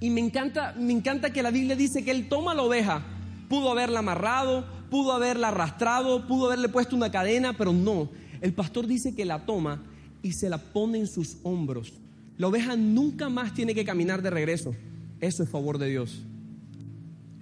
y 0.00 0.10
me, 0.10 0.20
encanta, 0.20 0.74
me 0.78 0.92
encanta 0.92 1.32
que 1.32 1.42
la 1.42 1.50
Biblia 1.50 1.74
dice 1.74 2.04
que 2.04 2.10
él 2.10 2.28
toma 2.28 2.54
la 2.54 2.62
oveja, 2.62 3.04
pudo 3.48 3.70
haberla 3.70 4.00
amarrado, 4.00 4.66
pudo 4.90 5.12
haberla 5.12 5.48
arrastrado, 5.48 6.26
pudo 6.26 6.46
haberle 6.46 6.68
puesto 6.68 6.94
una 6.94 7.10
cadena, 7.10 7.56
pero 7.56 7.72
no, 7.72 8.08
el 8.40 8.52
pastor 8.52 8.86
dice 8.86 9.14
que 9.14 9.24
la 9.24 9.44
toma 9.44 9.82
y 10.22 10.32
se 10.32 10.48
la 10.48 10.58
pone 10.58 10.98
en 10.98 11.06
sus 11.06 11.38
hombros. 11.42 11.92
La 12.36 12.46
oveja 12.46 12.76
nunca 12.76 13.28
más 13.28 13.52
tiene 13.52 13.74
que 13.74 13.84
caminar 13.84 14.22
de 14.22 14.30
regreso. 14.30 14.74
Eso 15.20 15.42
es 15.42 15.48
favor 15.48 15.78
de 15.78 15.88
Dios. 15.88 16.22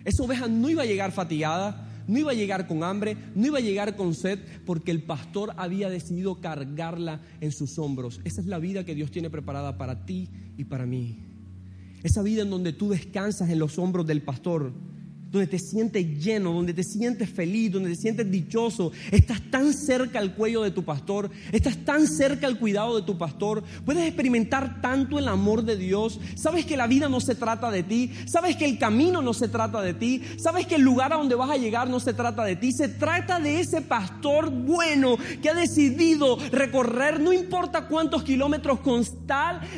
Esa 0.07 0.23
oveja 0.23 0.47
no 0.47 0.71
iba 0.71 0.85
a 0.85 0.87
llegar 0.87 1.11
fatigada, 1.11 1.85
no 2.07 2.17
iba 2.17 2.31
a 2.31 2.35
llegar 2.35 2.69
con 2.69 2.85
hambre, 2.85 3.17
no 3.35 3.49
iba 3.49 3.59
a 3.59 3.61
llegar 3.61 3.97
con 3.97 4.15
sed, 4.15 4.39
porque 4.65 4.93
el 4.93 5.03
pastor 5.03 5.53
había 5.57 5.91
decidido 5.91 6.41
cargarla 6.41 7.21
en 7.41 7.51
sus 7.51 7.77
hombros. 7.81 8.21
Esa 8.23 8.41
es 8.41 8.47
la 8.47 8.61
vida 8.61 8.85
que 8.85 8.95
Dios 8.95 9.11
tiene 9.11 9.31
preparada 9.31 9.77
para 9.77 10.07
ti 10.07 10.31
y 10.57 10.63
para 10.63 10.87
mí. 10.87 11.19
Esa 12.05 12.23
vida 12.23 12.43
en 12.43 12.51
donde 12.51 12.73
tú 12.73 12.91
descansas 12.91 13.51
en 13.51 13.59
los 13.59 13.81
hombros 13.81 14.07
del 14.07 14.23
pastor 14.23 14.73
donde 15.37 15.47
te 15.51 15.59
sientes 15.59 16.05
lleno, 16.23 16.53
donde 16.53 16.75
te 16.75 16.85
sientes 16.85 17.31
feliz, 17.31 17.73
donde 17.73 17.91
te 17.91 17.97
sientes 17.97 18.31
dichoso. 18.31 18.93
Estás 19.11 19.41
tan 19.51 19.73
cerca 19.73 20.19
al 20.19 20.35
cuello 20.35 20.63
de 20.63 20.71
tu 20.71 20.85
pastor, 20.85 21.31
estás 21.53 21.77
tan 21.85 22.07
cerca 22.07 22.47
al 22.47 22.59
cuidado 22.59 22.97
de 22.97 23.03
tu 23.03 23.17
pastor. 23.17 23.63
Puedes 23.85 24.07
experimentar 24.07 24.81
tanto 24.81 25.19
el 25.19 25.29
amor 25.29 25.65
de 25.65 25.77
Dios. 25.77 26.21
Sabes 26.35 26.67
que 26.67 26.77
la 26.77 26.87
vida 26.87 27.09
no 27.09 27.21
se 27.21 27.35
trata 27.35 27.71
de 27.71 27.83
ti, 27.83 28.13
sabes 28.27 28.57
que 28.57 28.65
el 28.65 28.79
camino 28.79 29.23
no 29.23 29.35
se 29.35 29.49
trata 29.49 29.81
de 29.81 29.95
ti, 29.95 30.23
sabes 30.39 30.67
que 30.67 30.77
el 30.77 30.83
lugar 30.83 31.13
a 31.13 31.17
donde 31.17 31.35
vas 31.35 31.51
a 31.51 31.57
llegar 31.57 31.89
no 31.89 32.01
se 32.01 32.15
trata 32.15 32.45
de 32.45 32.57
ti, 32.57 32.73
se 32.73 32.89
trata 32.89 33.41
de 33.41 33.61
ese 33.61 33.83
pastor 33.83 34.51
bueno 34.51 35.17
que 35.43 35.51
ha 35.51 35.55
decidido 35.55 36.39
recorrer 36.51 37.21
no 37.21 37.33
importa 37.33 37.87
cuántos 37.89 38.23
kilómetros 38.23 38.81
con 38.81 39.07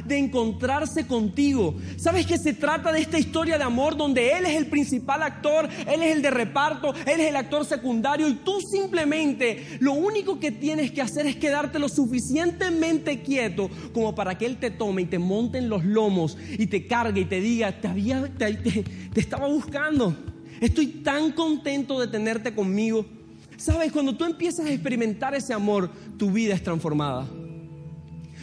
de 0.04 0.18
encontrarse 0.18 1.06
contigo. 1.06 1.74
Sabes 1.96 2.26
que 2.26 2.38
se 2.38 2.54
trata 2.54 2.92
de 2.92 3.00
esta 3.00 3.18
historia 3.18 3.58
de 3.58 3.64
amor 3.64 3.96
donde 3.96 4.32
Él 4.32 4.44
es 4.46 4.56
el 4.56 4.66
principal 4.66 5.22
actor 5.22 5.47
él 5.50 6.02
es 6.02 6.16
el 6.16 6.22
de 6.22 6.30
reparto, 6.30 6.94
él 7.06 7.20
es 7.20 7.28
el 7.28 7.36
actor 7.36 7.64
secundario 7.64 8.28
y 8.28 8.34
tú 8.34 8.60
simplemente 8.60 9.78
lo 9.80 9.92
único 9.92 10.38
que 10.38 10.50
tienes 10.50 10.90
que 10.90 11.02
hacer 11.02 11.26
es 11.26 11.36
quedarte 11.36 11.78
lo 11.78 11.88
suficientemente 11.88 13.22
quieto 13.22 13.70
como 13.92 14.14
para 14.14 14.36
que 14.36 14.46
él 14.46 14.56
te 14.56 14.70
tome 14.70 15.02
y 15.02 15.06
te 15.06 15.18
monte 15.18 15.58
en 15.58 15.68
los 15.68 15.84
lomos 15.84 16.36
y 16.50 16.66
te 16.66 16.86
cargue 16.86 17.22
y 17.22 17.24
te 17.26 17.40
diga, 17.40 17.80
te, 17.80 17.88
había, 17.88 18.28
te 18.36 19.20
estaba 19.20 19.48
buscando, 19.48 20.16
estoy 20.60 20.86
tan 20.86 21.32
contento 21.32 22.00
de 22.00 22.08
tenerte 22.08 22.54
conmigo. 22.54 23.06
Sabes, 23.56 23.90
cuando 23.90 24.16
tú 24.16 24.24
empiezas 24.24 24.66
a 24.66 24.72
experimentar 24.72 25.34
ese 25.34 25.52
amor, 25.52 25.90
tu 26.16 26.30
vida 26.30 26.54
es 26.54 26.62
transformada. 26.62 27.26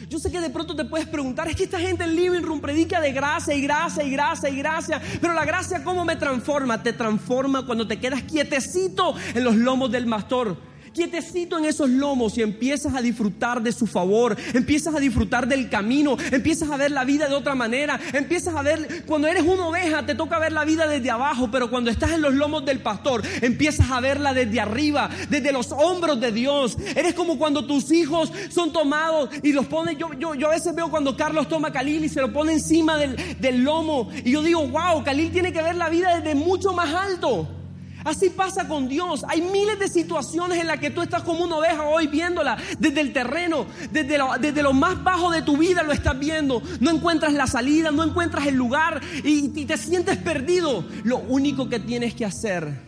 Yo 0.10 0.20
sé 0.20 0.32
que 0.32 0.40
de 0.40 0.50
pronto 0.50 0.76
te 0.76 0.86
puedes 0.86 1.08
preguntar, 1.08 1.48
es 1.48 1.56
que 1.56 1.64
esta 1.64 1.80
gente 1.80 2.04
en 2.04 2.16
Living 2.16 2.42
Room 2.42 2.62
predica 2.62 3.02
de 3.02 3.12
gracia 3.12 3.56
y 3.56 3.62
gracia 3.62 4.04
y 4.04 4.12
gracia 4.12 4.50
y 4.50 4.58
gracia, 4.58 5.02
pero 5.20 5.34
la 5.34 5.46
gracia 5.46 5.84
¿cómo 5.84 6.06
me 6.06 6.16
transforma? 6.16 6.82
Te 6.84 6.94
transforma 6.94 7.66
cuando 7.66 7.88
te 7.88 8.00
quedas 8.00 8.22
quietecito 8.24 9.16
en 9.34 9.44
los 9.44 9.56
lomos 9.56 9.92
del 9.92 10.06
pastor 10.08 10.75
quietecito 10.96 11.58
en 11.58 11.66
esos 11.66 11.90
lomos 11.90 12.38
y 12.38 12.42
empiezas 12.42 12.96
a 12.96 13.02
disfrutar 13.02 13.62
de 13.62 13.74
su 13.74 13.86
favor, 13.86 14.36
empiezas 14.54 14.96
a 14.96 15.00
disfrutar 15.00 15.46
del 15.48 15.70
camino, 15.70 16.18
empiezas 16.32 16.72
a 16.72 16.78
ver 16.78 16.92
la 16.92 17.04
vida 17.04 17.28
de 17.28 17.36
otra 17.36 17.54
manera, 17.54 18.00
empiezas 18.14 18.56
a 18.56 18.62
ver, 18.62 19.04
cuando 19.06 19.28
eres 19.28 19.44
una 19.44 19.68
oveja 19.68 20.06
te 20.06 20.16
toca 20.16 20.40
ver 20.40 20.54
la 20.54 20.64
vida 20.64 20.88
desde 20.88 21.12
abajo, 21.12 21.50
pero 21.52 21.70
cuando 21.70 21.92
estás 21.92 22.12
en 22.12 22.22
los 22.22 22.34
lomos 22.34 22.66
del 22.66 22.80
pastor, 22.80 23.22
empiezas 23.42 23.92
a 23.92 24.00
verla 24.00 24.34
desde 24.34 24.62
arriba, 24.62 25.10
desde 25.30 25.52
los 25.52 25.72
hombros 25.74 26.20
de 26.22 26.32
Dios. 26.32 26.78
Eres 26.96 27.14
como 27.14 27.38
cuando 27.38 27.68
tus 27.68 27.92
hijos 27.92 28.32
son 28.50 28.72
tomados 28.72 29.30
y 29.44 29.52
los 29.52 29.66
pones, 29.66 29.98
yo, 29.98 30.14
yo, 30.14 30.34
yo 30.34 30.48
a 30.48 30.52
veces 30.52 30.74
veo 30.74 30.90
cuando 30.90 31.18
Carlos 31.18 31.50
toma 31.50 31.68
a 31.68 31.72
Khalil 31.74 32.06
y 32.06 32.10
se 32.10 32.22
lo 32.22 32.32
pone 32.32 32.54
encima 32.54 32.98
del, 32.98 33.18
del 33.40 33.64
lomo 33.64 34.10
y 34.24 34.32
yo 34.32 34.42
digo, 34.42 34.66
wow, 34.66 35.04
Khalil 35.04 35.32
tiene 35.32 35.52
que 35.52 35.62
ver 35.62 35.76
la 35.76 35.90
vida 35.90 36.16
desde 36.16 36.36
mucho 36.36 36.72
más 36.72 36.94
alto. 36.94 37.65
Así 38.06 38.30
pasa 38.30 38.68
con 38.68 38.88
Dios. 38.88 39.26
Hay 39.28 39.42
miles 39.42 39.80
de 39.80 39.88
situaciones 39.88 40.60
en 40.60 40.68
las 40.68 40.80
que 40.80 40.92
tú 40.92 41.02
estás 41.02 41.24
como 41.24 41.44
una 41.44 41.58
oveja 41.58 41.84
hoy 41.88 42.06
viéndola 42.06 42.56
desde 42.78 43.02
el 43.02 43.12
terreno, 43.12 43.66
desde 43.92 44.20
lo, 44.20 44.30
desde 44.40 44.62
más 44.74 45.04
bajo 45.04 45.32
de 45.32 45.42
tu 45.42 45.58
vida 45.58 45.82
lo 45.82 45.92
estás 45.92 46.18
viendo. 46.18 46.62
No 46.80 46.92
encuentras 46.92 47.34
la 47.34 47.48
salida, 47.48 47.90
no 47.90 48.04
encuentras 48.04 48.46
el 48.46 48.56
lugar 48.56 49.02
y, 49.24 49.52
y 49.60 49.66
te 49.66 49.76
sientes 49.76 50.18
perdido. 50.18 50.86
Lo 51.04 51.18
único 51.18 51.68
que 51.68 51.80
tienes 51.80 52.14
que 52.14 52.26
hacer 52.26 52.80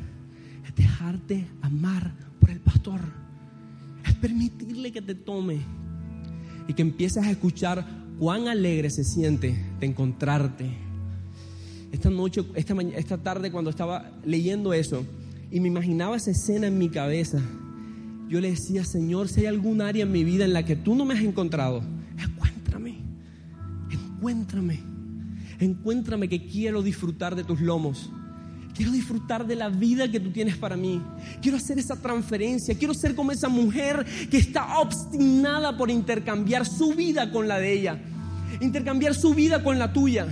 es 0.63 0.75
dejarte 0.75 1.47
amar 1.63 2.13
por 2.39 2.51
el 2.51 2.59
pastor. 2.59 3.01
Es 4.05 4.13
permitirle 4.13 4.91
que 4.91 5.01
te 5.01 5.15
tome 5.15 5.61
y 6.67 6.73
que 6.73 6.83
empieces 6.83 7.25
a 7.25 7.31
escuchar 7.31 7.83
cuán 8.19 8.49
alegre 8.49 8.91
se 8.91 9.03
siente 9.03 9.65
de 9.79 9.85
encontrarte 9.87 10.86
esta 11.91 12.09
noche, 12.09 12.43
esta, 12.55 12.73
esta 12.95 13.17
tarde 13.17 13.51
cuando 13.51 13.69
estaba 13.69 14.11
leyendo 14.25 14.73
eso 14.73 15.05
y 15.51 15.59
me 15.59 15.67
imaginaba 15.67 16.17
esa 16.17 16.31
escena 16.31 16.67
en 16.67 16.77
mi 16.77 16.89
cabeza, 16.89 17.41
yo 18.27 18.41
le 18.41 18.51
decía, 18.51 18.83
Señor, 18.83 19.29
si 19.29 19.41
hay 19.41 19.45
algún 19.47 19.81
área 19.81 20.03
en 20.03 20.11
mi 20.11 20.23
vida 20.23 20.43
en 20.43 20.53
la 20.53 20.65
que 20.65 20.75
tú 20.75 20.95
no 20.95 21.05
me 21.05 21.13
has 21.13 21.21
encontrado, 21.21 21.81
encuéntrame, 22.17 22.97
encuéntrame, 23.89 24.79
encuéntrame 25.59 26.27
que 26.27 26.45
quiero 26.45 26.83
disfrutar 26.83 27.35
de 27.35 27.43
tus 27.43 27.61
lomos. 27.61 28.11
Quiero 28.75 28.91
disfrutar 28.91 29.47
de 29.47 29.55
la 29.55 29.69
vida 29.69 30.11
que 30.11 30.19
tú 30.19 30.29
tienes 30.29 30.55
para 30.55 30.77
mí. 30.77 31.01
Quiero 31.41 31.57
hacer 31.57 31.79
esa 31.79 31.95
transferencia. 31.95 32.77
Quiero 32.77 32.93
ser 32.93 33.15
como 33.15 33.31
esa 33.31 33.49
mujer 33.49 34.05
que 34.29 34.37
está 34.37 34.77
obstinada 34.77 35.75
por 35.75 35.89
intercambiar 35.89 36.63
su 36.63 36.93
vida 36.93 37.31
con 37.31 37.47
la 37.47 37.57
de 37.57 37.73
ella. 37.73 37.99
Intercambiar 38.61 39.15
su 39.15 39.33
vida 39.33 39.63
con 39.63 39.79
la 39.79 39.93
tuya 39.93 40.27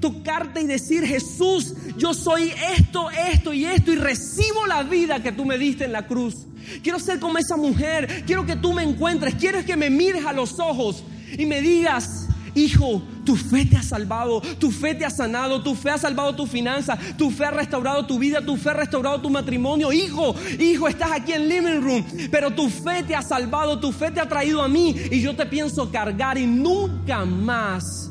tocarte 0.00 0.60
y 0.62 0.66
decir, 0.66 1.04
Jesús, 1.06 1.74
yo 1.96 2.14
soy 2.14 2.52
esto, 2.76 3.10
esto 3.10 3.52
y 3.52 3.64
esto 3.64 3.92
y 3.92 3.96
recibo 3.96 4.66
la 4.66 4.82
vida 4.82 5.22
que 5.22 5.32
tú 5.32 5.44
me 5.44 5.58
diste 5.58 5.84
en 5.84 5.92
la 5.92 6.06
cruz. 6.06 6.46
Quiero 6.82 6.98
ser 6.98 7.18
como 7.18 7.38
esa 7.38 7.56
mujer, 7.56 8.24
quiero 8.26 8.46
que 8.46 8.56
tú 8.56 8.72
me 8.72 8.82
encuentres, 8.82 9.34
quiero 9.34 9.64
que 9.64 9.76
me 9.76 9.90
mires 9.90 10.24
a 10.24 10.32
los 10.32 10.58
ojos 10.58 11.04
y 11.36 11.46
me 11.46 11.60
digas, 11.60 12.28
hijo, 12.54 13.02
tu 13.24 13.36
fe 13.36 13.64
te 13.64 13.76
ha 13.76 13.82
salvado, 13.82 14.40
tu 14.40 14.70
fe 14.70 14.94
te 14.94 15.04
ha 15.04 15.10
sanado, 15.10 15.62
tu 15.62 15.74
fe 15.74 15.90
ha 15.90 15.98
salvado 15.98 16.34
tu 16.34 16.46
finanza, 16.46 16.98
tu 17.16 17.30
fe 17.30 17.44
ha 17.44 17.50
restaurado 17.50 18.06
tu 18.06 18.18
vida, 18.18 18.44
tu 18.44 18.56
fe 18.56 18.70
ha 18.70 18.74
restaurado 18.74 19.20
tu 19.20 19.30
matrimonio. 19.30 19.92
Hijo, 19.92 20.34
hijo, 20.58 20.88
estás 20.88 21.12
aquí 21.12 21.32
en 21.32 21.48
living 21.48 21.80
room, 21.80 22.04
pero 22.30 22.50
tu 22.50 22.68
fe 22.68 23.02
te 23.02 23.14
ha 23.14 23.22
salvado, 23.22 23.78
tu 23.78 23.92
fe 23.92 24.10
te 24.10 24.20
ha 24.20 24.28
traído 24.28 24.62
a 24.62 24.68
mí 24.68 24.94
y 25.10 25.20
yo 25.20 25.34
te 25.34 25.46
pienso 25.46 25.90
cargar 25.90 26.38
y 26.38 26.46
nunca 26.46 27.24
más 27.24 28.01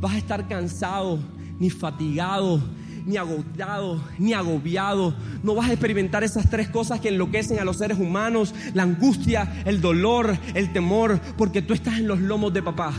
vas 0.00 0.14
a 0.14 0.18
estar 0.18 0.48
cansado, 0.48 1.18
ni 1.58 1.70
fatigado, 1.70 2.62
ni 3.06 3.16
agotado, 3.16 4.00
ni 4.18 4.32
agobiado. 4.34 5.14
No 5.42 5.54
vas 5.54 5.70
a 5.70 5.72
experimentar 5.72 6.22
esas 6.24 6.48
tres 6.50 6.68
cosas 6.68 7.00
que 7.00 7.08
enloquecen 7.08 7.58
a 7.58 7.64
los 7.64 7.78
seres 7.78 7.98
humanos, 7.98 8.54
la 8.74 8.82
angustia, 8.82 9.62
el 9.64 9.80
dolor, 9.80 10.36
el 10.54 10.72
temor, 10.72 11.18
porque 11.36 11.62
tú 11.62 11.74
estás 11.74 11.98
en 11.98 12.06
los 12.06 12.20
lomos 12.20 12.52
de 12.52 12.62
papá. 12.62 12.92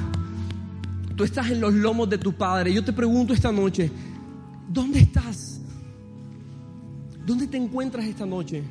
Tú 1.16 1.24
estás 1.24 1.52
en 1.52 1.62
los 1.62 1.74
lomos 1.74 2.10
de 2.10 2.18
tu 2.18 2.34
padre. 2.34 2.74
Yo 2.74 2.84
te 2.84 2.93
pregunto 2.93 3.34
esta 3.34 3.52
noche, 3.52 3.91
¿dónde 4.68 5.00
estás? 5.00 5.62
¿Dónde 7.26 7.45
te 7.45 7.58
encuentras 7.58 8.06
esta 8.06 8.26
noche? 8.26 8.64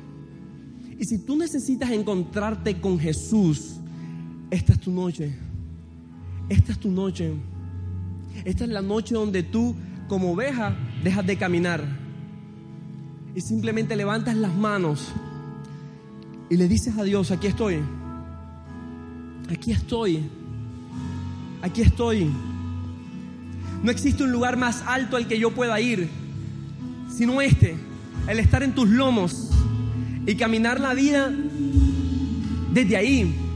Y 0.99 1.05
si 1.05 1.19
tú 1.19 1.37
necesitas 1.37 1.91
encontrarte 1.91 2.81
con 2.81 2.99
Jesús, 2.99 3.75
esta 4.51 4.73
es 4.73 4.79
tu 4.81 4.91
noche. 4.91 5.33
Esta 6.49 6.73
es 6.73 6.79
tu 6.79 6.91
noche. 6.91 7.33
Esta 8.45 8.63
es 8.63 8.69
la 8.69 8.81
noche 8.81 9.15
donde 9.15 9.43
tú, 9.43 9.75
como 10.07 10.31
oveja, 10.31 10.75
dejas 11.03 11.25
de 11.25 11.37
caminar. 11.37 11.83
Y 13.35 13.41
simplemente 13.41 13.95
levantas 13.95 14.35
las 14.35 14.55
manos 14.55 15.13
y 16.49 16.57
le 16.57 16.67
dices 16.67 16.97
a 16.97 17.03
Dios, 17.03 17.29
aquí 17.31 17.47
estoy, 17.47 17.79
aquí 19.51 19.71
estoy, 19.71 20.23
aquí 21.61 21.81
estoy. 21.81 22.29
No 23.83 23.91
existe 23.91 24.23
un 24.23 24.31
lugar 24.31 24.57
más 24.57 24.83
alto 24.85 25.15
al 25.15 25.27
que 25.27 25.39
yo 25.39 25.51
pueda 25.51 25.79
ir, 25.79 26.09
sino 27.15 27.39
este, 27.39 27.77
el 28.27 28.39
estar 28.39 28.63
en 28.63 28.73
tus 28.73 28.89
lomos 28.89 29.51
y 30.25 30.35
caminar 30.35 30.79
la 30.79 30.93
vida 30.93 31.31
desde 32.73 32.97
ahí 32.97 33.48